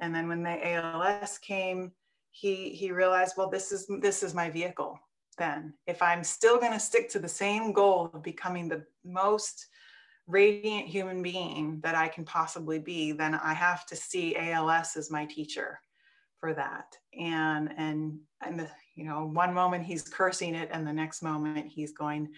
And 0.01 0.13
then 0.13 0.27
when 0.27 0.43
the 0.43 0.73
ALS 0.73 1.37
came, 1.39 1.91
he 2.31 2.69
he 2.69 2.91
realized, 2.91 3.35
well, 3.37 3.49
this 3.49 3.71
is 3.71 3.87
this 4.01 4.21
is 4.21 4.33
my 4.33 4.49
vehicle. 4.49 4.99
Then, 5.37 5.73
if 5.87 6.01
I'm 6.01 6.23
still 6.23 6.59
going 6.59 6.73
to 6.73 6.79
stick 6.79 7.09
to 7.09 7.19
the 7.19 7.27
same 7.27 7.71
goal 7.71 8.09
of 8.13 8.23
becoming 8.23 8.67
the 8.67 8.83
most 9.03 9.67
radiant 10.27 10.87
human 10.87 11.21
being 11.21 11.79
that 11.83 11.95
I 11.95 12.07
can 12.07 12.25
possibly 12.25 12.79
be, 12.79 13.11
then 13.11 13.35
I 13.35 13.53
have 13.53 13.85
to 13.87 13.95
see 13.95 14.35
ALS 14.35 14.95
as 14.97 15.11
my 15.11 15.25
teacher 15.25 15.79
for 16.39 16.53
that. 16.53 16.97
And 17.17 17.73
and 17.77 18.19
and 18.45 18.59
the, 18.59 18.69
you 18.95 19.05
know, 19.05 19.25
one 19.25 19.53
moment 19.53 19.85
he's 19.85 20.03
cursing 20.03 20.55
it, 20.55 20.69
and 20.71 20.85
the 20.85 20.93
next 20.93 21.21
moment 21.21 21.67
he's 21.67 21.93
going, 21.93 22.29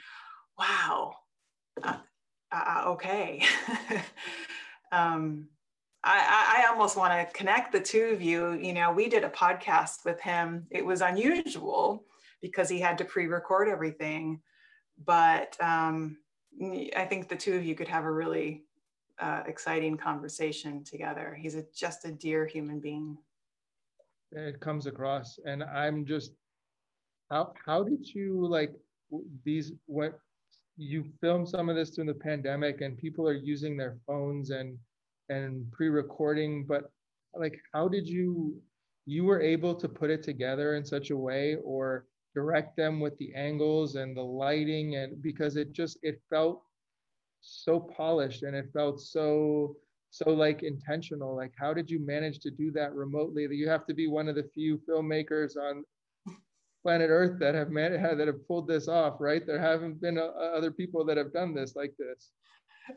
"Wow, 0.57 1.15
uh, 1.83 1.97
uh, 2.51 2.83
okay." 2.87 3.43
um, 4.91 5.47
I, 6.03 6.63
I 6.63 6.71
almost 6.71 6.95
want 6.95 7.11
to 7.11 7.37
connect 7.37 7.71
the 7.71 7.81
two 7.81 8.05
of 8.13 8.21
you. 8.21 8.53
You 8.53 8.73
know, 8.73 8.91
we 8.91 9.09
did 9.09 9.23
a 9.23 9.29
podcast 9.29 10.05
with 10.05 10.21
him. 10.21 10.65
It 10.71 10.85
was 10.85 11.01
unusual 11.01 12.05
because 12.41 12.69
he 12.69 12.79
had 12.79 12.97
to 12.99 13.05
pre-record 13.05 13.67
everything, 13.67 14.39
but 15.03 15.57
um, 15.59 16.17
I 16.95 17.05
think 17.09 17.27
the 17.27 17.35
two 17.35 17.55
of 17.55 17.65
you 17.65 17.75
could 17.75 17.87
have 17.87 18.05
a 18.05 18.11
really 18.11 18.63
uh, 19.19 19.43
exciting 19.47 19.97
conversation 19.97 20.83
together. 20.83 21.37
He's 21.39 21.55
a, 21.55 21.65
just 21.75 22.05
a 22.05 22.11
dear 22.11 22.45
human 22.45 22.79
being. 22.79 23.17
It 24.31 24.59
comes 24.59 24.87
across, 24.87 25.39
and 25.45 25.63
I'm 25.63 26.05
just 26.05 26.33
how 27.29 27.53
how 27.65 27.83
did 27.83 28.07
you 28.13 28.45
like 28.47 28.73
these 29.43 29.71
what 29.85 30.19
you 30.77 31.05
filmed 31.21 31.49
some 31.49 31.69
of 31.69 31.75
this 31.75 31.91
during 31.91 32.07
the 32.07 32.13
pandemic 32.13 32.81
and 32.81 32.97
people 32.97 33.27
are 33.27 33.33
using 33.33 33.75
their 33.75 33.97
phones 34.05 34.51
and 34.51 34.77
and 35.29 35.69
pre-recording 35.71 36.65
but 36.65 36.91
like 37.35 37.59
how 37.73 37.87
did 37.87 38.07
you 38.07 38.55
you 39.05 39.23
were 39.23 39.41
able 39.41 39.73
to 39.73 39.89
put 39.89 40.09
it 40.09 40.21
together 40.23 40.75
in 40.75 40.85
such 40.85 41.09
a 41.09 41.17
way 41.17 41.55
or 41.63 42.05
direct 42.35 42.77
them 42.77 42.99
with 42.99 43.17
the 43.17 43.33
angles 43.33 43.95
and 43.95 44.15
the 44.15 44.21
lighting 44.21 44.95
and 44.95 45.21
because 45.21 45.55
it 45.55 45.71
just 45.73 45.97
it 46.03 46.21
felt 46.29 46.61
so 47.41 47.79
polished 47.79 48.43
and 48.43 48.55
it 48.55 48.69
felt 48.73 49.01
so 49.01 49.75
so 50.09 50.29
like 50.29 50.63
intentional 50.63 51.35
like 51.35 51.53
how 51.57 51.73
did 51.73 51.89
you 51.89 51.99
manage 51.99 52.39
to 52.39 52.51
do 52.51 52.71
that 52.71 52.93
remotely 52.93 53.47
that 53.47 53.55
you 53.55 53.67
have 53.67 53.85
to 53.85 53.93
be 53.93 54.07
one 54.07 54.27
of 54.27 54.35
the 54.35 54.49
few 54.53 54.79
filmmakers 54.89 55.57
on 55.57 55.83
planet 56.83 57.09
earth 57.09 57.39
that 57.39 57.55
have 57.55 57.69
man- 57.69 58.01
that 58.17 58.27
have 58.27 58.47
pulled 58.47 58.67
this 58.67 58.87
off 58.87 59.15
right 59.19 59.45
there 59.45 59.59
haven't 59.59 59.99
been 60.01 60.17
uh, 60.17 60.27
other 60.55 60.71
people 60.71 61.03
that 61.05 61.17
have 61.17 61.33
done 61.33 61.53
this 61.53 61.75
like 61.75 61.93
this 61.97 62.31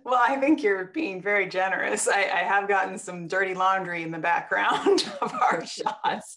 well, 0.05 0.21
I 0.23 0.37
think 0.37 0.63
you're 0.63 0.87
being 0.87 1.21
very 1.21 1.49
generous. 1.49 2.07
I, 2.07 2.23
I, 2.23 2.45
have 2.45 2.69
gotten 2.69 2.97
some 2.97 3.27
dirty 3.27 3.55
laundry 3.55 4.03
in 4.03 4.11
the 4.11 4.19
background 4.19 5.11
of 5.21 5.33
our 5.35 5.67
shots. 5.67 6.37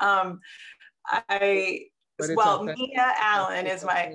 Um, 0.00 0.40
I 1.10 1.86
well, 2.34 2.64
Mia 2.64 3.12
Allen 3.20 3.66
is 3.66 3.84
my. 3.84 4.14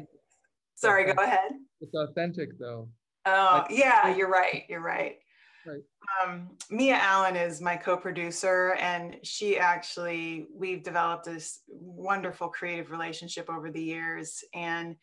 Sorry, 0.76 1.14
go 1.14 1.22
ahead. 1.22 1.52
It's 1.80 1.94
authentic, 1.94 2.58
though. 2.60 2.90
Oh, 3.26 3.66
yeah, 3.70 4.16
you're 4.16 4.30
right. 4.30 4.64
You're 4.68 4.82
right. 4.82 5.18
Right. 5.66 5.84
Um, 6.24 6.50
Mia 6.70 6.96
Allen 6.96 7.36
is 7.36 7.62
my 7.62 7.76
co-producer, 7.76 8.76
and 8.80 9.18
she 9.24 9.58
actually 9.58 10.48
we've 10.54 10.84
developed 10.84 11.26
this 11.26 11.62
wonderful 11.68 12.50
creative 12.50 12.92
relationship 12.92 13.50
over 13.50 13.70
the 13.70 13.84
years, 13.84 14.44
and 14.54 14.96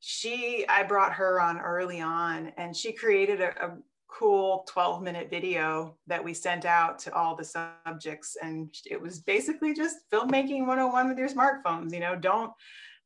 she 0.00 0.64
i 0.68 0.82
brought 0.82 1.12
her 1.12 1.40
on 1.40 1.60
early 1.60 2.00
on 2.00 2.50
and 2.56 2.74
she 2.74 2.90
created 2.90 3.40
a, 3.40 3.50
a, 3.64 3.76
cool 4.12 4.66
12 4.68 5.02
minute 5.02 5.30
video 5.30 5.96
that 6.08 6.22
we 6.22 6.34
sent 6.34 6.64
out 6.64 6.98
to 6.98 7.14
all 7.14 7.36
the 7.36 7.44
subjects 7.44 8.36
and 8.42 8.74
it 8.84 9.00
was 9.00 9.20
basically 9.20 9.72
just 9.72 9.98
filmmaking 10.12 10.66
101 10.66 11.08
with 11.08 11.16
your 11.16 11.28
smartphones 11.28 11.94
you 11.94 12.00
know 12.00 12.16
don't 12.16 12.50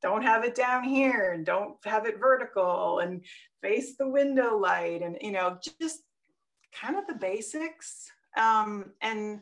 don't 0.00 0.22
have 0.22 0.44
it 0.44 0.54
down 0.54 0.82
here 0.82 1.32
and 1.34 1.44
don't 1.44 1.76
have 1.84 2.06
it 2.06 2.18
vertical 2.18 3.00
and 3.00 3.22
face 3.60 3.96
the 3.98 4.08
window 4.08 4.56
light 4.56 5.02
and 5.02 5.18
you 5.20 5.30
know 5.30 5.58
just 5.78 6.00
kind 6.80 6.96
of 6.96 7.06
the 7.06 7.14
basics 7.14 8.10
um, 8.36 8.92
and 9.00 9.40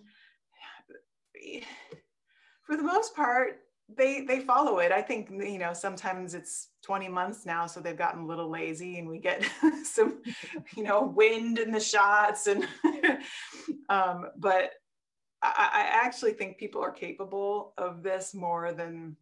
for 2.67 2.77
the 2.77 2.83
most 2.83 3.15
part 3.15 3.59
they 3.97 4.23
they 4.23 4.41
follow 4.41 4.79
it. 4.79 4.93
I 4.93 5.03
think 5.03 5.31
you 5.31 5.59
know 5.59 5.73
sometimes 5.73 6.35
it's 6.35 6.69
20 6.83 7.09
months 7.09 7.47
now, 7.47 7.67
so 7.67 7.81
they've 7.81 7.97
gotten 7.97 8.23
a 8.23 8.27
little 8.27 8.51
lazy, 8.51 8.99
and 8.99 9.09
we 9.09 9.19
get 9.19 9.45
some 9.85 10.23
you 10.77 10.83
know 10.83 11.03
wind 11.03 11.59
in 11.59 11.71
the 11.71 11.81
shots, 11.81 12.47
and 12.47 12.67
um, 13.89 14.27
but 14.39 14.73
I, 15.43 15.71
I 15.73 16.05
actually 16.05 16.33
think 16.33 16.59
people 16.59 16.83
are 16.83 16.93
capable 16.93 17.75
of 17.77 18.03
this 18.03 18.35
more 18.35 18.73
than 18.73 19.17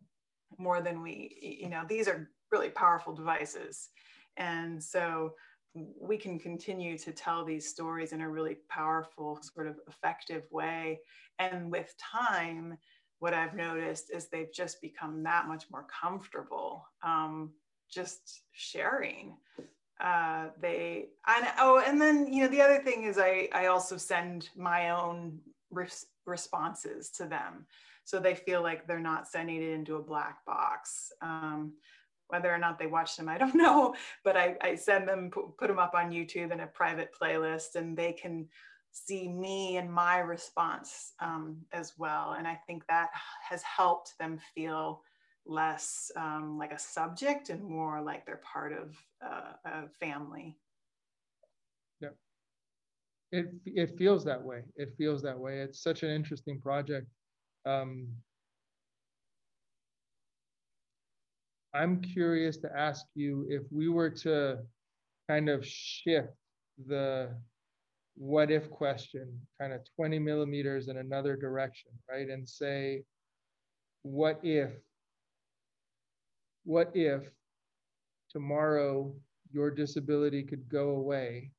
more 0.58 0.80
than 0.80 1.02
we 1.02 1.58
you 1.60 1.68
know 1.68 1.82
these 1.88 2.08
are 2.08 2.30
really 2.52 2.70
powerful 2.70 3.14
devices, 3.14 3.88
and 4.36 4.82
so 4.82 5.34
we 5.74 6.16
can 6.16 6.38
continue 6.38 6.98
to 6.98 7.12
tell 7.12 7.44
these 7.44 7.68
stories 7.68 8.12
in 8.12 8.20
a 8.20 8.28
really 8.28 8.56
powerful 8.68 9.38
sort 9.54 9.68
of 9.68 9.76
effective 9.88 10.42
way 10.50 11.00
and 11.38 11.70
with 11.70 11.94
time 11.98 12.76
what 13.20 13.34
I've 13.34 13.54
noticed 13.54 14.10
is 14.12 14.28
they've 14.28 14.52
just 14.52 14.80
become 14.80 15.22
that 15.22 15.46
much 15.46 15.64
more 15.70 15.86
comfortable 15.88 16.86
um, 17.02 17.50
just 17.90 18.42
sharing. 18.52 19.36
Uh, 20.00 20.46
they, 20.60 21.08
and, 21.26 21.46
oh, 21.58 21.82
and 21.86 22.00
then, 22.00 22.32
you 22.32 22.42
know, 22.42 22.48
the 22.48 22.62
other 22.62 22.82
thing 22.82 23.04
is 23.04 23.18
I, 23.18 23.48
I 23.52 23.66
also 23.66 23.98
send 23.98 24.48
my 24.56 24.90
own 24.90 25.38
res- 25.70 26.06
responses 26.24 27.10
to 27.10 27.26
them. 27.26 27.66
So 28.04 28.18
they 28.18 28.34
feel 28.34 28.62
like 28.62 28.86
they're 28.86 28.98
not 28.98 29.28
sending 29.28 29.62
it 29.62 29.68
into 29.68 29.96
a 29.96 30.02
black 30.02 30.44
box. 30.46 31.12
Um, 31.20 31.74
whether 32.30 32.52
or 32.52 32.58
not 32.58 32.78
they 32.78 32.86
watch 32.86 33.16
them, 33.16 33.28
I 33.28 33.38
don't 33.38 33.54
know, 33.66 33.94
but 34.24 34.36
I, 34.36 34.56
I 34.60 34.74
send 34.74 35.08
them, 35.08 35.30
put, 35.30 35.68
them 35.68 35.78
up 35.78 35.94
on 35.94 36.10
YouTube 36.10 36.52
in 36.52 36.60
a 36.60 36.66
private 36.66 37.10
playlist 37.20 37.74
and 37.76 37.96
they 37.96 38.12
can 38.12 38.48
see 38.92 39.28
me 39.28 39.76
and 39.76 39.92
my 39.92 40.18
response 40.18 41.12
um, 41.20 41.58
as 41.72 41.92
well. 41.96 42.34
And 42.36 42.46
I 42.46 42.58
think 42.66 42.86
that 42.88 43.10
has 43.48 43.62
helped 43.62 44.18
them 44.18 44.38
feel 44.54 45.02
less 45.46 46.10
um, 46.16 46.58
like 46.58 46.72
a 46.72 46.78
subject 46.78 47.50
and 47.50 47.62
more 47.62 48.00
like 48.02 48.26
they're 48.26 48.40
part 48.52 48.72
of 48.72 48.96
uh, 49.24 49.52
a 49.64 49.88
family. 49.88 50.56
Yeah. 52.00 52.10
It, 53.32 53.52
it 53.64 53.96
feels 53.96 54.24
that 54.24 54.42
way. 54.42 54.62
It 54.76 54.94
feels 54.98 55.22
that 55.22 55.38
way. 55.38 55.60
It's 55.60 55.82
such 55.82 56.02
an 56.02 56.10
interesting 56.10 56.60
project. 56.60 57.06
Um, 57.66 58.08
I'm 61.72 62.00
curious 62.00 62.56
to 62.58 62.76
ask 62.76 63.06
you 63.14 63.46
if 63.48 63.62
we 63.70 63.88
were 63.88 64.10
to 64.10 64.58
kind 65.28 65.48
of 65.48 65.66
shift 65.66 66.34
the 66.86 67.30
what 68.16 68.50
if 68.50 68.70
question, 68.70 69.40
kind 69.58 69.72
of 69.72 69.80
20 69.96 70.18
millimeters 70.18 70.88
in 70.88 70.98
another 70.98 71.36
direction, 71.36 71.90
right? 72.10 72.28
And 72.28 72.48
say, 72.48 73.04
what 74.02 74.40
if, 74.42 74.70
what 76.64 76.90
if 76.94 77.30
tomorrow 78.30 79.14
your 79.52 79.70
disability 79.70 80.42
could 80.42 80.68
go 80.68 80.90
away 80.90 81.50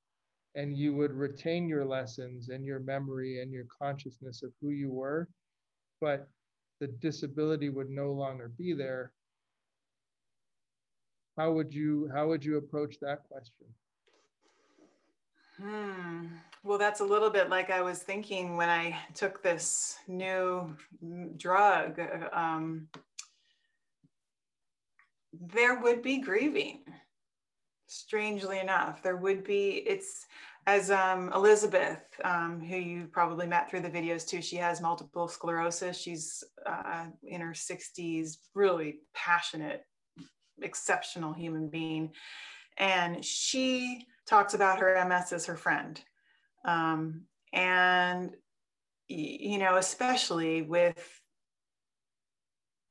and 0.56 0.78
you 0.78 0.94
would 0.94 1.14
retain 1.14 1.68
your 1.68 1.86
lessons 1.86 2.50
and 2.50 2.66
your 2.66 2.80
memory 2.80 3.42
and 3.42 3.52
your 3.52 3.66
consciousness 3.82 4.44
of 4.44 4.52
who 4.62 4.70
you 4.70 4.92
were, 4.92 5.30
but 6.00 6.28
the 6.80 6.88
disability 6.88 7.70
would 7.70 7.90
no 7.90 8.12
longer 8.12 8.52
be 8.58 8.74
there. 8.74 9.14
How 11.42 11.52
would 11.54 11.74
you 11.74 12.08
how 12.14 12.28
would 12.28 12.46
you 12.46 12.58
approach 12.58 13.00
that 13.02 13.24
question? 13.28 13.66
Hmm. 15.60 16.28
Well, 16.64 16.78
that's 16.78 17.00
a 17.00 17.04
little 17.04 17.32
bit 17.32 17.50
like 17.50 17.72
I 17.72 17.82
was 17.82 18.04
thinking 18.04 18.58
when 18.58 18.70
I 18.70 18.96
took 19.16 19.42
this 19.42 19.98
new 20.08 20.78
drug. 21.38 22.00
Um, 22.32 22.90
there 25.34 25.80
would 25.80 26.04
be 26.04 26.20
grieving. 26.20 26.82
Strangely 27.88 28.60
enough, 28.60 29.02
there 29.02 29.18
would 29.18 29.44
be. 29.44 29.84
It's 29.88 30.28
as 30.68 30.92
um, 30.92 31.32
Elizabeth, 31.34 32.04
um, 32.24 32.62
who 32.62 32.78
you 32.78 33.08
probably 33.12 33.48
met 33.48 33.68
through 33.68 33.82
the 33.82 33.90
videos 33.90 34.28
too. 34.28 34.44
She 34.44 34.58
has 34.58 34.80
multiple 34.80 35.28
sclerosis. 35.28 35.98
She's 35.98 36.44
uh, 36.68 37.06
in 37.24 37.42
her 37.42 37.54
60s, 37.54 38.38
really 38.54 39.00
passionate, 39.16 39.86
exceptional 40.62 41.34
human 41.34 41.68
being, 41.70 42.12
and 42.78 43.24
she 43.24 44.06
talks 44.28 44.54
about 44.54 44.80
her 44.80 45.04
MS 45.08 45.34
as 45.34 45.46
her 45.46 45.58
friend. 45.58 46.02
Um, 46.66 47.24
and, 47.54 48.32
you 49.08 49.58
know, 49.58 49.78
especially 49.78 50.62
with 50.62 51.22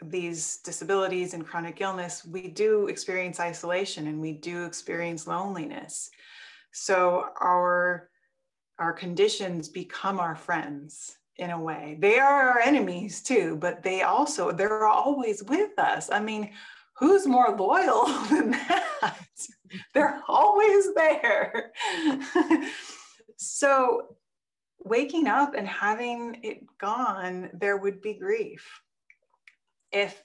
these 0.03 0.59
disabilities 0.59 1.35
and 1.35 1.47
chronic 1.47 1.81
illness, 1.81 2.25
we 2.25 2.49
do 2.49 2.89
experience 2.89 3.41
isolation 3.41 4.07
and 4.07 4.21
we 4.21 4.33
do 4.33 4.65
experience 4.65 5.27
loneliness. 5.27 6.11
So 6.73 7.27
our 7.41 8.09
our 8.79 8.93
conditions 8.95 9.69
become 9.69 10.19
our 10.19 10.35
friends 10.35 11.19
in 11.37 11.51
a 11.51 11.61
way. 11.61 11.99
They 12.01 12.19
are 12.19 12.51
our 12.51 12.61
enemies 12.61 13.23
too, 13.23 13.57
but 13.61 13.83
they 13.83 14.03
also 14.03 14.53
they're 14.53 14.87
always 14.87 15.43
with 15.43 15.79
us. 15.79 16.11
I 16.11 16.21
mean, 16.21 16.51
who's 17.01 17.27
more 17.27 17.57
loyal 17.57 18.07
than 18.31 18.51
that? 18.51 19.17
They're 19.95 20.21
always 20.29 20.95
there. 20.95 21.73
so 23.37 24.17
waking 24.79 25.27
up 25.27 25.55
and 25.55 25.67
having 25.67 26.39
it 26.43 26.61
gone, 26.79 27.51
there 27.55 27.79
would 27.79 28.01
be 28.03 28.15
grief. 28.15 28.81
If 29.91 30.23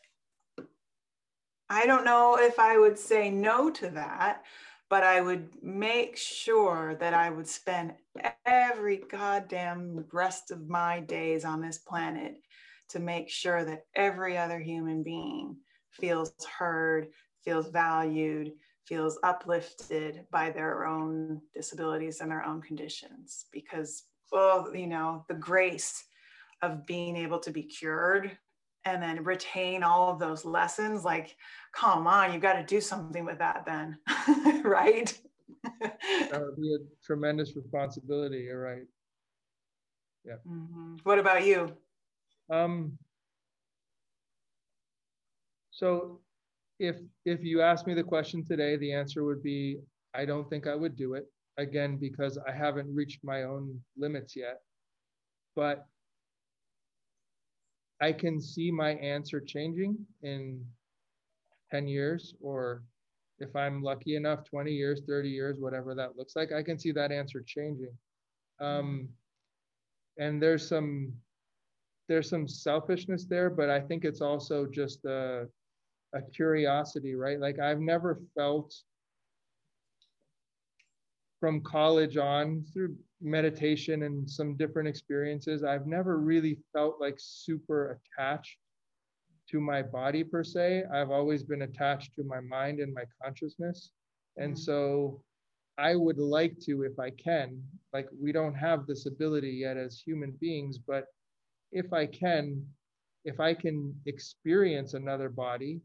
I 1.69 1.88
don't 1.88 2.05
know 2.05 2.38
if 2.39 2.59
I 2.59 2.78
would 2.78 2.99
say 2.99 3.32
no 3.32 3.71
to 3.71 3.89
that, 3.91 4.43
but 4.89 5.03
I 5.03 5.21
would 5.21 5.49
make 5.63 6.15
sure 6.15 6.95
that 6.99 7.13
I 7.13 7.32
would 7.32 7.47
spend 7.47 7.93
every 8.45 8.97
goddamn 9.09 10.05
rest 10.11 10.51
of 10.51 10.67
my 10.67 10.99
days 10.99 11.43
on 11.43 11.61
this 11.61 11.80
planet 11.80 12.36
to 12.89 12.99
make 12.99 13.30
sure 13.30 13.65
that 13.65 13.86
every 13.95 14.38
other 14.38 14.59
human 14.59 15.01
being 15.01 15.57
feels 16.00 16.34
heard, 16.58 17.08
feels 17.43 17.70
valued, 17.70 18.54
feels 18.86 19.18
uplifted 19.24 20.26
by 20.32 20.52
their 20.52 20.86
own 20.86 21.41
disabilities 21.54 22.22
and 22.22 22.30
their 22.30 22.46
own 22.46 22.62
conditions. 22.62 23.46
Because 23.52 24.04
well 24.32 24.76
you 24.76 24.88
know 24.88 25.26
the 25.28 25.36
grace 25.36 26.04
of 26.62 26.86
being 26.86 27.16
able 27.16 27.39
to 27.39 27.52
be 27.52 27.64
cured 27.64 28.38
and 28.86 29.02
then 29.02 29.24
retain 29.24 29.84
all 29.84 30.12
of 30.12 30.20
those 30.20 30.46
lessons 30.46 31.04
like 31.04 31.36
come 31.74 32.08
on 32.08 32.32
you've 32.32 32.41
got 32.41 32.54
to 32.54 32.64
do 32.64 32.80
something 32.82 33.26
with 33.26 33.39
that 33.39 33.64
then 33.66 33.98
right? 34.64 35.18
That 35.82 36.41
would 36.41 36.62
be 36.62 36.76
a 36.76 37.06
tremendous 37.06 37.56
responsibility 37.56 38.43
you're 38.43 38.62
right. 38.62 38.86
Yeah. 40.26 40.38
Mm-hmm. 40.48 40.98
what 41.04 41.20
about 41.20 41.46
you? 41.46 41.76
Um 42.50 42.98
so 45.80 46.19
if 46.80 46.97
if 47.26 47.43
you 47.43 47.61
asked 47.61 47.88
me 47.88 47.93
the 47.93 48.09
question 48.13 48.43
today 48.43 48.76
the 48.78 48.91
answer 48.91 49.23
would 49.23 49.43
be 49.43 49.78
i 50.13 50.26
don't 50.26 50.49
think 50.49 50.67
i 50.67 50.76
would 50.76 50.95
do 50.95 51.13
it 51.13 51.26
again 51.57 51.97
because 51.97 52.38
i 52.47 52.51
haven't 52.51 52.93
reached 52.93 53.19
my 53.23 53.43
own 53.43 53.80
limits 53.97 54.36
yet 54.36 54.59
but 55.55 55.86
I 58.01 58.11
can 58.11 58.41
see 58.41 58.71
my 58.71 58.91
answer 58.95 59.39
changing 59.39 59.97
in 60.21 60.63
10 61.71 61.88
years, 61.88 62.34
or 62.41 62.84
if 63.39 63.55
I'm 63.55 63.82
lucky 63.82 64.15
enough, 64.15 64.43
20 64.43 64.71
years, 64.71 65.01
30 65.07 65.30
years, 65.30 65.59
whatever 65.59 65.95
that 65.95 66.17
looks 66.17 66.36
like, 66.36 66.51
I 66.51 66.61
can 66.61 66.78
see 66.78 66.91
that 66.91 67.11
answer 67.11 67.43
changing. 67.45 67.97
Um, 68.59 69.09
and 70.17 70.41
there's 70.41 70.67
some 70.67 71.13
there's 72.07 72.30
some 72.30 72.47
selfishness 72.47 73.26
there, 73.26 73.49
but 73.49 73.69
I 73.69 73.80
think 73.82 74.05
it's 74.05 74.21
also 74.21 74.67
just 74.67 75.03
a, 75.05 75.47
a 76.16 76.22
curiosity, 76.22 77.16
right? 77.16 77.39
Like 77.39 77.59
I've 77.59 77.80
never 77.80 78.20
felt 78.36 78.74
from 81.39 81.61
college 81.61 82.18
on 82.18 82.66
through 82.74 82.95
meditation 83.22 84.03
and 84.03 84.30
some 84.30 84.55
different 84.55 84.88
experiences, 84.88 85.63
I've 85.63 85.88
never 85.88 86.18
really 86.18 86.59
felt 86.74 86.99
like 86.99 87.16
super 87.18 87.99
attached 88.18 88.57
to 89.51 89.59
my 89.59 89.82
body 89.82 90.24
per 90.24 90.43
se. 90.43 90.84
I've 90.93 91.11
always 91.11 91.43
been 91.43 91.63
attached 91.63 92.16
to 92.16 92.24
my 92.24 92.39
mind 92.39 92.80
and 92.80 92.93
my 92.93 93.03
consciousness. 93.22 93.91
And 94.38 94.53
mm-hmm. 94.53 94.59
so 94.59 95.22
I 95.78 95.95
would 95.95 96.18
like 96.18 96.57
to, 96.61 96.84
if 96.84 96.97
I 96.99 97.11
can, 97.11 97.61
like 97.93 98.07
we 98.20 98.32
don't 98.32 98.55
have 98.55 98.88
this 98.88 99.05
ability 99.05 99.51
yet 99.51 99.78
as 99.78 100.01
human 100.03 100.32
beings, 100.41 100.78
but 100.78 101.05
if 101.72 101.93
I 101.93 102.05
can, 102.05 102.66
if 103.24 103.39
I 103.39 103.53
can 103.53 103.93
experience 104.05 104.93
another 104.93 105.30
body 105.30 105.82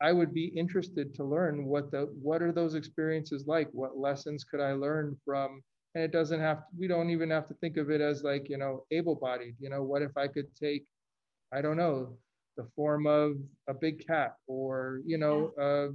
I 0.00 0.12
would 0.12 0.32
be 0.32 0.46
interested 0.46 1.14
to 1.14 1.24
learn 1.24 1.66
what 1.66 1.90
the 1.90 2.08
what 2.22 2.42
are 2.42 2.52
those 2.52 2.74
experiences 2.74 3.46
like? 3.46 3.68
What 3.72 3.98
lessons 3.98 4.44
could 4.44 4.60
I 4.60 4.72
learn 4.72 5.16
from? 5.24 5.62
And 5.94 6.04
it 6.04 6.12
doesn't 6.12 6.40
have 6.40 6.58
to, 6.58 6.64
we 6.78 6.86
don't 6.86 7.10
even 7.10 7.30
have 7.30 7.48
to 7.48 7.54
think 7.54 7.76
of 7.76 7.90
it 7.90 8.00
as 8.00 8.22
like, 8.22 8.48
you 8.48 8.56
know, 8.56 8.84
able-bodied. 8.92 9.56
You 9.58 9.70
know, 9.70 9.82
what 9.82 10.02
if 10.02 10.16
I 10.16 10.28
could 10.28 10.46
take, 10.54 10.84
I 11.52 11.60
don't 11.60 11.76
know, 11.76 12.16
the 12.56 12.68
form 12.76 13.06
of 13.06 13.36
a 13.68 13.74
big 13.74 14.06
cat 14.06 14.36
or, 14.46 15.00
you 15.04 15.18
know, 15.18 15.52
uh, 15.60 15.92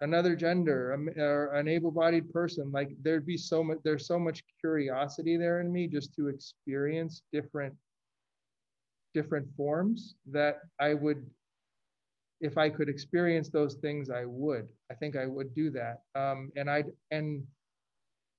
another 0.00 0.36
gender 0.36 0.92
or 1.16 1.54
an 1.54 1.68
able-bodied 1.68 2.30
person 2.30 2.70
like 2.70 2.90
there'd 3.02 3.24
be 3.24 3.36
so 3.36 3.64
much 3.64 3.78
there's 3.82 4.06
so 4.06 4.18
much 4.18 4.42
curiosity 4.60 5.36
there 5.38 5.60
in 5.60 5.72
me 5.72 5.86
just 5.86 6.14
to 6.14 6.28
experience 6.28 7.22
different 7.32 7.74
different 9.14 9.46
forms 9.56 10.16
that 10.30 10.58
i 10.80 10.92
would 10.92 11.24
if 12.40 12.58
I 12.58 12.68
could 12.68 12.88
experience 12.88 13.48
those 13.48 13.74
things, 13.76 14.10
I 14.10 14.24
would. 14.26 14.68
I 14.90 14.94
think 14.94 15.16
I 15.16 15.26
would 15.26 15.54
do 15.54 15.70
that. 15.70 16.02
Um, 16.14 16.52
and 16.56 16.70
I 16.70 16.84
and 17.10 17.44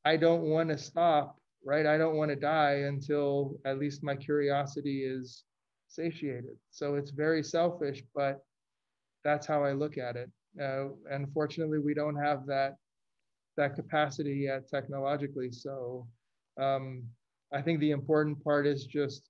I 0.05 0.17
don't 0.17 0.43
want 0.43 0.69
to 0.69 0.77
stop, 0.77 1.37
right? 1.65 1.85
I 1.85 1.97
don't 1.97 2.15
want 2.15 2.29
to 2.29 2.35
die 2.35 2.83
until 2.87 3.59
at 3.65 3.79
least 3.79 4.03
my 4.03 4.15
curiosity 4.15 5.03
is 5.03 5.43
satiated. 5.87 6.57
So 6.71 6.95
it's 6.95 7.11
very 7.11 7.43
selfish, 7.43 8.03
but 8.15 8.43
that's 9.23 9.47
how 9.47 9.63
I 9.63 9.73
look 9.73 9.97
at 9.97 10.15
it. 10.15 10.29
Uh, 10.61 10.89
unfortunately, 11.11 11.79
we 11.79 11.93
don't 11.93 12.15
have 12.15 12.45
that 12.47 12.75
that 13.57 13.75
capacity 13.75 14.35
yet 14.45 14.69
technologically. 14.69 15.51
So 15.51 16.07
um, 16.61 17.03
I 17.51 17.61
think 17.61 17.79
the 17.79 17.91
important 17.91 18.43
part 18.43 18.67
is 18.67 18.85
just 18.85 19.29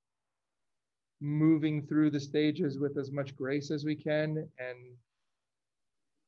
moving 1.19 1.85
through 1.87 2.11
the 2.11 2.19
stages 2.19 2.77
with 2.77 2.97
as 2.97 3.11
much 3.11 3.35
grace 3.35 3.71
as 3.71 3.85
we 3.85 3.95
can 3.95 4.47
and 4.59 4.77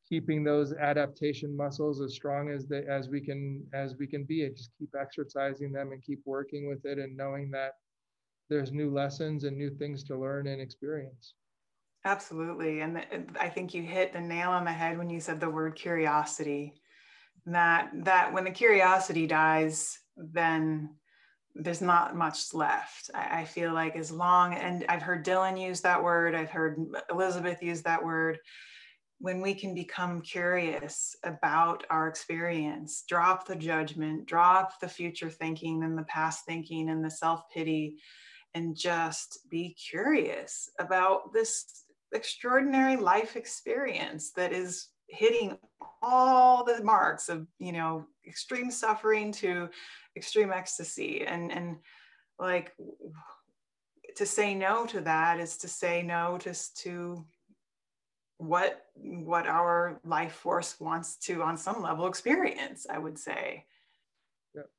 keeping 0.07 0.43
those 0.43 0.73
adaptation 0.73 1.55
muscles 1.55 2.01
as 2.01 2.13
strong 2.13 2.49
as 2.49 2.65
they 2.65 2.83
as 2.87 3.09
we 3.09 3.21
can 3.21 3.63
as 3.73 3.95
we 3.97 4.07
can 4.07 4.23
be. 4.23 4.45
And 4.45 4.55
just 4.55 4.71
keep 4.77 4.89
exercising 4.99 5.71
them 5.71 5.91
and 5.91 6.03
keep 6.03 6.21
working 6.25 6.67
with 6.67 6.85
it 6.85 6.97
and 6.97 7.15
knowing 7.15 7.51
that 7.51 7.73
there's 8.49 8.71
new 8.71 8.91
lessons 8.91 9.43
and 9.43 9.55
new 9.55 9.69
things 9.69 10.03
to 10.05 10.17
learn 10.17 10.47
and 10.47 10.59
experience. 10.59 11.35
Absolutely. 12.05 12.81
And 12.81 13.05
i 13.39 13.49
think 13.49 13.73
you 13.73 13.83
hit 13.83 14.13
the 14.13 14.21
nail 14.21 14.49
on 14.49 14.65
the 14.65 14.71
head 14.71 14.97
when 14.97 15.09
you 15.09 15.19
said 15.19 15.39
the 15.39 15.49
word 15.49 15.75
curiosity. 15.75 16.73
That 17.45 17.91
that 18.05 18.33
when 18.33 18.43
the 18.43 18.51
curiosity 18.51 19.27
dies 19.27 19.99
then 20.17 20.89
there's 21.55 21.81
not 21.81 22.15
much 22.15 22.53
left. 22.53 23.09
I, 23.13 23.41
I, 23.41 23.45
feel 23.45 23.73
like 23.73 23.95
as 23.95 24.11
long, 24.11 24.53
and 24.53 24.85
I've 24.87 25.01
heard 25.01 25.25
Dylan 25.25 25.59
use 25.59 25.81
that 25.81 26.01
word, 26.01 26.35
I've 26.35 26.49
heard 26.49 26.77
Elizabeth 27.09 27.61
use 27.61 27.81
that 27.83 28.03
word. 28.03 28.39
When 29.19 29.41
we 29.41 29.53
can 29.53 29.73
become 29.73 30.21
curious 30.21 31.15
about 31.23 31.83
our 31.89 32.07
experience, 32.07 33.03
drop 33.07 33.45
the 33.45 33.55
judgment, 33.55 34.25
drop 34.25 34.79
the 34.79 34.87
future 34.87 35.29
thinking 35.29 35.83
and 35.83 35.97
the 35.97 36.03
past 36.03 36.45
thinking 36.45 36.89
and 36.89 37.03
the 37.03 37.11
self 37.11 37.41
pity, 37.53 37.97
and 38.53 38.77
just 38.77 39.39
be 39.49 39.73
curious 39.73 40.69
about 40.79 41.33
this 41.33 41.83
extraordinary 42.13 42.95
life 42.95 43.35
experience 43.35 44.31
that 44.31 44.53
is 44.53 44.87
hitting 45.09 45.57
all 46.01 46.63
the 46.63 46.83
marks 46.83 47.29
of 47.29 47.45
you 47.59 47.71
know 47.71 48.05
extreme 48.27 48.71
suffering 48.71 49.31
to 49.31 49.67
extreme 50.19 50.51
ecstasy. 50.51 51.25
And 51.25 51.51
and 51.51 51.77
like 52.37 52.73
to 54.15 54.25
say 54.25 54.53
no 54.53 54.85
to 54.87 55.01
that 55.01 55.39
is 55.39 55.57
to 55.57 55.67
say 55.67 56.01
no 56.01 56.37
to 56.39 56.53
to 56.83 57.25
what 58.37 58.85
what 58.95 59.47
our 59.47 59.99
life 60.03 60.33
force 60.33 60.79
wants 60.79 61.17
to 61.17 61.41
on 61.43 61.57
some 61.57 61.81
level 61.81 62.07
experience 62.07 62.87
i 62.89 62.97
would 62.97 63.17
say. 63.17 63.65
Yeah 64.55 64.69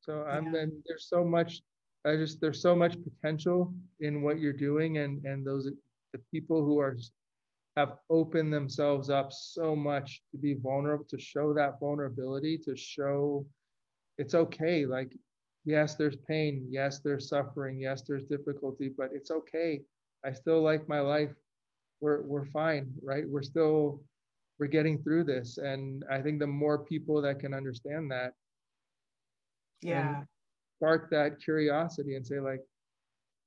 so 0.00 0.24
i'm 0.24 0.54
yeah. 0.54 0.62
and 0.62 0.72
there's 0.86 1.08
so 1.08 1.24
much 1.24 1.60
i 2.06 2.16
just 2.16 2.40
there's 2.40 2.62
so 2.62 2.74
much 2.74 2.96
potential 3.08 3.74
in 4.00 4.22
what 4.22 4.38
you're 4.38 4.60
doing 4.68 4.98
and 4.98 5.24
and 5.24 5.46
those 5.46 5.68
the 6.14 6.20
people 6.32 6.64
who 6.64 6.78
are 6.78 6.96
have 7.76 7.92
opened 8.10 8.52
themselves 8.52 9.08
up 9.08 9.32
so 9.32 9.76
much 9.76 10.22
to 10.32 10.36
be 10.38 10.54
vulnerable 10.54 11.04
to 11.08 11.18
show 11.18 11.54
that 11.54 11.78
vulnerability 11.78 12.58
to 12.58 12.74
show 12.74 13.46
it's 14.18 14.34
okay. 14.34 14.84
Like, 14.84 15.16
yes, 15.64 15.94
there's 15.94 16.16
pain. 16.16 16.66
Yes, 16.70 17.00
there's 17.00 17.28
suffering. 17.28 17.80
Yes, 17.80 18.02
there's 18.06 18.24
difficulty, 18.24 18.92
but 18.96 19.10
it's 19.12 19.30
okay. 19.30 19.82
I 20.24 20.32
still 20.32 20.62
like 20.62 20.88
my 20.88 21.00
life. 21.00 21.30
We're, 22.00 22.22
we're 22.22 22.46
fine, 22.46 22.92
right? 23.02 23.28
We're 23.28 23.42
still, 23.42 24.02
we're 24.58 24.66
getting 24.66 25.02
through 25.02 25.24
this. 25.24 25.58
And 25.58 26.04
I 26.10 26.20
think 26.20 26.38
the 26.40 26.46
more 26.46 26.78
people 26.84 27.22
that 27.22 27.40
can 27.40 27.54
understand 27.54 28.10
that, 28.10 28.34
yeah, 29.82 30.22
spark 30.76 31.10
that 31.10 31.40
curiosity 31.40 32.16
and 32.16 32.26
say, 32.26 32.40
like, 32.40 32.60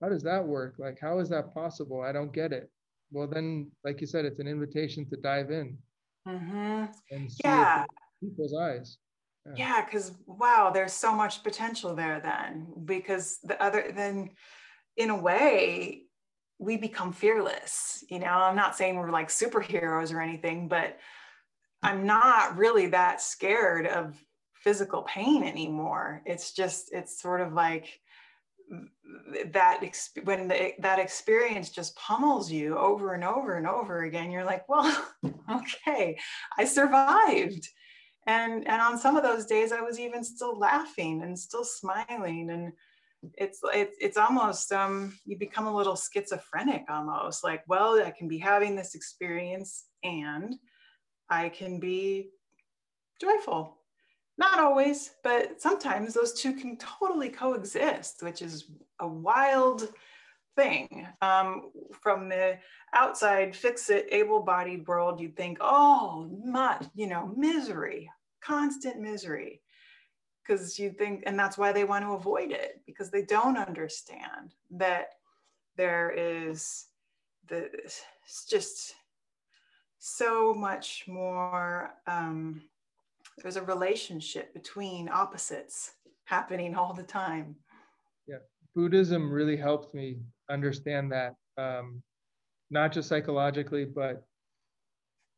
how 0.01 0.09
does 0.09 0.23
that 0.23 0.45
work? 0.45 0.75
Like, 0.77 0.97
how 0.99 1.19
is 1.19 1.29
that 1.29 1.53
possible? 1.53 2.01
I 2.01 2.11
don't 2.11 2.33
get 2.33 2.53
it. 2.53 2.69
Well, 3.11 3.27
then, 3.27 3.69
like 3.83 3.99
you 3.99 4.07
said, 4.07 4.23
it's 4.23 4.39
an 4.39 4.47
invitation 4.47 5.05
to 5.09 5.17
dive 5.17 5.51
in 5.51 5.77
mm-hmm. 6.27 6.85
and 7.11 7.31
see 7.31 7.41
yeah. 7.43 7.83
people's 8.21 8.55
eyes 8.55 8.97
yeah. 9.55 9.83
Because 9.83 10.13
wow 10.25 10.71
there's 10.73 10.93
so 10.93 11.15
much 11.15 11.43
potential 11.43 11.95
there 11.95 12.19
then 12.21 12.67
because 12.85 13.39
the 13.43 13.61
other 13.61 13.91
then 13.95 14.31
in 14.97 15.09
a 15.09 15.19
way 15.19 16.03
we 16.59 16.77
become 16.77 17.11
fearless 17.11 18.03
you 18.09 18.19
know? 18.19 18.27
I'm 18.27 18.55
not 18.55 18.75
saying 18.75 18.95
we're 18.95 19.11
like 19.11 19.29
superheroes 19.29 20.13
or 20.13 20.21
anything 20.21 20.67
but 20.67 20.97
i'm 21.81 22.05
not 22.05 22.55
really 22.55 22.85
that 22.85 23.19
scared 23.19 23.87
of 23.87 24.15
physical 24.61 25.01
pain 25.03 25.43
anymore. 25.43 26.21
It's 26.25 26.53
just 26.53 26.93
it's 26.93 27.21
sort 27.21 27.41
of 27.41 27.53
like 27.53 27.99
that 29.47 29.81
when 30.23 30.47
the, 30.47 30.73
that 30.79 30.99
experience 30.99 31.69
just 31.69 31.95
pummels 31.97 32.49
you 32.49 32.77
over 32.77 33.13
and 33.13 33.23
over 33.23 33.57
and 33.57 33.67
over 33.67 34.03
again 34.03 34.31
you're 34.31 34.45
like 34.45 34.63
well 34.69 35.05
okay 35.51 36.17
i 36.57 36.63
survived 36.63 37.67
and 38.27 38.67
and 38.67 38.81
on 38.81 38.97
some 38.97 39.17
of 39.17 39.23
those 39.23 39.45
days 39.45 39.71
i 39.71 39.81
was 39.81 39.99
even 39.99 40.23
still 40.23 40.57
laughing 40.57 41.23
and 41.23 41.37
still 41.37 41.63
smiling. 41.63 42.49
And 42.51 42.73
it's 43.35 43.59
it, 43.73 43.91
it's 43.99 44.17
almost 44.17 44.71
um 44.71 45.17
you 45.25 45.37
become 45.37 45.67
a 45.67 45.75
little 45.75 45.95
schizophrenic 45.95 46.85
almost 46.89 47.43
like 47.43 47.63
well 47.67 48.01
i 48.03 48.09
can 48.09 48.27
be 48.27 48.39
having 48.39 48.75
this 48.75 48.95
experience 48.95 49.85
and 50.03 50.55
i 51.29 51.49
can 51.49 51.79
be 51.79 52.29
joyful. 53.19 53.77
Not 54.37 54.59
always 54.59 55.11
but 55.23 55.61
sometimes 55.61 56.13
those 56.13 56.33
two 56.33 56.53
can 56.53 56.77
totally 56.77 57.29
coexist 57.29 58.23
which 58.23 58.41
is 58.41 58.71
a 58.99 59.07
wild 59.07 59.89
thing. 60.55 61.07
Um, 61.21 61.71
from 62.01 62.29
the 62.29 62.57
outside, 62.93 63.55
fix 63.55 63.89
it, 63.89 64.07
able 64.11 64.41
bodied 64.41 64.87
world, 64.87 65.19
you'd 65.19 65.35
think, 65.35 65.57
oh, 65.61 66.29
much, 66.43 66.85
you 66.95 67.07
know, 67.07 67.33
misery, 67.35 68.09
constant 68.41 68.99
misery. 68.99 69.61
Because 70.43 70.79
you 70.79 70.91
think, 70.91 71.23
and 71.25 71.37
that's 71.37 71.57
why 71.57 71.71
they 71.71 71.83
want 71.83 72.03
to 72.03 72.13
avoid 72.13 72.51
it, 72.51 72.81
because 72.85 73.11
they 73.11 73.23
don't 73.23 73.57
understand 73.57 74.55
that 74.71 75.09
there 75.77 76.11
is 76.11 76.85
the, 77.47 77.69
just 78.49 78.95
so 79.99 80.53
much 80.53 81.05
more, 81.07 81.91
um, 82.07 82.63
there's 83.37 83.55
a 83.55 83.63
relationship 83.63 84.53
between 84.53 85.09
opposites 85.09 85.91
happening 86.25 86.75
all 86.75 86.93
the 86.93 87.03
time. 87.03 87.55
Yeah, 88.27 88.37
Buddhism 88.75 89.31
really 89.31 89.57
helped 89.57 89.93
me 89.93 90.17
understand 90.49 91.11
that, 91.11 91.35
um, 91.57 92.01
not 92.69 92.91
just 92.91 93.09
psychologically, 93.09 93.85
but 93.85 94.23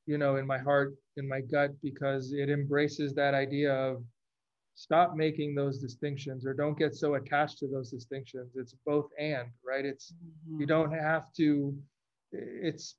you 0.06 0.18
know, 0.18 0.36
in 0.36 0.46
my 0.46 0.58
heart, 0.58 0.96
in 1.18 1.28
my 1.28 1.42
gut, 1.42 1.72
because 1.82 2.34
it 2.34 2.50
embraces 2.50 3.14
that 3.14 3.34
idea 3.34 3.74
of 3.74 4.04
stop 4.76 5.16
making 5.16 5.56
those 5.56 5.80
distinctions 5.80 6.46
or 6.46 6.54
don't 6.54 6.78
get 6.78 6.96
so 6.96 7.16
attached 7.16 7.60
to 7.60 7.68
those 7.68 7.92
distinctions. 7.92 8.52
It's 8.56 8.76
both 8.86 9.10
and, 9.20 9.50
right? 9.66 9.86
It's 9.86 10.14
mm-hmm. 10.14 10.62
you 10.62 10.66
don't 10.66 10.92
have 10.92 11.32
to. 11.38 11.76
It's 12.32 12.96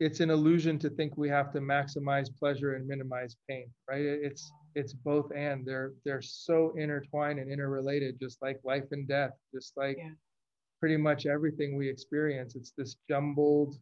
it's 0.00 0.20
an 0.20 0.30
illusion 0.30 0.78
to 0.80 0.90
think 0.90 1.16
we 1.16 1.28
have 1.28 1.52
to 1.52 1.60
maximize 1.60 2.28
pleasure 2.36 2.74
and 2.74 2.86
minimize 2.86 3.36
pain, 3.48 3.70
right? 3.88 4.02
It's 4.04 4.50
it's 4.74 4.92
both 4.92 5.30
and. 5.34 5.66
They're 5.66 5.92
they're 6.04 6.22
so 6.22 6.72
intertwined 6.76 7.38
and 7.38 7.50
interrelated 7.50 8.18
just 8.20 8.40
like 8.42 8.60
life 8.64 8.84
and 8.92 9.06
death 9.06 9.32
just 9.54 9.72
like 9.76 9.96
yeah. 9.98 10.10
pretty 10.80 10.96
much 10.96 11.26
everything 11.26 11.76
we 11.76 11.88
experience. 11.88 12.54
It's 12.54 12.72
this 12.76 12.96
jumbled 13.08 13.76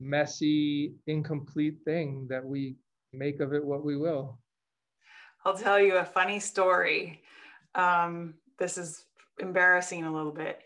messy 0.00 0.94
incomplete 1.06 1.78
thing 1.84 2.26
that 2.28 2.44
we 2.44 2.76
make 3.12 3.40
of 3.40 3.52
it 3.52 3.64
what 3.64 3.84
we 3.84 3.96
will. 3.96 4.38
I'll 5.44 5.56
tell 5.56 5.80
you 5.80 5.96
a 5.96 6.04
funny 6.04 6.40
story. 6.40 7.22
Um, 7.74 8.34
this 8.58 8.78
is 8.78 9.04
embarrassing 9.40 10.04
a 10.04 10.12
little 10.12 10.32
bit. 10.32 10.60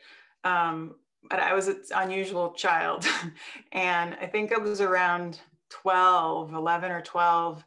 Um, 0.45 0.95
but 1.29 1.41
i 1.41 1.53
was 1.53 1.69
an 1.69 1.83
unusual 1.95 2.53
child 2.53 3.05
and 3.73 4.17
i 4.21 4.27
think 4.27 4.53
i 4.53 4.59
was 4.59 4.81
around 4.81 5.41
12 5.71 6.53
11 6.53 6.91
or 6.91 7.03
12 7.03 7.65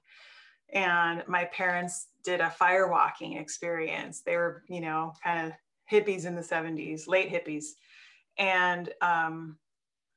and 0.73 1.23
my 1.27 1.45
parents 1.45 2.07
did 2.23 2.39
a 2.39 2.49
fire 2.49 2.87
walking 2.87 3.33
experience. 3.33 4.21
They 4.21 4.37
were, 4.37 4.63
you 4.69 4.81
know, 4.81 5.13
kind 5.23 5.47
of 5.47 5.53
hippies 5.91 6.25
in 6.25 6.35
the 6.35 6.41
70s, 6.41 7.07
late 7.07 7.31
hippies. 7.31 7.65
And 8.37 8.89
um, 9.01 9.57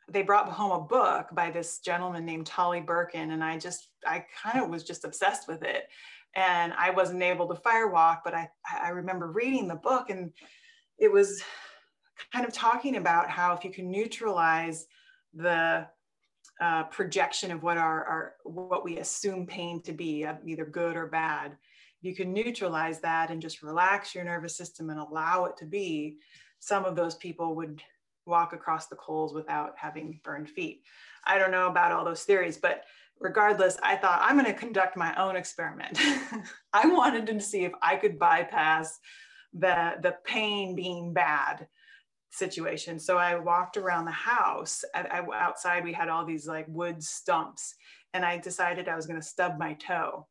they 0.09 0.22
brought 0.22 0.48
home 0.48 0.70
a 0.70 0.80
book 0.80 1.28
by 1.32 1.50
this 1.50 1.78
gentleman 1.80 2.24
named 2.24 2.46
Tolly 2.46 2.80
Burkan. 2.80 3.32
And 3.32 3.42
I 3.42 3.59
just, 3.59 3.88
I 4.07 4.24
kind 4.42 4.62
of 4.62 4.70
was 4.70 4.84
just 4.84 5.05
obsessed 5.05 5.48
with 5.48 5.62
it. 5.62 5.88
And 6.36 6.72
I 6.74 6.90
wasn't 6.90 7.22
able 7.22 7.48
to 7.48 7.57
fire 7.57 7.88
walk, 7.88 8.22
but 8.24 8.34
I, 8.34 8.48
I 8.82 8.90
remember 8.90 9.30
reading 9.30 9.68
the 9.68 9.76
book 9.76 10.11
and 10.11 10.32
it 10.98 11.11
was 11.11 11.42
kind 12.32 12.46
of 12.46 12.52
talking 12.52 12.96
about 12.96 13.30
how 13.30 13.55
if 13.55 13.64
you 13.64 13.70
can 13.70 13.90
neutralize 13.90 14.86
the 15.32 15.86
uh, 16.61 16.84
projection 16.84 17.50
of 17.50 17.62
what 17.62 17.78
our, 17.78 18.05
our 18.05 18.34
what 18.44 18.84
we 18.84 18.98
assume 18.98 19.46
pain 19.46 19.82
to 19.82 19.92
be, 19.92 20.24
uh, 20.24 20.34
either 20.46 20.64
good 20.64 20.96
or 20.96 21.07
bad. 21.07 21.57
You 22.00 22.14
can 22.14 22.32
neutralize 22.32 23.00
that 23.00 23.30
and 23.30 23.40
just 23.40 23.62
relax 23.62 24.14
your 24.14 24.24
nervous 24.24 24.57
system 24.57 24.90
and 24.90 25.00
allow 25.00 25.46
it 25.46 25.57
to 25.59 25.66
be. 25.66 26.18
Some 26.61 26.84
of 26.84 26.96
those 26.96 27.16
people 27.16 27.55
would 27.57 27.82
walk 28.26 28.52
across 28.52 28.86
the 28.86 28.96
coals 28.96 29.34
without 29.34 29.74
having 29.76 30.20
burned 30.22 30.48
feet. 30.48 30.82
I 31.26 31.38
don't 31.38 31.50
know 31.50 31.68
about 31.68 31.92
all 31.92 32.05
those 32.05 32.22
theories, 32.22 32.57
but 32.57 32.84
regardless, 33.20 33.76
I 33.82 33.96
thought 33.96 34.20
I'm 34.22 34.38
going 34.38 34.52
to 34.52 34.59
conduct 34.59 34.96
my 34.96 35.14
own 35.16 35.36
experiment. 35.36 35.98
I 36.72 36.86
wanted 36.86 37.26
to 37.26 37.40
see 37.40 37.64
if 37.64 37.72
I 37.82 37.96
could 37.96 38.18
bypass 38.18 38.98
the 39.52 39.94
the 40.02 40.16
pain 40.24 40.74
being 40.74 41.12
bad 41.12 41.68
situation. 42.35 42.99
So 42.99 43.16
I 43.16 43.39
walked 43.39 43.76
around 43.76 44.05
the 44.05 44.11
house. 44.11 44.85
I, 44.95 45.03
I, 45.03 45.41
outside, 45.41 45.85
we 45.85 45.93
had 45.93 46.09
all 46.09 46.24
these 46.24 46.47
like 46.47 46.66
wood 46.68 47.03
stumps, 47.03 47.74
and 48.12 48.24
I 48.24 48.39
decided 48.39 48.89
I 48.89 48.97
was 48.97 49.07
going 49.07 49.20
to 49.20 49.26
stub 49.26 49.59
my 49.59 49.74
toe 49.74 50.26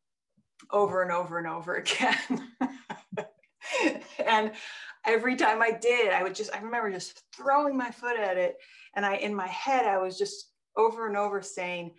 over 0.70 1.02
and 1.02 1.10
over 1.10 1.38
and 1.38 1.46
over 1.46 1.74
again. 1.76 2.52
and 4.24 4.52
every 5.06 5.36
time 5.36 5.62
I 5.62 5.70
did, 5.70 6.12
I 6.12 6.22
would 6.22 6.34
just, 6.34 6.54
I 6.54 6.60
remember 6.60 6.90
just 6.90 7.22
throwing 7.34 7.76
my 7.76 7.90
foot 7.90 8.18
at 8.18 8.36
it. 8.36 8.56
And 8.94 9.04
I, 9.04 9.16
in 9.16 9.34
my 9.34 9.48
head, 9.48 9.86
I 9.86 9.98
was 9.98 10.18
just 10.18 10.50
over 10.76 11.06
and 11.06 11.16
over 11.16 11.42
saying, 11.42 11.92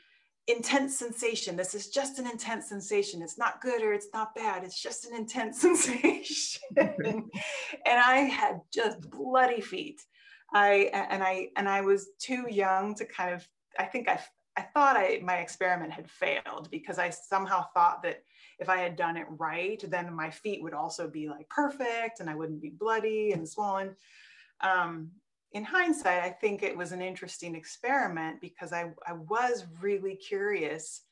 intense 0.48 0.98
sensation. 0.98 1.56
This 1.56 1.74
is 1.74 1.90
just 1.90 2.20
an 2.20 2.30
intense 2.30 2.70
sensation. 2.70 3.22
It's 3.22 3.38
not 3.38 3.62
good 3.62 3.82
or 3.82 3.94
it's 3.94 4.10
not 4.14 4.36
bad. 4.36 4.64
It's 4.64 4.82
just 4.82 5.06
an 5.06 5.16
intense 5.16 5.62
sensation. 5.62 6.62
and 6.78 7.30
I 7.86 8.18
had 8.18 8.62
just 8.74 9.10
bloody 9.10 9.62
feet. 9.62 10.02
I 10.54 10.90
and 10.94 11.24
I 11.24 11.50
and 11.58 11.68
I 11.68 11.82
was 11.82 12.10
too 12.20 12.46
young 12.50 12.96
to 12.96 13.06
kind 13.06 13.34
of 13.34 13.48
I 13.78 13.86
think 13.86 14.08
I 14.08 14.20
I 14.56 14.62
thought 14.62 14.96
I 14.96 15.20
my 15.24 15.38
experiment 15.38 15.92
had 15.92 16.10
failed 16.10 16.70
because 16.72 17.00
I 17.00 17.10
somehow 17.10 17.66
thought 17.74 18.04
that 18.04 18.22
if 18.60 18.70
I 18.70 18.78
had 18.78 18.96
done 18.96 19.18
it 19.18 19.28
right, 19.30 19.84
then 19.90 20.14
my 20.14 20.30
feet 20.30 20.62
would 20.64 20.74
also 20.74 21.10
be 21.10 21.28
like 21.28 21.50
perfect 21.50 22.20
and 22.20 22.30
I 22.30 22.36
wouldn't 22.36 22.62
be 22.62 22.70
bloody 22.70 23.32
and 23.32 23.48
swollen. 23.48 23.96
Um, 24.62 25.12
in 25.56 25.64
hindsight, 25.64 26.22
I 26.22 26.32
think 26.32 26.64
it 26.64 26.76
was 26.76 26.92
an 26.92 27.02
interesting 27.02 27.56
experiment 27.56 28.42
because 28.42 28.74
I, 28.74 28.92
I 29.08 29.14
was 29.14 29.66
really 29.82 30.16
curious 30.16 31.04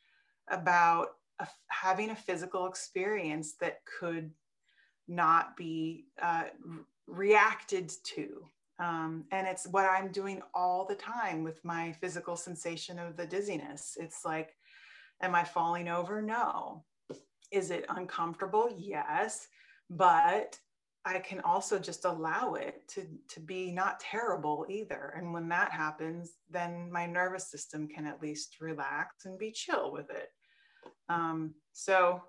about 0.50 1.12
a, 1.40 1.48
having 1.70 2.10
a 2.10 2.16
physical 2.16 2.68
experience 2.68 3.54
that 3.62 3.80
could 4.00 4.32
not 5.08 5.56
be 5.56 6.08
uh, 6.22 6.44
reacted 7.08 7.90
to. 8.16 8.50
Um, 8.80 9.24
and 9.32 9.48
it's 9.48 9.66
what 9.66 9.90
I'm 9.90 10.12
doing 10.12 10.42
all 10.54 10.86
the 10.86 10.96
time 10.96 11.42
with 11.44 11.64
my 11.64 11.94
physical 11.94 12.36
sensation 12.36 13.00
of 13.00 13.16
the 13.16 13.26
dizziness. 13.26 13.96
It's 13.98 14.26
like, 14.26 14.58
am 15.22 15.36
I 15.36 15.46
falling 15.46 15.88
over? 15.88 16.22
No. 16.22 16.84
Is 17.50 17.72
it 17.72 17.86
uncomfortable? 17.88 18.76
Yes. 18.78 19.48
But 19.90 20.60
I 21.06 21.20
can 21.20 21.42
also 21.42 21.80
just 21.80 22.06
allow 22.06 22.54
it 22.54 22.88
to, 22.90 23.06
to 23.30 23.40
be 23.42 23.72
not 23.72 24.00
terrible 24.00 24.66
either. 24.70 25.14
And 25.18 25.34
when 25.34 25.50
that 25.50 25.72
happens, 25.72 26.34
then 26.50 26.90
my 26.92 27.06
nervous 27.06 27.52
system 27.52 27.88
can 27.88 28.06
at 28.06 28.22
least 28.22 28.62
relax 28.62 29.26
and 29.26 29.38
be 29.38 29.52
chill 29.52 29.92
with 29.92 30.10
it. 30.10 30.30
Um, 31.10 31.56
so 31.74 32.22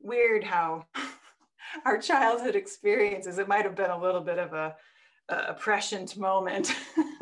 weird 0.00 0.44
how 0.44 0.86
our 1.84 1.98
childhood 1.98 2.54
experiences, 2.54 3.38
it 3.38 3.48
might 3.48 3.64
have 3.64 3.74
been 3.74 3.90
a 3.90 4.00
little 4.00 4.20
bit 4.20 4.38
of 4.38 4.52
a, 4.52 4.76
a 5.28 5.54
prescient 5.54 6.16
moment. 6.16 6.72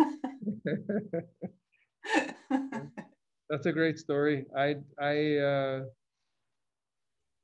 That's 3.51 3.67
a 3.67 3.73
great 3.73 3.99
story. 3.99 4.47
I, 4.57 4.77
I, 5.01 5.37
uh, 5.37 5.81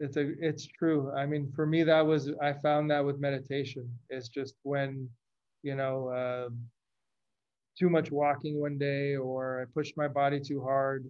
it's 0.01 0.17
a 0.17 0.33
it's 0.41 0.67
true. 0.67 1.13
I 1.17 1.27
mean 1.27 1.53
for 1.55 1.67
me 1.67 1.83
that 1.85 2.07
was 2.07 2.31
i 2.43 2.53
found 2.53 2.91
that 2.91 3.05
with 3.05 3.19
meditation. 3.21 3.89
It's 4.11 4.29
just 4.29 4.55
when 4.63 5.09
you 5.63 5.75
know 5.75 6.09
uh, 6.09 6.49
too 7.79 7.91
much 7.91 8.11
walking 8.11 8.61
one 8.61 8.79
day 8.79 9.17
or 9.17 9.61
i 9.63 9.65
pushed 9.75 9.97
my 9.97 10.09
body 10.09 10.41
too 10.41 10.63
hard 10.63 11.05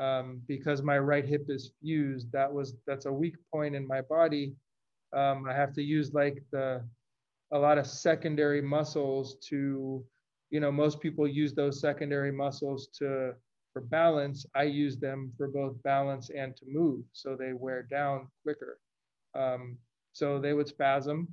um, 0.00 0.40
because 0.46 0.82
my 0.82 0.98
right 0.98 1.26
hip 1.26 1.46
is 1.48 1.72
fused 1.80 2.30
that 2.32 2.52
was 2.52 2.74
that's 2.86 3.06
a 3.06 3.12
weak 3.12 3.36
point 3.52 3.74
in 3.74 3.86
my 3.86 4.00
body. 4.02 4.54
Um, 5.16 5.46
i 5.48 5.54
have 5.54 5.72
to 5.74 5.82
use 5.82 6.12
like 6.12 6.42
the 6.52 6.82
a 7.52 7.58
lot 7.58 7.78
of 7.78 7.86
secondary 7.86 8.60
muscles 8.60 9.36
to 9.48 10.04
you 10.50 10.60
know 10.60 10.72
most 10.72 11.00
people 11.00 11.26
use 11.26 11.54
those 11.54 11.80
secondary 11.80 12.32
muscles 12.32 12.88
to 12.98 13.34
for 13.76 13.82
balance, 13.82 14.46
I 14.54 14.62
use 14.62 14.96
them 14.96 15.30
for 15.36 15.48
both 15.48 15.82
balance 15.82 16.30
and 16.30 16.56
to 16.56 16.64
move. 16.66 17.04
So 17.12 17.36
they 17.36 17.52
wear 17.52 17.82
down 17.82 18.26
quicker. 18.42 18.78
Um, 19.34 19.76
so 20.14 20.40
they 20.40 20.54
would 20.54 20.66
spasm, 20.66 21.28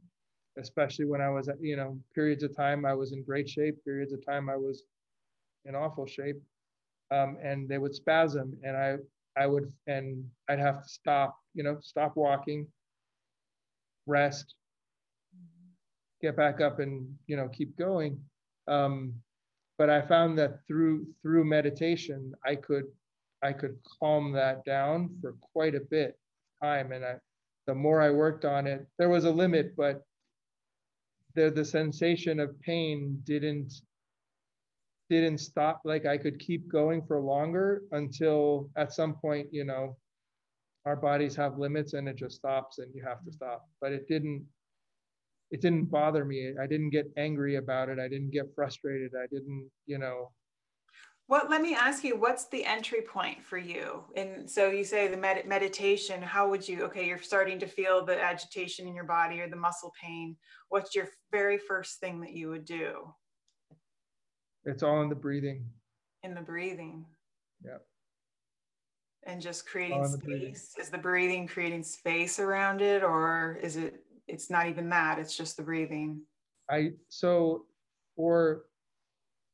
especially 0.60 1.06
when 1.06 1.22
I 1.22 1.30
was, 1.30 1.48
at, 1.48 1.56
you 1.62 1.78
know, 1.78 1.98
periods 2.14 2.44
of 2.44 2.54
time 2.54 2.86
I 2.86 2.96
was 2.96 3.14
in 3.14 3.24
great 3.24 3.48
shape, 3.48 3.82
periods 3.86 4.12
of 4.12 4.26
time 4.26 4.50
I 4.50 4.58
was 4.58 4.84
in 5.64 5.74
awful 5.74 6.06
shape. 6.06 6.36
Um, 7.12 7.38
and 7.42 7.70
they 7.70 7.78
would 7.78 7.96
spasm 7.96 8.58
and 8.62 8.76
I, 8.76 8.98
I 9.38 9.48
would, 9.48 9.72
and 9.88 10.30
I'd 10.50 10.60
have 10.60 10.84
to 10.84 10.90
stop, 10.90 11.40
you 11.54 11.64
know, 11.64 11.78
stop 11.80 12.18
walking, 12.18 12.68
rest, 14.06 14.56
get 16.22 16.36
back 16.36 16.60
up 16.60 16.80
and, 16.80 17.08
you 17.26 17.38
know, 17.38 17.48
keep 17.48 17.78
going. 17.78 18.20
Um, 18.68 19.14
but 19.84 19.90
I 19.90 20.02
found 20.02 20.38
that 20.38 20.66
through 20.66 21.06
through 21.22 21.44
meditation, 21.44 22.34
I 22.46 22.56
could 22.56 22.86
I 23.42 23.52
could 23.52 23.76
calm 24.00 24.32
that 24.32 24.64
down 24.64 25.10
for 25.20 25.34
quite 25.42 25.76
a 25.76 25.82
bit 25.82 26.12
of 26.62 26.66
time. 26.66 26.94
And 26.94 27.04
I, 27.04 27.16
the 27.68 27.76
more 27.76 28.02
I 28.02 28.10
worked 28.10 28.46
on 28.46 28.66
it, 28.66 28.88
there 28.98 29.10
was 29.10 29.26
a 29.26 29.30
limit, 29.30 29.76
but 29.76 30.02
the 31.36 31.52
the 31.52 31.66
sensation 31.66 32.40
of 32.40 32.58
pain 32.62 33.22
didn't 33.26 33.74
didn't 35.10 35.40
stop 35.40 35.82
like 35.84 36.06
i 36.06 36.18
could 36.18 36.40
keep 36.40 36.72
going 36.72 37.02
for 37.06 37.20
longer 37.20 37.82
until 37.92 38.70
at 38.78 38.94
some 38.94 39.16
point 39.16 39.48
you 39.52 39.66
know 39.66 39.98
our 40.86 40.96
bodies 40.96 41.36
have 41.36 41.58
limits 41.58 41.92
and 41.92 42.08
it 42.08 42.16
just 42.16 42.38
stops 42.38 42.80
and 42.80 42.90
you 42.96 43.04
have 43.04 43.22
to 43.26 43.32
stop 43.34 43.68
but 43.82 43.92
it 43.92 44.08
didn't 44.08 44.46
it 45.54 45.62
didn't 45.62 45.86
bother 45.86 46.26
me. 46.26 46.56
I 46.60 46.66
didn't 46.66 46.90
get 46.90 47.12
angry 47.16 47.58
about 47.58 47.88
it. 47.88 48.00
I 48.00 48.08
didn't 48.08 48.32
get 48.32 48.46
frustrated. 48.56 49.12
I 49.16 49.28
didn't 49.28 49.70
you 49.86 50.00
know. 50.00 50.32
What 51.28 51.50
let 51.52 51.62
me 51.62 51.76
ask 51.76 52.04
you 52.04 52.20
what's 52.20 52.48
the 52.50 52.66
entry 52.66 53.02
point 53.02 53.46
for 53.46 53.60
you? 53.60 54.04
And 54.16 54.50
so 54.50 54.72
you 54.72 54.84
say 54.84 55.08
the 55.08 55.16
med- 55.16 55.48
meditation 55.48 56.24
how 56.24 56.50
would 56.50 56.68
you 56.68 56.84
okay 56.86 57.08
you're 57.08 57.22
starting 57.22 57.60
to 57.60 57.68
feel 57.68 58.04
the 58.04 58.20
agitation 58.20 58.88
in 58.88 58.96
your 58.96 59.04
body 59.04 59.40
or 59.42 59.48
the 59.48 59.56
muscle 59.56 59.94
pain. 60.02 60.36
What's 60.70 60.96
your 60.96 61.08
very 61.32 61.60
first 61.60 62.00
thing 62.00 62.20
that 62.22 62.34
you 62.34 62.50
would 62.50 62.66
do? 62.66 63.14
It's 64.66 64.82
all 64.82 65.04
in 65.04 65.10
the 65.10 65.16
breathing. 65.16 65.66
In 66.24 66.34
the 66.34 66.42
breathing. 66.42 67.06
Yeah 67.64 67.78
and 69.26 69.42
just 69.42 69.66
creating 69.66 70.06
space. 70.06 70.74
Is 70.80 70.90
the 70.90 70.98
breathing 70.98 71.48
creating 71.48 71.84
space 71.84 72.40
around 72.40 72.82
it 72.82 73.04
or 73.04 73.58
is 73.62 73.78
it 73.78 74.03
it's 74.28 74.50
not 74.50 74.68
even 74.68 74.90
that 74.90 75.20
it's 75.20 75.36
just 75.36 75.58
the 75.58 75.64
breathing 75.64 76.22
i 76.70 76.92
so 77.10 77.66
for 78.16 78.64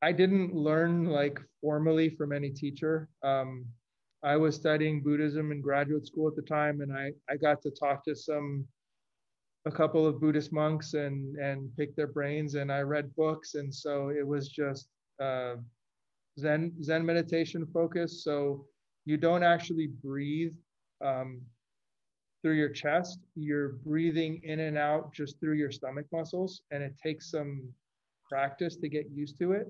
I 0.02 0.12
didn't 0.12 0.56
learn 0.56 1.06
like 1.06 1.40
formally 1.62 2.10
from 2.10 2.32
any 2.32 2.50
teacher. 2.52 3.10
Um, 3.24 3.66
I 4.24 4.38
was 4.38 4.56
studying 4.56 5.02
Buddhism 5.02 5.52
in 5.52 5.62
graduate 5.62 6.08
school 6.08 6.28
at 6.28 6.36
the 6.36 6.42
time, 6.42 6.82
and 6.82 6.92
I, 6.92 7.12
I 7.30 7.38
got 7.38 7.62
to 7.64 7.72
talk 7.72 8.04
to 8.06 8.16
some 8.16 8.66
a 9.66 9.72
couple 9.72 10.08
of 10.08 10.22
Buddhist 10.22 10.54
monks 10.54 10.94
and 10.94 11.38
and 11.38 11.70
pick 11.76 11.96
their 11.96 12.08
brains, 12.08 12.56
and 12.56 12.72
I 12.72 12.80
read 12.80 13.14
books, 13.16 13.56
and 13.56 13.74
so 13.74 14.10
it 14.10 14.26
was 14.26 14.50
just 14.50 14.88
uh, 15.22 15.56
Zen 16.40 16.74
Zen 16.82 17.06
meditation 17.06 17.68
focus. 17.74 18.24
So 18.24 18.66
you 19.06 19.18
don't 19.18 19.44
actually 19.44 19.88
breathe 19.88 20.54
um, 21.04 21.42
through 22.42 22.56
your 22.56 22.70
chest; 22.70 23.20
you're 23.36 23.70
breathing 23.70 24.42
in 24.44 24.62
and 24.62 24.78
out 24.78 25.14
just 25.14 25.40
through 25.40 25.56
your 25.56 25.72
stomach 25.72 26.06
muscles, 26.12 26.62
and 26.72 26.82
it 26.84 26.98
takes 27.02 27.30
some 27.32 27.68
practice 28.28 28.76
to 28.78 28.90
get 28.90 29.10
used 29.12 29.38
to 29.40 29.54
it. 29.54 29.68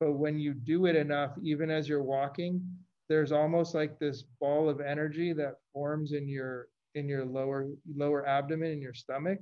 But 0.00 0.12
when 0.12 0.38
you 0.38 0.54
do 0.54 0.86
it 0.86 0.96
enough 0.96 1.36
even 1.42 1.70
as 1.70 1.88
you're 1.88 2.02
walking 2.02 2.60
there's 3.08 3.32
almost 3.32 3.74
like 3.74 3.98
this 3.98 4.24
ball 4.40 4.68
of 4.70 4.80
energy 4.80 5.32
that 5.34 5.56
forms 5.72 6.12
in 6.12 6.28
your 6.28 6.68
in 6.94 7.08
your 7.08 7.24
lower 7.24 7.68
lower 7.94 8.26
abdomen 8.26 8.72
in 8.72 8.80
your 8.80 8.94
stomach. 8.94 9.38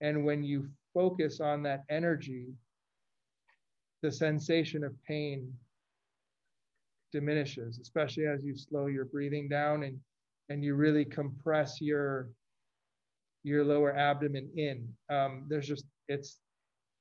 And 0.00 0.24
when 0.24 0.42
you 0.42 0.68
focus 0.92 1.40
on 1.40 1.62
that 1.62 1.84
energy 1.88 2.48
the 4.02 4.12
sensation 4.12 4.84
of 4.84 4.92
pain 5.04 5.52
diminishes 7.12 7.78
especially 7.78 8.26
as 8.26 8.42
you 8.44 8.56
slow 8.56 8.86
your 8.86 9.04
breathing 9.04 9.48
down 9.48 9.84
and 9.84 9.98
and 10.48 10.64
you 10.64 10.74
really 10.74 11.04
compress 11.04 11.80
your 11.80 12.30
your 13.44 13.64
lower 13.64 13.96
abdomen 13.96 14.48
in. 14.56 14.88
Um, 15.10 15.46
there's 15.48 15.66
just 15.66 15.84
it's 16.08 16.38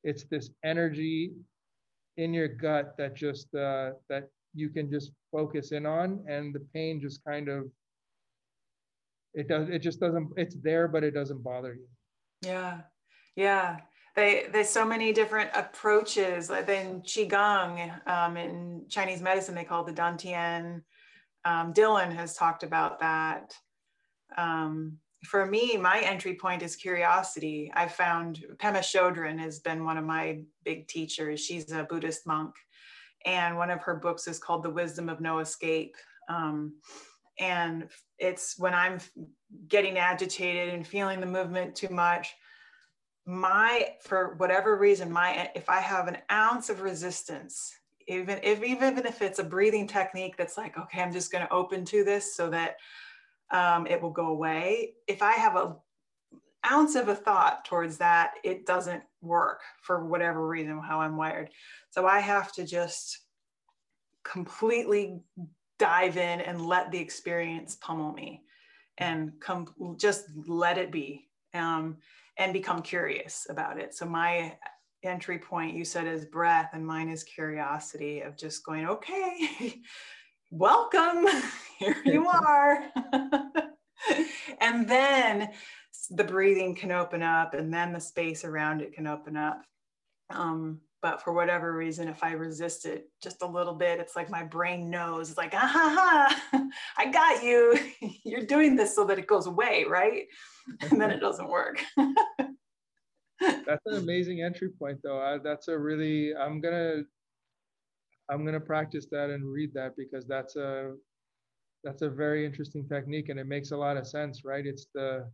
it's 0.04 0.24
this 0.26 0.50
energy 0.64 1.34
in 2.18 2.34
your 2.34 2.48
gut 2.48 2.96
that 2.98 3.16
just 3.16 3.54
uh, 3.56 3.92
that 4.10 4.30
you 4.54 4.70
can 4.70 4.92
just 4.92 5.12
focus 5.32 5.72
in 5.72 5.86
on 5.86 6.24
and 6.28 6.54
the 6.54 6.60
pain 6.74 7.00
just 7.00 7.24
kind 7.24 7.48
of 7.48 7.66
it 9.34 9.48
does 9.48 9.70
it 9.70 9.80
just 9.80 10.00
doesn't 10.00 10.30
it's 10.36 10.56
there 10.62 10.88
but 10.88 11.04
it 11.04 11.12
doesn't 11.12 11.44
bother 11.44 11.74
you. 11.74 11.88
Yeah. 12.42 12.82
Yeah. 13.36 13.78
They 14.16 14.48
there's 14.52 14.68
so 14.68 14.84
many 14.84 15.14
different 15.14 15.52
approaches. 15.56 16.50
Like 16.50 16.68
in 16.68 17.02
qigong 17.02 18.08
um, 18.08 18.36
in 18.36 18.86
chinese 18.90 19.22
medicine 19.22 19.56
they 19.56 19.64
call 19.64 19.86
it 19.86 19.96
the 19.96 20.02
dantian 20.02 20.82
um, 21.46 21.74
dylan 21.74 22.14
has 22.14 22.36
talked 22.36 22.64
about 22.64 23.00
that 23.00 23.56
um, 24.38 24.98
for 25.24 25.46
me, 25.46 25.78
my 25.78 26.00
entry 26.00 26.36
point 26.36 26.64
is 26.64 26.76
curiosity. 26.76 27.72
I 27.76 27.88
found 27.88 28.44
Pema 28.58 28.80
Chodron 28.80 29.40
has 29.40 29.60
been 29.60 29.86
one 29.86 29.98
of 29.98 30.06
my 30.06 30.42
big 30.64 30.88
teachers. 30.88 31.40
She's 31.40 31.72
a 31.72 31.84
Buddhist 31.84 32.26
monk, 32.26 32.56
and 33.26 33.56
one 33.56 33.70
of 33.70 33.82
her 33.84 33.96
books 33.96 34.28
is 34.28 34.40
called 34.40 34.64
The 34.64 34.70
Wisdom 34.70 35.10
of 35.10 35.22
No 35.22 35.40
Escape. 35.40 35.96
Um, 36.28 36.74
and 37.40 37.88
it's 38.18 38.58
when 38.58 38.74
I'm 38.74 39.00
getting 39.68 39.98
agitated 39.98 40.74
and 40.74 40.86
feeling 40.86 41.20
the 41.20 41.26
movement 41.26 41.76
too 41.76 41.90
much, 41.90 42.34
my 43.28 43.90
for 44.02 44.36
whatever 44.38 44.76
reason, 44.76 45.12
my 45.12 45.52
if 45.56 45.70
I 45.70 45.80
have 45.80 46.08
an 46.08 46.18
ounce 46.32 46.70
of 46.70 46.82
resistance, 46.82 47.72
even 48.12 48.40
if 48.44 48.64
even 48.64 48.98
if 49.06 49.22
it's 49.22 49.40
a 49.40 49.44
breathing 49.44 49.88
technique 49.88 50.36
that's 50.38 50.58
like, 50.58 50.78
okay, 50.78 51.02
I'm 51.02 51.12
just 51.12 51.32
going 51.32 51.46
to 51.46 51.54
open 51.54 51.86
to 51.86 52.04
this 52.04 52.36
so 52.36 52.50
that 52.50 52.78
um, 53.52 53.88
it 53.88 54.02
will 54.02 54.12
go 54.12 54.28
away. 54.28 54.94
If 55.08 55.22
I 55.22 55.34
have 55.34 55.56
a 55.56 55.76
ounce 56.70 56.96
of 56.96 57.08
a 57.08 57.16
thought 57.16 57.66
towards 57.66 57.98
that, 57.98 58.34
it 58.44 58.66
doesn't 58.66 59.04
work 59.22 59.62
for 59.82 60.06
whatever 60.06 60.48
reason, 60.48 60.80
how 60.80 61.02
I'm 61.02 61.18
wired. 61.18 61.50
So 61.90 62.06
I 62.06 62.20
have 62.20 62.52
to 62.54 62.66
just 62.66 63.20
completely 64.24 65.20
dive 65.80 66.18
in 66.18 66.42
and 66.42 66.66
let 66.66 66.92
the 66.92 67.00
experience 67.00 67.76
pummel 67.82 68.14
me 68.14 68.44
and 69.00 69.32
come 69.40 69.68
just 69.98 70.26
let 70.48 70.78
it 70.78 70.92
be 70.92 71.28
um, 71.56 71.98
and 72.38 72.54
become 72.54 72.82
curious 72.82 73.48
about 73.50 73.80
it. 73.80 73.96
So 73.96 74.06
my 74.06 74.56
entry 75.04 75.40
point 75.40 75.76
you 75.76 75.84
said 75.84 76.08
is 76.08 76.26
breath 76.26 76.72
and 76.74 76.86
mine 76.86 77.10
is 77.10 77.24
curiosity 77.24 78.22
of 78.22 78.38
just 78.38 78.64
going, 78.66 78.86
okay, 78.88 79.82
welcome, 80.52 81.26
here 81.80 82.02
you 82.06 82.28
are. 82.28 82.84
and 84.62 84.88
then 84.88 85.50
the 86.12 86.24
breathing 86.24 86.76
can 86.76 86.92
open 86.92 87.24
up 87.24 87.54
and 87.54 87.74
then 87.74 87.94
the 87.94 88.00
space 88.00 88.44
around 88.44 88.82
it 88.82 88.94
can 88.94 89.08
open 89.08 89.38
up. 89.38 89.64
Um, 90.30 90.80
but 91.02 91.24
for 91.24 91.34
whatever 91.34 91.76
reason, 91.76 92.08
if 92.08 92.24
I 92.24 92.34
resist 92.34 92.86
it 92.86 93.10
just 93.24 93.42
a 93.42 93.48
little 93.48 93.74
bit, 93.74 94.00
it's 94.00 94.16
like 94.16 94.30
my 94.30 94.44
brain 94.44 94.90
knows, 94.90 95.30
it's 95.30 95.38
like, 95.38 95.54
ah 95.56 95.58
ha 95.58 96.38
ha, 96.52 96.68
I 96.96 97.12
got 97.12 97.44
you. 97.44 97.78
You're 98.24 98.46
doing 98.46 98.76
this 98.76 98.96
so 98.96 99.04
that 99.06 99.18
it 99.18 99.26
goes 99.26 99.48
away, 99.48 99.86
right? 99.90 100.26
And 100.82 101.02
then 101.02 101.10
it 101.10 101.20
doesn't 101.20 101.50
work. 101.50 101.84
That's 103.66 103.86
an 103.86 103.96
amazing 103.98 104.42
entry 104.42 104.70
point, 104.70 105.00
though. 105.04 105.20
I, 105.20 105.38
that's 105.38 105.68
a 105.68 105.78
really, 105.78 106.36
I'm 106.36 106.62
to 106.62 107.04
I'm 108.30 108.46
to 108.46 108.60
practice 108.60 109.08
that 109.12 109.30
and 109.30 109.46
read 109.46 109.74
that 109.74 109.96
because 109.98 110.26
that's 110.26 110.56
a 110.56 110.96
that's 111.84 112.02
a 112.02 112.10
very 112.10 112.46
interesting 112.46 112.88
technique 112.88 113.30
and 113.30 113.40
it 113.40 113.48
makes 113.48 113.72
a 113.72 113.78
lot 113.78 113.98
of 113.98 114.08
sense, 114.08 114.46
right? 114.46 114.66
It's 114.66 114.88
the 114.94 115.30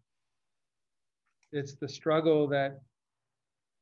it's 1.52 1.76
the 1.76 1.88
struggle 1.88 2.48
that 2.48 2.82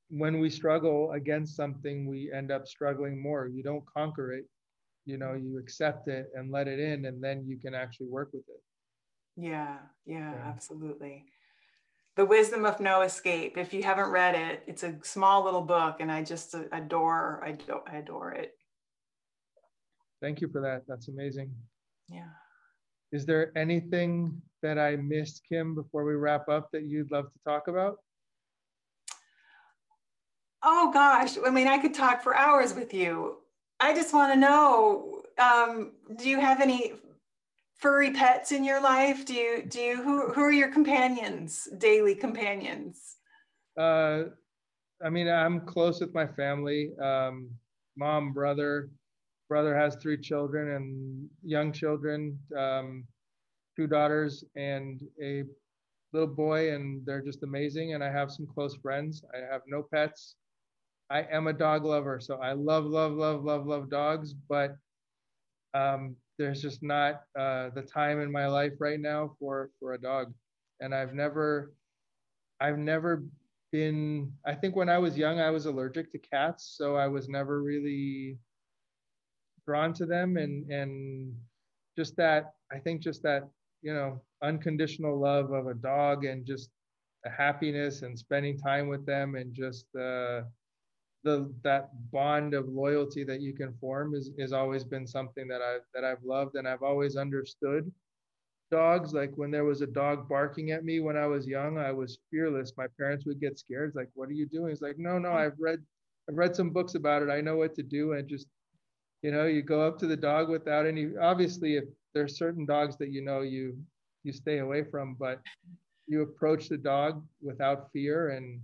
when 0.10 0.40
we 0.40 0.50
struggle 0.50 1.12
against 1.12 1.56
something, 1.56 2.06
we 2.06 2.32
end 2.32 2.52
up 2.52 2.68
struggling 2.68 3.22
more. 3.22 3.48
You 3.48 3.64
don't 3.64 3.84
conquer 3.86 4.34
it, 4.34 4.46
you 5.06 5.18
know, 5.18 5.34
you 5.34 5.58
accept 5.58 6.08
it 6.08 6.30
and 6.36 6.52
let 6.52 6.68
it 6.68 6.80
in, 6.80 7.06
and 7.06 7.24
then 7.24 7.46
you 7.48 7.58
can 7.58 7.74
actually 7.74 8.08
work 8.08 8.30
with 8.34 8.44
it. 8.48 8.62
Yeah, 9.36 9.78
yeah, 10.06 10.34
yeah. 10.34 10.44
absolutely. 10.46 11.26
The 12.16 12.26
Wisdom 12.26 12.66
of 12.66 12.80
No 12.80 13.02
Escape. 13.02 13.58
If 13.58 13.74
you 13.74 13.84
haven't 13.84 14.10
read 14.10 14.36
it, 14.36 14.64
it's 14.68 14.84
a 14.84 14.96
small 15.04 15.44
little 15.44 15.62
book, 15.62 15.98
and 16.00 16.10
I 16.10 16.24
just 16.24 16.56
adore, 16.72 17.42
I 17.46 17.50
adore, 17.50 17.84
I 17.92 17.98
adore 17.98 18.32
it. 18.32 18.54
Thank 20.22 20.40
you 20.40 20.48
for 20.48 20.62
that. 20.62 20.84
That's 20.88 21.10
amazing. 21.10 21.54
Yeah. 22.08 22.30
Is 23.12 23.26
there 23.26 23.52
anything 23.58 24.42
that 24.62 24.80
I 24.80 24.96
missed, 24.96 25.42
Kim, 25.48 25.76
before 25.76 26.06
we 26.06 26.14
wrap 26.14 26.48
up 26.48 26.70
that 26.72 26.84
you'd 26.84 27.12
love 27.12 27.26
to 27.34 27.40
talk 27.46 27.68
about? 27.68 27.98
Oh 30.64 30.92
gosh, 30.92 31.38
I 31.46 31.50
mean, 31.50 31.68
I 31.68 31.78
could 31.78 31.94
talk 31.94 32.24
for 32.24 32.36
hours 32.36 32.74
with 32.74 32.94
you. 32.94 33.38
I 33.80 33.94
just 33.94 34.14
want 34.14 34.34
to 34.34 34.40
know, 34.40 35.22
um, 35.38 35.92
do 36.16 36.30
you 36.30 36.40
have 36.40 36.62
any 36.62 36.94
furry 37.78 38.12
pets 38.12 38.52
in 38.52 38.64
your 38.64 38.82
life? 38.82 39.26
Do 39.26 39.34
you, 39.34 39.64
do 39.64 39.80
you, 39.80 40.02
who, 40.02 40.32
who 40.32 40.42
are 40.42 40.52
your 40.52 40.72
companions, 40.72 41.68
daily 41.78 42.16
companions? 42.16 43.18
Uh, 43.78 44.24
I 45.04 45.10
mean, 45.10 45.28
I'm 45.28 45.62
close 45.62 46.00
with 46.00 46.14
my 46.14 46.26
family, 46.26 46.92
um, 47.02 47.50
mom, 47.98 48.34
brother, 48.34 48.90
brother 49.50 49.76
has 49.78 49.96
three 49.96 50.18
children 50.18 50.76
and 50.76 51.30
young 51.44 51.72
children, 51.72 52.40
um, 52.58 53.06
two 53.76 53.88
daughters 53.88 54.44
and 54.56 55.02
a 55.22 55.44
little 56.14 56.34
boy, 56.34 56.74
and 56.74 57.06
they're 57.06 57.22
just 57.22 57.44
amazing. 57.44 57.94
And 57.94 58.04
I 58.04 58.12
have 58.12 58.32
some 58.32 58.48
close 58.48 58.76
friends. 58.76 59.24
I 59.34 59.52
have 59.52 59.62
no 59.68 59.84
pets. 59.84 60.36
I 61.10 61.24
am 61.32 61.48
a 61.48 61.54
dog 61.54 61.86
lover, 61.86 62.20
so 62.20 62.38
I 62.38 62.54
love, 62.54 62.86
love, 62.86 63.12
love, 63.12 63.44
love, 63.44 63.68
love 63.68 63.90
dogs, 63.92 64.34
but 64.34 64.76
um, 65.76 66.16
there's 66.38 66.62
just 66.62 66.84
not 66.84 67.24
uh, 67.38 67.70
the 67.76 67.82
time 67.82 68.20
in 68.20 68.32
my 68.32 68.48
life 68.48 68.74
right 68.80 69.00
now 69.00 69.36
for 69.40 69.70
for 69.80 69.94
a 69.94 70.02
dog. 70.02 70.34
And 70.82 70.94
I've 70.94 71.14
never, 71.14 71.74
I've 72.60 72.78
never 72.78 73.24
been. 73.72 74.34
I 74.46 74.56
think 74.56 74.76
when 74.76 74.90
I 74.90 74.98
was 74.98 75.18
young, 75.18 75.40
I 75.40 75.50
was 75.50 75.66
allergic 75.66 76.12
to 76.12 76.20
cats, 76.20 76.76
so 76.78 76.96
I 76.96 77.08
was 77.08 77.30
never 77.30 77.62
really 77.62 78.38
drawn 79.66 79.94
to 79.94 80.06
them 80.06 80.38
and 80.38 80.70
and 80.70 81.34
just 81.98 82.16
that 82.18 82.54
I 82.72 82.78
think 82.80 83.02
just 83.02 83.24
that 83.24 83.50
you 83.82 83.94
know 83.94 84.22
unconditional 84.44 85.20
love 85.20 85.52
of 85.52 85.68
a 85.68 85.74
dog 85.74 86.26
and 86.26 86.46
just 86.46 86.70
the 87.24 87.30
happiness 87.32 88.04
and 88.04 88.18
spending 88.18 88.58
time 88.58 88.88
with 88.88 89.06
them 89.06 89.36
and 89.36 89.54
just 89.54 89.88
uh, 89.96 90.42
the 91.26 91.52
that 91.64 91.90
bond 92.12 92.54
of 92.54 92.70
loyalty 92.70 93.24
that 93.24 93.42
you 93.42 93.52
can 93.52 93.74
form 93.82 94.14
is 94.14 94.30
is 94.38 94.54
always 94.54 94.84
been 94.84 95.08
something 95.08 95.48
that 95.48 95.62
I 95.62 95.80
that 95.94 96.06
I've 96.06 96.24
loved 96.24 96.56
and 96.56 96.68
I've 96.68 96.84
always 96.84 97.18
understood. 97.18 97.92
Dogs 98.72 99.14
like 99.14 99.32
when 99.36 99.52
there 99.52 99.66
was 99.66 99.82
a 99.82 99.88
dog 99.88 100.30
barking 100.30 100.72
at 100.72 100.86
me 100.86 101.00
when 101.00 101.18
I 101.18 101.26
was 101.26 101.48
young 101.48 101.78
I 101.78 101.92
was 101.92 102.20
fearless. 102.32 102.74
My 102.78 102.88
parents 102.98 103.26
would 103.26 103.42
get 103.42 103.60
scared 103.60 103.90
it's 103.90 103.96
like 103.96 104.10
what 104.14 104.30
are 104.30 104.34
you 104.34 104.46
doing? 104.46 104.72
It's 104.72 104.82
like 104.82 105.00
no 105.00 105.18
no 105.18 105.30
mm-hmm. 105.30 105.38
I've 105.38 105.60
read 105.60 105.80
I've 106.30 106.38
read 106.38 106.56
some 106.56 106.70
books 106.70 106.96
about 106.96 107.24
it. 107.24 107.30
I 107.30 107.42
know 107.42 107.58
what 107.58 107.76
to 107.76 107.84
do. 107.84 108.14
And 108.14 108.30
just 108.30 108.48
you 109.24 109.32
know 109.32 109.46
you 109.48 109.64
go 109.64 109.82
up 109.82 109.98
to 110.00 110.08
the 110.08 110.18
dog 110.18 110.50
without 110.50 110.86
any 110.86 111.10
obviously 111.20 111.78
if 111.78 111.86
there's 112.14 112.38
certain 112.38 112.66
dogs 112.66 112.98
that 112.98 113.10
you 113.10 113.24
know 113.24 113.42
you 113.42 113.76
you 114.24 114.32
stay 114.32 114.60
away 114.60 114.84
from 114.84 115.16
but 115.20 115.42
you 116.08 116.22
approach 116.22 116.70
the 116.70 116.78
dog 116.78 117.24
without 117.42 117.92
fear 117.92 118.30
and 118.30 118.62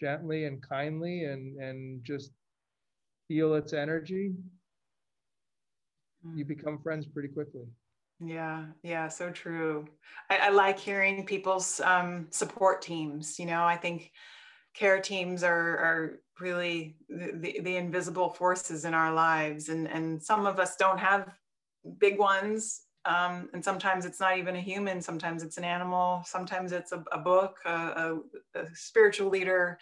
gently 0.00 0.46
and 0.46 0.66
kindly 0.66 1.24
and 1.24 1.60
and 1.60 2.02
just 2.02 2.30
feel 3.28 3.54
its 3.54 3.74
energy 3.74 4.32
you 6.34 6.44
hmm. 6.44 6.48
become 6.48 6.78
friends 6.78 7.06
pretty 7.06 7.28
quickly 7.28 7.66
yeah 8.18 8.64
yeah 8.82 9.06
so 9.08 9.30
true 9.30 9.86
i, 10.30 10.38
I 10.38 10.48
like 10.48 10.78
hearing 10.78 11.26
people's 11.26 11.80
um, 11.80 12.26
support 12.30 12.80
teams 12.80 13.38
you 13.38 13.46
know 13.46 13.62
i 13.64 13.76
think 13.76 14.10
care 14.74 15.00
teams 15.00 15.42
are 15.42 15.78
are 15.78 16.20
really 16.40 16.96
the, 17.08 17.32
the, 17.34 17.60
the 17.60 17.76
invisible 17.76 18.30
forces 18.30 18.84
in 18.86 18.94
our 18.94 19.12
lives 19.12 19.68
and 19.68 19.86
and 19.86 20.22
some 20.22 20.46
of 20.46 20.58
us 20.58 20.76
don't 20.76 20.98
have 20.98 21.28
big 21.98 22.18
ones 22.18 22.82
um, 23.04 23.48
and 23.52 23.64
sometimes 23.64 24.04
it's 24.04 24.20
not 24.20 24.38
even 24.38 24.56
a 24.56 24.60
human 24.60 25.00
sometimes 25.00 25.42
it's 25.42 25.58
an 25.58 25.64
animal 25.64 26.22
sometimes 26.26 26.72
it's 26.72 26.92
a, 26.92 27.02
a 27.12 27.18
book 27.18 27.56
a, 27.64 27.70
a, 27.70 28.18
a, 28.54 28.66
spiritual 28.74 29.30
leader. 29.30 29.78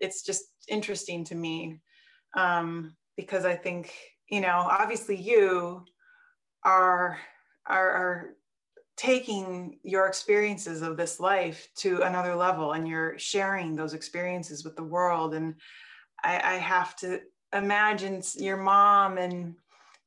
It's 0.00 0.22
just 0.22 0.44
interesting 0.68 1.24
to 1.24 1.34
me 1.34 1.80
um, 2.36 2.96
because 3.16 3.44
i 3.44 3.54
think 3.54 3.92
you 4.28 4.40
know 4.40 4.66
obviously 4.70 5.16
you 5.16 5.84
are 6.64 7.18
are, 7.66 7.90
are 7.90 8.36
taking 8.96 9.78
your 9.82 10.06
experiences 10.06 10.82
of 10.82 10.96
this 10.96 11.20
life 11.20 11.68
to 11.76 12.02
another 12.02 12.34
level 12.34 12.72
and 12.72 12.88
you're 12.88 13.18
sharing 13.18 13.74
those 13.74 13.92
experiences 13.92 14.64
with 14.64 14.74
the 14.74 14.82
world. 14.82 15.34
And 15.34 15.54
I, 16.24 16.40
I 16.42 16.54
have 16.54 16.96
to 16.96 17.20
imagine 17.54 18.22
your 18.36 18.56
mom 18.56 19.18
and 19.18 19.54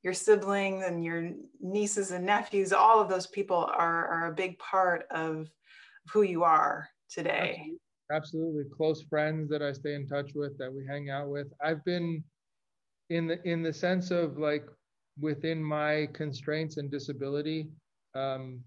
your 0.03 0.13
siblings 0.13 0.83
and 0.85 1.03
your 1.03 1.31
nieces 1.59 2.11
and 2.11 2.25
nephews, 2.25 2.71
all 2.71 3.01
of 3.01 3.09
those 3.09 3.27
people 3.27 3.69
are, 3.77 4.07
are 4.07 4.27
a 4.27 4.35
big 4.35 4.57
part 4.59 5.05
of 5.11 5.49
who 6.11 6.21
you 6.21 6.43
are 6.43 6.87
today. 7.09 7.73
Absolutely. 8.11 8.63
Close 8.75 9.03
friends 9.03 9.49
that 9.49 9.61
I 9.61 9.73
stay 9.73 9.93
in 9.93 10.07
touch 10.07 10.31
with, 10.33 10.57
that 10.57 10.73
we 10.73 10.85
hang 10.87 11.09
out 11.09 11.29
with. 11.29 11.47
I've 11.63 11.83
been 11.85 12.23
in 13.09 13.27
the 13.27 13.41
in 13.47 13.63
the 13.63 13.73
sense 13.73 14.11
of 14.11 14.37
like 14.37 14.65
within 15.19 15.63
my 15.63 16.07
constraints 16.13 16.77
and 16.77 16.89
disability. 16.89 17.67
Um, 18.15 18.61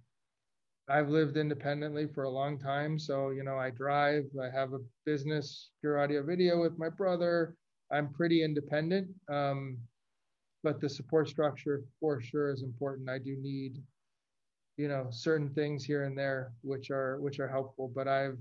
I've 0.89 1.09
lived 1.09 1.37
independently 1.37 2.07
for 2.07 2.25
a 2.25 2.31
long 2.31 2.59
time. 2.59 2.99
So, 2.99 3.31
you 3.31 3.45
know, 3.45 3.57
I 3.57 3.71
drive, 3.71 4.25
I 4.41 4.51
have 4.51 4.73
a 4.73 4.81
business, 5.07 5.71
pure 5.81 5.99
audio 5.99 6.23
video 6.23 6.61
with 6.61 6.79
my 6.79 6.89
brother. 6.89 7.55
I'm 7.91 8.13
pretty 8.13 8.43
independent. 8.43 9.09
Um, 9.31 9.79
but 10.63 10.81
the 10.81 10.89
support 10.89 11.29
structure 11.29 11.83
for 12.01 12.21
sure 12.21 12.51
is 12.51 12.63
important. 12.63 13.09
I 13.11 13.19
do 13.19 13.37
need, 13.37 13.83
you 14.77 14.89
know, 14.89 15.09
certain 15.11 15.51
things 15.51 15.85
here 15.85 16.05
and 16.05 16.17
there 16.17 16.53
which 16.63 16.91
are 16.91 17.21
which 17.21 17.41
are 17.41 17.49
helpful. 17.49 17.91
But 17.95 18.09
I've 18.09 18.39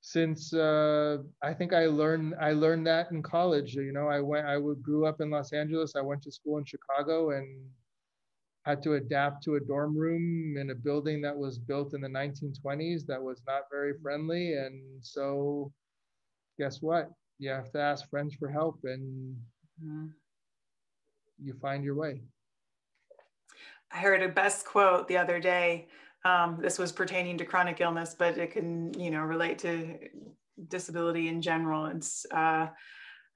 since 0.00 0.52
uh, 0.52 1.18
I 1.42 1.54
think 1.54 1.72
I 1.72 1.86
learned 1.86 2.34
I 2.40 2.52
learned 2.52 2.86
that 2.86 3.10
in 3.10 3.22
college. 3.22 3.74
You 3.74 3.92
know, 3.92 4.08
I 4.08 4.20
went 4.20 4.46
I 4.46 4.58
grew 4.82 5.06
up 5.06 5.20
in 5.20 5.30
Los 5.30 5.52
Angeles. 5.52 5.96
I 5.96 6.02
went 6.02 6.22
to 6.22 6.32
school 6.32 6.58
in 6.58 6.64
Chicago 6.64 7.30
and 7.30 7.68
had 8.64 8.82
to 8.82 8.94
adapt 8.94 9.42
to 9.44 9.56
a 9.56 9.60
dorm 9.60 9.96
room 9.96 10.56
in 10.58 10.70
a 10.70 10.74
building 10.74 11.20
that 11.20 11.36
was 11.36 11.58
built 11.58 11.92
in 11.92 12.00
the 12.00 12.08
1920s 12.08 13.04
that 13.06 13.22
was 13.22 13.42
not 13.46 13.64
very 13.70 13.92
friendly. 14.02 14.54
And 14.54 14.82
so, 15.04 15.70
guess 16.58 16.80
what? 16.80 17.10
You 17.38 17.50
have 17.50 17.70
to 17.72 17.80
ask 17.80 18.08
friends 18.08 18.34
for 18.34 18.48
help, 18.48 18.78
and 18.84 19.36
mm-hmm 19.84 20.06
you 21.38 21.54
find 21.60 21.84
your 21.84 21.94
way. 21.94 22.22
I 23.92 23.98
heard 23.98 24.22
a 24.22 24.28
best 24.28 24.66
quote 24.66 25.08
the 25.08 25.16
other 25.16 25.38
day. 25.38 25.88
Um, 26.24 26.58
this 26.60 26.78
was 26.78 26.90
pertaining 26.90 27.38
to 27.38 27.44
chronic 27.44 27.80
illness, 27.80 28.16
but 28.18 28.38
it 28.38 28.50
can, 28.52 28.98
you 28.98 29.10
know, 29.10 29.20
relate 29.20 29.58
to 29.60 29.98
disability 30.68 31.28
in 31.28 31.42
general. 31.42 31.86
It's 31.86 32.24
uh, 32.32 32.68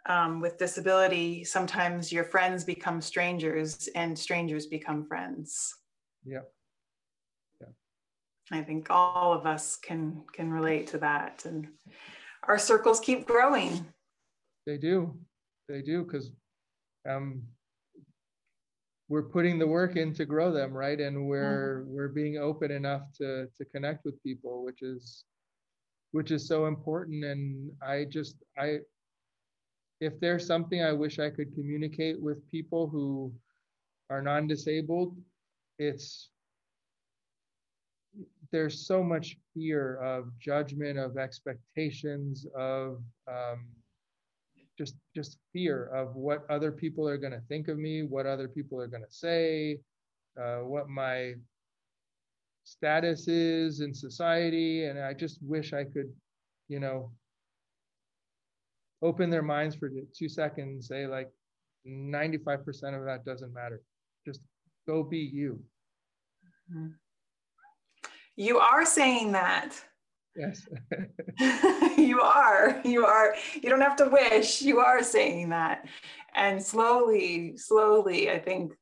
um, 0.09 0.40
with 0.40 0.57
disability, 0.59 1.44
sometimes 1.44 2.12
your 2.12 2.24
friends 2.24 2.64
become 2.64 3.01
strangers 3.01 3.88
and 3.94 4.18
strangers 4.18 4.66
become 4.66 5.07
friends. 5.07 5.74
Yeah. 6.24 6.40
Yeah. 7.61 7.68
I 8.51 8.62
think 8.62 8.86
all 8.90 9.32
of 9.34 9.46
us 9.46 9.76
can 9.76 10.24
can 10.32 10.51
relate 10.51 10.86
to 10.88 10.99
that, 10.99 11.44
and 11.44 11.68
our 12.46 12.59
circles 12.59 13.01
keep 13.01 13.26
growing. 13.26 13.84
They 14.66 14.78
do, 14.78 15.18
they 15.68 15.82
do, 15.82 16.05
because 16.05 16.32
um, 17.09 17.42
we're 19.09 19.22
putting 19.22 19.59
the 19.59 19.66
work 19.66 19.96
in 19.96 20.12
to 20.14 20.24
grow 20.24 20.52
them 20.52 20.72
right? 20.72 21.00
And 21.00 21.26
we're 21.26 21.84
we're 21.86 22.09
being 22.09 22.38
open 22.38 22.70
enough 22.70 23.02
to 23.18 23.46
to 23.56 23.64
connect 23.66 24.04
with 24.04 24.22
people 24.22 24.64
which 24.64 24.82
is 24.82 25.24
which 26.12 26.30
is 26.30 26.46
so 26.46 26.66
important. 26.66 27.24
And 27.24 27.70
i 27.82 28.04
just 28.04 28.36
i 28.59 28.78
if 30.00 30.18
there's 30.20 30.46
something 30.46 30.82
i 30.82 30.92
wish 30.92 31.18
i 31.18 31.30
could 31.30 31.52
communicate 31.54 32.20
with 32.20 32.48
people 32.50 32.88
who 32.88 33.32
are 34.11 34.22
non-disabled 34.22 35.16
it's 35.78 36.30
there's 38.50 38.86
so 38.86 39.02
much 39.02 39.36
fear 39.54 39.96
of 39.96 40.30
judgment 40.38 40.98
of 40.98 41.18
expectations 41.18 42.46
of 42.56 43.02
um, 43.28 43.66
just 44.79 44.97
just 45.14 45.39
fear 45.53 45.87
of 45.87 46.14
what 46.14 46.47
other 46.49 46.70
people 46.70 47.07
are 47.09 47.18
going 47.18 47.33
to 47.33 47.43
think 47.49 47.68
of 47.68 47.76
me 47.76 48.03
what 48.03 48.26
other 48.26 48.49
people 48.49 48.81
are 48.81 48.87
going 48.87 49.03
to 49.03 49.11
say 49.11 49.79
uh, 50.41 50.59
what 50.59 50.89
my 50.89 51.35
status 52.64 53.26
is 53.29 53.81
in 53.81 53.93
society 53.93 54.85
and 54.85 54.99
i 54.99 55.12
just 55.12 55.39
wish 55.43 55.72
i 55.72 55.83
could 55.83 56.11
you 56.68 56.79
know 56.79 57.11
open 59.03 59.31
their 59.31 59.43
minds 59.43 59.74
for 59.74 59.91
two 60.16 60.29
seconds 60.29 60.68
and 60.68 60.85
say 60.85 61.07
like 61.07 61.31
95% 61.87 62.66
of 62.99 63.05
that 63.05 63.24
doesn't 63.24 63.55
matter 63.55 63.81
just 64.26 64.41
go 64.87 65.03
be 65.03 65.18
you 65.18 65.61
mm-hmm. 66.70 66.89
you 68.37 68.59
are 68.59 68.85
saying 68.85 69.33
that 69.33 69.74
Yes. 70.37 70.66
you 71.99 72.20
are. 72.20 72.81
You 72.85 73.07
are. 73.07 73.35
You 73.55 73.68
don't 73.68 73.81
have 73.81 73.97
to 73.97 74.09
wish. 74.09 74.62
You 74.62 74.79
are 74.81 75.03
saying 75.03 75.51
that. 75.51 75.87
And 76.35 76.62
slowly, 76.62 77.57
slowly, 77.57 78.31
I 78.31 78.39
think 78.39 78.72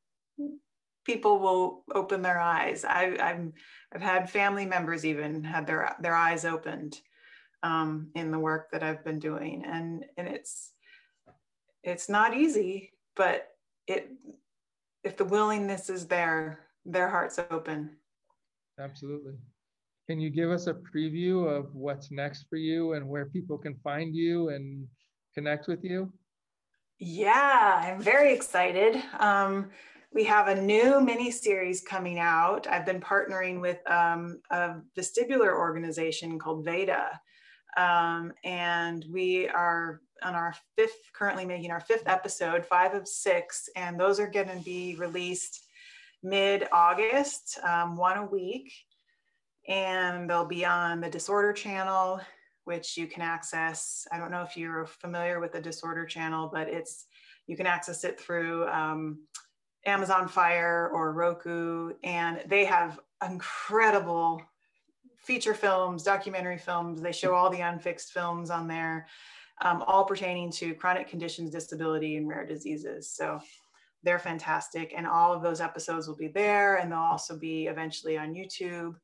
people 1.05 1.39
will 1.39 1.83
open 1.95 2.21
their 2.21 2.39
eyes. 2.39 2.85
I, 2.85 3.17
I'm, 3.19 3.53
I've 3.93 4.01
had 4.01 4.29
family 4.29 4.65
members 4.65 5.05
even 5.05 5.43
had 5.43 5.65
their 5.65 5.95
their 6.01 6.15
eyes 6.15 6.45
opened 6.45 6.99
um, 7.63 8.09
in 8.15 8.31
the 8.31 8.39
work 8.39 8.69
that 8.71 8.83
I've 8.83 9.03
been 9.03 9.19
doing, 9.19 9.63
and 9.65 10.05
and 10.17 10.27
it's 10.27 10.73
it's 11.83 12.09
not 12.09 12.35
easy, 12.35 12.91
but 13.15 13.47
it 13.87 14.11
if 15.03 15.15
the 15.15 15.25
willingness 15.25 15.89
is 15.89 16.05
there, 16.05 16.59
their 16.85 17.09
hearts 17.09 17.39
open. 17.49 17.95
Absolutely. 18.79 19.33
Can 20.07 20.21
you 20.21 20.29
give 20.29 20.51
us 20.51 20.67
a 20.67 20.73
preview 20.73 21.45
of 21.45 21.75
what's 21.75 22.11
next 22.11 22.45
for 22.49 22.55
you 22.55 22.93
and 22.93 23.05
where 23.05 23.25
people 23.25 23.57
can 23.57 23.75
find 23.83 24.15
you 24.15 24.49
and 24.49 24.87
connect 25.35 25.67
with 25.67 25.83
you? 25.83 26.13
Yeah, 26.97 27.81
I'm 27.83 28.01
very 28.01 28.33
excited. 28.33 29.03
Um, 29.19 29.69
we 30.13 30.23
have 30.23 30.47
a 30.47 30.61
new 30.61 31.01
mini 31.01 31.29
series 31.29 31.81
coming 31.81 32.19
out. 32.19 32.67
I've 32.67 32.85
been 32.85 33.01
partnering 33.01 33.59
with 33.59 33.79
um, 33.91 34.39
a 34.49 34.75
vestibular 34.97 35.53
organization 35.53 36.39
called 36.39 36.63
Veda. 36.63 37.19
Um, 37.75 38.31
and 38.45 39.05
we 39.11 39.49
are 39.49 39.99
on 40.23 40.35
our 40.35 40.55
fifth, 40.77 41.11
currently 41.13 41.43
making 41.43 41.71
our 41.71 41.81
fifth 41.81 42.07
episode, 42.07 42.65
five 42.65 42.93
of 42.93 43.09
six, 43.09 43.67
and 43.75 43.99
those 43.99 44.21
are 44.21 44.31
going 44.31 44.47
to 44.47 44.63
be 44.63 44.95
released 44.97 45.65
mid 46.23 46.65
August, 46.71 47.59
um, 47.63 47.97
one 47.97 48.17
a 48.17 48.25
week 48.25 48.71
and 49.67 50.29
they'll 50.29 50.45
be 50.45 50.65
on 50.65 51.01
the 51.01 51.09
disorder 51.09 51.53
channel 51.53 52.21
which 52.67 52.97
you 52.97 53.07
can 53.07 53.21
access. 53.21 54.05
I 54.11 54.17
don't 54.17 54.29
know 54.29 54.41
if 54.41 54.57
you're 54.57 54.85
familiar 54.85 55.39
with 55.39 55.53
the 55.53 55.61
Disorder 55.61 56.05
Channel, 56.05 56.49
but 56.51 56.67
it's 56.67 57.05
you 57.47 57.55
can 57.55 57.65
access 57.65 58.03
it 58.03 58.19
through 58.19 58.67
um, 58.67 59.19
Amazon 59.85 60.27
Fire 60.27 60.91
or 60.93 61.13
Roku, 61.13 61.93
and 62.03 62.43
they 62.45 62.65
have 62.65 62.99
incredible 63.25 64.41
feature 65.15 65.53
films, 65.53 66.03
documentary 66.03 66.57
films. 66.57 67.01
They 67.01 67.13
show 67.13 67.33
all 67.33 67.49
the 67.49 67.61
unfixed 67.61 68.11
films 68.11 68.49
on 68.49 68.67
there, 68.67 69.07
um, 69.61 69.81
all 69.87 70.03
pertaining 70.03 70.51
to 70.51 70.73
chronic 70.73 71.07
conditions, 71.07 71.51
disability, 71.51 72.17
and 72.17 72.27
rare 72.27 72.45
diseases. 72.45 73.09
So 73.09 73.39
they're 74.03 74.19
fantastic. 74.19 74.93
And 74.95 75.07
all 75.07 75.33
of 75.33 75.41
those 75.41 75.61
episodes 75.61 76.05
will 76.05 76.17
be 76.17 76.27
there, 76.27 76.75
and 76.75 76.91
they'll 76.91 76.99
also 76.99 77.39
be 77.39 77.67
eventually 77.67 78.17
on 78.17 78.33
YouTube. 78.33 78.95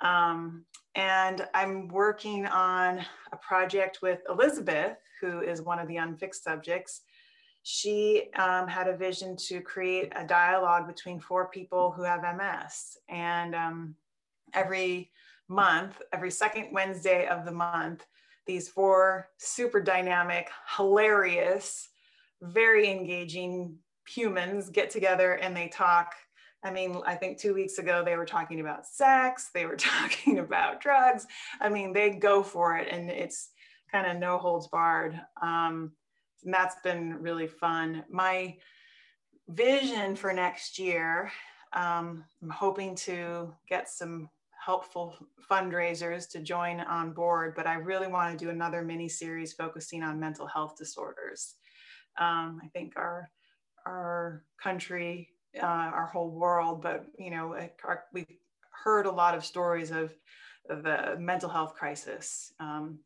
Um, 0.00 0.64
and 0.94 1.46
I'm 1.54 1.88
working 1.88 2.46
on 2.46 3.04
a 3.32 3.36
project 3.36 3.98
with 4.02 4.20
Elizabeth, 4.28 4.96
who 5.20 5.40
is 5.40 5.62
one 5.62 5.78
of 5.78 5.88
the 5.88 5.96
unfixed 5.96 6.42
subjects. 6.42 7.02
She 7.62 8.30
um, 8.38 8.68
had 8.68 8.88
a 8.88 8.96
vision 8.96 9.36
to 9.48 9.60
create 9.60 10.12
a 10.14 10.26
dialogue 10.26 10.86
between 10.86 11.20
four 11.20 11.48
people 11.48 11.90
who 11.90 12.02
have 12.02 12.22
MS. 12.22 12.98
And 13.08 13.54
um, 13.54 13.94
every 14.54 15.10
month, 15.48 16.00
every 16.12 16.30
second 16.30 16.68
Wednesday 16.72 17.26
of 17.26 17.44
the 17.44 17.52
month, 17.52 18.06
these 18.46 18.68
four 18.68 19.28
super 19.38 19.80
dynamic, 19.80 20.48
hilarious, 20.76 21.88
very 22.40 22.88
engaging 22.90 23.76
humans 24.08 24.70
get 24.70 24.90
together 24.90 25.32
and 25.32 25.56
they 25.56 25.68
talk 25.68 26.14
I 26.64 26.70
mean, 26.70 27.00
I 27.06 27.14
think 27.14 27.38
two 27.38 27.54
weeks 27.54 27.78
ago 27.78 28.02
they 28.04 28.16
were 28.16 28.26
talking 28.26 28.60
about 28.60 28.86
sex, 28.86 29.50
they 29.54 29.66
were 29.66 29.76
talking 29.76 30.38
about 30.38 30.80
drugs. 30.80 31.26
I 31.60 31.68
mean, 31.68 31.92
they 31.92 32.10
go 32.10 32.42
for 32.42 32.76
it 32.76 32.88
and 32.90 33.10
it's 33.10 33.50
kind 33.90 34.06
of 34.10 34.18
no 34.18 34.38
holds 34.38 34.68
barred. 34.68 35.20
Um, 35.40 35.92
and 36.44 36.52
that's 36.52 36.76
been 36.82 37.20
really 37.20 37.46
fun. 37.46 38.04
My 38.10 38.56
vision 39.48 40.16
for 40.16 40.32
next 40.32 40.78
year, 40.78 41.30
um, 41.72 42.24
I'm 42.42 42.50
hoping 42.50 42.94
to 42.96 43.52
get 43.68 43.88
some 43.88 44.28
helpful 44.64 45.14
fundraisers 45.48 46.28
to 46.30 46.40
join 46.40 46.80
on 46.80 47.12
board, 47.12 47.54
but 47.54 47.66
I 47.66 47.74
really 47.74 48.08
want 48.08 48.36
to 48.36 48.44
do 48.44 48.50
another 48.50 48.82
mini 48.82 49.08
series 49.08 49.52
focusing 49.52 50.02
on 50.02 50.18
mental 50.18 50.46
health 50.46 50.76
disorders. 50.76 51.54
Um, 52.18 52.60
I 52.64 52.68
think 52.72 52.94
our 52.96 53.30
our 53.86 54.42
country 54.60 55.28
uh, 55.62 55.66
our 55.66 56.06
whole 56.06 56.30
world, 56.30 56.82
but 56.82 57.06
you 57.18 57.30
know, 57.30 57.56
we've 58.12 58.26
heard 58.84 59.06
a 59.06 59.10
lot 59.10 59.34
of 59.34 59.44
stories 59.44 59.90
of 59.90 60.14
the 60.68 61.16
mental 61.18 61.48
health 61.48 61.74
crisis 61.74 62.52
um, 62.60 62.98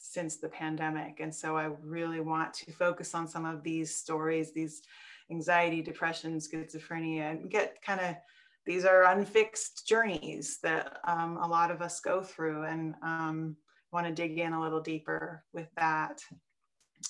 since 0.00 0.36
the 0.36 0.48
pandemic, 0.48 1.20
and 1.20 1.34
so 1.34 1.56
I 1.56 1.70
really 1.82 2.20
want 2.20 2.54
to 2.54 2.72
focus 2.72 3.14
on 3.14 3.28
some 3.28 3.44
of 3.44 3.62
these 3.62 3.94
stories, 3.94 4.52
these 4.52 4.82
anxiety, 5.30 5.82
depression, 5.82 6.38
schizophrenia, 6.38 7.30
and 7.30 7.50
get 7.50 7.82
kind 7.82 8.00
of 8.00 8.16
these 8.64 8.84
are 8.84 9.04
unfixed 9.04 9.86
journeys 9.86 10.58
that 10.62 10.98
um, 11.04 11.38
a 11.40 11.46
lot 11.46 11.70
of 11.70 11.82
us 11.82 12.00
go 12.00 12.22
through, 12.22 12.64
and 12.64 12.94
um, 13.02 13.56
want 13.92 14.06
to 14.06 14.12
dig 14.12 14.38
in 14.38 14.52
a 14.52 14.60
little 14.60 14.80
deeper 14.80 15.44
with 15.52 15.68
that 15.76 16.20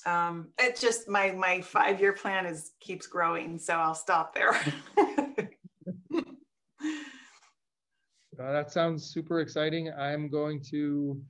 um, 0.05 0.49
it's 0.59 0.81
just 0.81 1.09
my 1.09 1.33
my 1.33 1.61
five 1.61 2.01
year 2.01 2.13
plan 2.13 2.47
is 2.47 2.73
keeps 2.81 3.07
growing, 3.07 3.59
so 3.59 3.75
I'll 3.75 3.95
stop 3.95 4.35
there. 4.35 4.55
uh, 4.99 6.23
that 8.39 8.71
sounds 8.71 9.05
super 9.05 9.41
exciting. 9.41 9.93
I'm 9.93 10.29
going 10.29 10.63
to 10.71 11.21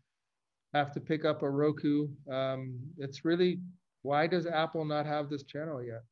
have 0.74 0.92
to 0.92 1.00
pick 1.00 1.24
up 1.24 1.42
a 1.42 1.50
Roku. 1.50 2.08
Um, 2.30 2.78
it's 2.98 3.24
really 3.24 3.60
why 4.02 4.26
does 4.26 4.46
Apple 4.46 4.84
not 4.84 5.06
have 5.06 5.28
this 5.28 5.42
channel 5.42 5.82
yet? 5.82 6.02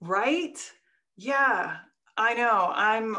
Right? 0.00 0.58
Yeah, 1.16 1.76
I 2.16 2.34
know. 2.34 2.72
I'm 2.74 3.16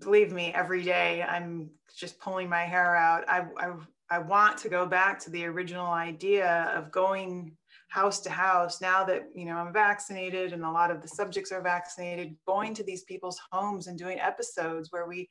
believe 0.00 0.32
me, 0.32 0.52
every 0.54 0.82
day 0.82 1.22
I'm 1.22 1.70
just 1.94 2.18
pulling 2.18 2.48
my 2.48 2.62
hair 2.62 2.96
out. 2.96 3.24
I, 3.28 3.44
I 3.56 3.72
I 4.10 4.18
want 4.18 4.58
to 4.58 4.68
go 4.68 4.86
back 4.86 5.20
to 5.20 5.30
the 5.30 5.46
original 5.46 5.86
idea 5.86 6.72
of 6.74 6.90
going 6.90 7.56
house 7.88 8.20
to 8.20 8.30
house 8.30 8.80
now 8.80 9.04
that 9.04 9.28
you 9.34 9.44
know 9.44 9.56
I'm 9.56 9.72
vaccinated 9.72 10.52
and 10.52 10.64
a 10.64 10.70
lot 10.70 10.90
of 10.90 11.02
the 11.02 11.08
subjects 11.08 11.50
are 11.52 11.62
vaccinated 11.62 12.36
going 12.46 12.72
to 12.74 12.84
these 12.84 13.02
people's 13.04 13.40
homes 13.50 13.86
and 13.86 13.98
doing 13.98 14.20
episodes 14.20 14.88
where 14.90 15.06
we 15.06 15.28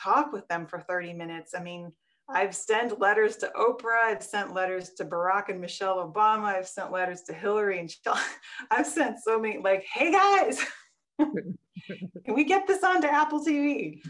talk 0.00 0.32
with 0.32 0.46
them 0.48 0.66
for 0.66 0.80
30 0.80 1.12
minutes. 1.12 1.54
I 1.56 1.62
mean 1.62 1.92
I've 2.28 2.54
sent 2.54 3.00
letters 3.00 3.36
to 3.38 3.50
Oprah 3.56 4.04
I've 4.04 4.22
sent 4.22 4.54
letters 4.54 4.90
to 4.96 5.04
Barack 5.04 5.48
and 5.48 5.60
Michelle 5.60 5.96
Obama 5.96 6.44
I've 6.44 6.68
sent 6.68 6.92
letters 6.92 7.22
to 7.22 7.32
Hillary 7.32 7.78
and 7.80 7.92
I've 8.70 8.86
sent 8.86 9.18
so 9.22 9.38
many 9.38 9.58
like 9.58 9.84
hey 9.92 10.12
guys 10.12 10.64
can 11.18 12.34
we 12.34 12.44
get 12.44 12.66
this 12.66 12.84
onto 12.84 13.08
Apple 13.08 13.44
TV 13.44 14.00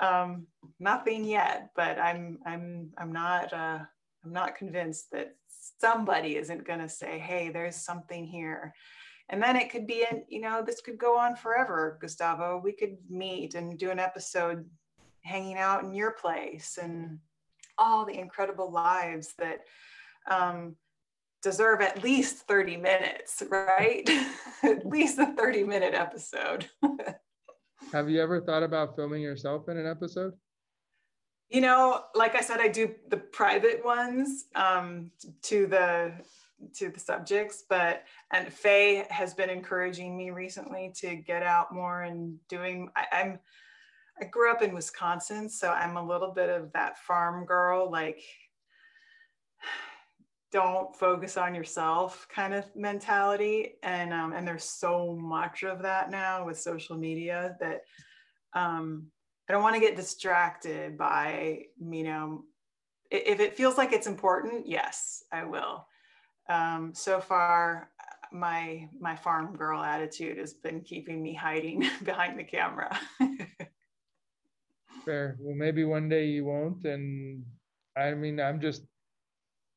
um, 0.00 0.46
nothing 0.78 1.24
yet, 1.24 1.70
but 1.74 1.98
I'm 1.98 2.38
I'm 2.46 2.90
I'm 2.98 3.12
not 3.12 3.52
uh, 3.52 3.80
I'm 4.24 4.32
not 4.32 4.56
convinced 4.56 5.10
that 5.12 5.34
somebody 5.80 6.36
isn't 6.36 6.66
going 6.66 6.80
to 6.80 6.88
say, 6.88 7.18
"Hey, 7.18 7.50
there's 7.50 7.76
something 7.76 8.24
here," 8.24 8.74
and 9.28 9.42
then 9.42 9.56
it 9.56 9.70
could 9.70 9.86
be 9.86 10.04
in 10.10 10.24
you 10.28 10.40
know 10.40 10.62
this 10.64 10.80
could 10.80 10.98
go 10.98 11.18
on 11.18 11.36
forever, 11.36 11.98
Gustavo. 12.00 12.60
We 12.62 12.72
could 12.72 12.96
meet 13.08 13.54
and 13.54 13.78
do 13.78 13.90
an 13.90 13.98
episode 13.98 14.64
hanging 15.22 15.58
out 15.58 15.84
in 15.84 15.92
your 15.92 16.12
place 16.12 16.78
and 16.80 17.18
all 17.76 18.04
the 18.04 18.18
incredible 18.18 18.70
lives 18.72 19.34
that 19.38 19.60
um, 20.30 20.76
deserve 21.42 21.80
at 21.80 22.02
least 22.02 22.46
30 22.48 22.76
minutes, 22.76 23.42
right? 23.48 24.08
at 24.62 24.86
least 24.86 25.18
a 25.18 25.26
30 25.26 25.64
minute 25.64 25.94
episode. 25.94 26.68
Have 27.92 28.10
you 28.10 28.20
ever 28.20 28.40
thought 28.40 28.62
about 28.62 28.96
filming 28.96 29.22
yourself 29.22 29.68
in 29.68 29.78
an 29.78 29.86
episode? 29.86 30.34
You 31.48 31.62
know, 31.62 32.04
like 32.14 32.34
I 32.34 32.42
said, 32.42 32.60
I 32.60 32.68
do 32.68 32.94
the 33.08 33.16
private 33.16 33.82
ones 33.84 34.44
um, 34.54 35.10
to 35.42 35.66
the 35.66 36.12
to 36.74 36.90
the 36.90 37.00
subjects, 37.00 37.64
but 37.68 38.04
and 38.32 38.52
Faye 38.52 39.06
has 39.08 39.32
been 39.32 39.48
encouraging 39.48 40.16
me 40.16 40.30
recently 40.30 40.92
to 40.96 41.16
get 41.16 41.42
out 41.42 41.72
more 41.72 42.02
and 42.02 42.36
doing. 42.48 42.90
I, 42.94 43.06
I'm 43.12 43.38
I 44.20 44.24
grew 44.24 44.50
up 44.50 44.62
in 44.62 44.74
Wisconsin, 44.74 45.48
so 45.48 45.70
I'm 45.70 45.96
a 45.96 46.06
little 46.06 46.32
bit 46.32 46.50
of 46.50 46.72
that 46.72 46.98
farm 46.98 47.46
girl, 47.46 47.90
like 47.90 48.20
don't 50.50 50.96
focus 50.96 51.36
on 51.36 51.54
yourself 51.54 52.26
kind 52.34 52.54
of 52.54 52.64
mentality 52.74 53.74
and 53.82 54.12
um, 54.12 54.32
and 54.32 54.46
there's 54.46 54.64
so 54.64 55.14
much 55.20 55.62
of 55.62 55.82
that 55.82 56.10
now 56.10 56.44
with 56.46 56.58
social 56.58 56.96
media 56.96 57.56
that 57.60 57.82
um, 58.54 59.06
i 59.48 59.52
don't 59.52 59.62
want 59.62 59.74
to 59.74 59.80
get 59.80 59.96
distracted 59.96 60.96
by 60.96 61.60
you 61.78 62.04
know 62.04 62.44
if 63.10 63.40
it 63.40 63.56
feels 63.56 63.76
like 63.78 63.92
it's 63.92 64.06
important 64.06 64.66
yes 64.66 65.24
i 65.32 65.44
will. 65.44 65.86
Um, 66.50 66.92
so 66.94 67.20
far 67.20 67.90
my 68.32 68.88
my 68.98 69.16
farm 69.16 69.54
girl 69.54 69.82
attitude 69.82 70.38
has 70.38 70.54
been 70.54 70.80
keeping 70.80 71.22
me 71.22 71.34
hiding 71.34 71.88
behind 72.04 72.38
the 72.38 72.44
camera. 72.44 72.98
Fair. 75.04 75.36
Well 75.40 75.54
maybe 75.54 75.84
one 75.84 76.08
day 76.08 76.26
you 76.26 76.44
won't 76.46 76.84
and 76.84 77.44
i 77.96 78.14
mean 78.14 78.40
i'm 78.40 78.60
just 78.60 78.82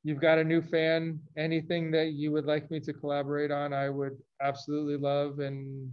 you've 0.04 0.22
got 0.22 0.40
a 0.40 0.44
new 0.44 0.62
fan, 0.62 1.20
anything 1.38 1.92
that 1.92 2.14
you 2.14 2.32
would 2.32 2.46
like 2.46 2.70
me 2.72 2.80
to 2.82 2.94
collaborate 2.94 3.52
on, 3.52 3.74
I 3.74 3.90
would 3.90 4.18
absolutely 4.42 4.98
love 4.98 5.40
and 5.40 5.92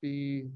be 0.00 0.48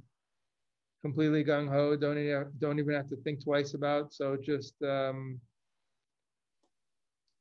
completely 1.02 1.44
gung 1.44 1.68
ho. 1.68 1.96
Don't 1.96 2.18
even 2.18 2.50
don't 2.58 2.78
even 2.78 2.94
have 2.94 3.08
to 3.10 3.16
think 3.16 3.42
twice 3.42 3.74
about. 3.74 4.14
So 4.14 4.36
just 4.36 4.74
um, 4.82 5.40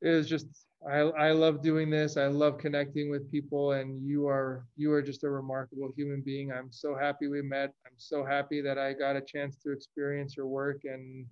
it 0.01 0.09
was 0.09 0.27
just 0.27 0.47
I 0.87 0.99
I 0.99 1.31
love 1.31 1.61
doing 1.61 1.91
this. 1.91 2.17
I 2.17 2.25
love 2.25 2.57
connecting 2.57 3.11
with 3.11 3.31
people, 3.31 3.73
and 3.73 4.03
you 4.03 4.27
are 4.27 4.65
you 4.77 4.91
are 4.91 5.01
just 5.01 5.23
a 5.23 5.29
remarkable 5.29 5.91
human 5.95 6.21
being. 6.21 6.51
I'm 6.51 6.71
so 6.71 6.95
happy 6.95 7.27
we 7.27 7.43
met. 7.43 7.71
I'm 7.85 7.97
so 7.97 8.25
happy 8.25 8.61
that 8.61 8.79
I 8.79 8.93
got 8.93 9.15
a 9.15 9.21
chance 9.21 9.57
to 9.57 9.71
experience 9.71 10.35
your 10.35 10.47
work, 10.47 10.81
and 10.85 11.27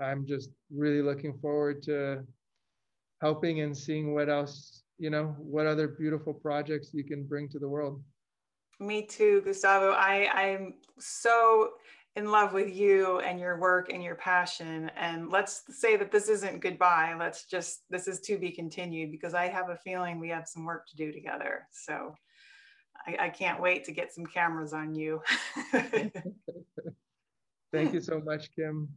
I'm 0.00 0.26
just 0.26 0.50
really 0.70 1.02
looking 1.02 1.36
forward 1.38 1.82
to 1.84 2.24
helping 3.20 3.60
and 3.60 3.76
seeing 3.76 4.14
what 4.14 4.28
else, 4.28 4.82
you 4.98 5.10
know, 5.10 5.34
what 5.38 5.66
other 5.66 5.88
beautiful 5.88 6.32
projects 6.32 6.90
you 6.92 7.04
can 7.04 7.24
bring 7.24 7.48
to 7.48 7.58
the 7.58 7.68
world. 7.68 8.02
Me 8.80 9.04
too, 9.04 9.42
Gustavo. 9.42 9.90
I, 9.90 10.28
I'm 10.32 10.74
so 10.98 11.72
in 12.16 12.30
love 12.30 12.52
with 12.52 12.74
you 12.74 13.20
and 13.20 13.38
your 13.38 13.58
work 13.58 13.92
and 13.92 14.02
your 14.02 14.14
passion. 14.16 14.90
And 14.96 15.30
let's 15.30 15.62
say 15.70 15.96
that 15.96 16.10
this 16.10 16.28
isn't 16.28 16.60
goodbye. 16.60 17.14
Let's 17.18 17.44
just, 17.44 17.82
this 17.90 18.08
is 18.08 18.20
to 18.22 18.38
be 18.38 18.50
continued 18.50 19.10
because 19.10 19.34
I 19.34 19.48
have 19.48 19.70
a 19.70 19.76
feeling 19.76 20.18
we 20.18 20.28
have 20.30 20.48
some 20.48 20.64
work 20.64 20.86
to 20.88 20.96
do 20.96 21.12
together. 21.12 21.66
So 21.70 22.14
I, 23.06 23.26
I 23.26 23.28
can't 23.28 23.60
wait 23.60 23.84
to 23.84 23.92
get 23.92 24.12
some 24.12 24.26
cameras 24.26 24.72
on 24.72 24.94
you. 24.94 25.20
Thank 27.72 27.92
you 27.92 28.00
so 28.00 28.20
much, 28.20 28.50
Kim. 28.54 28.88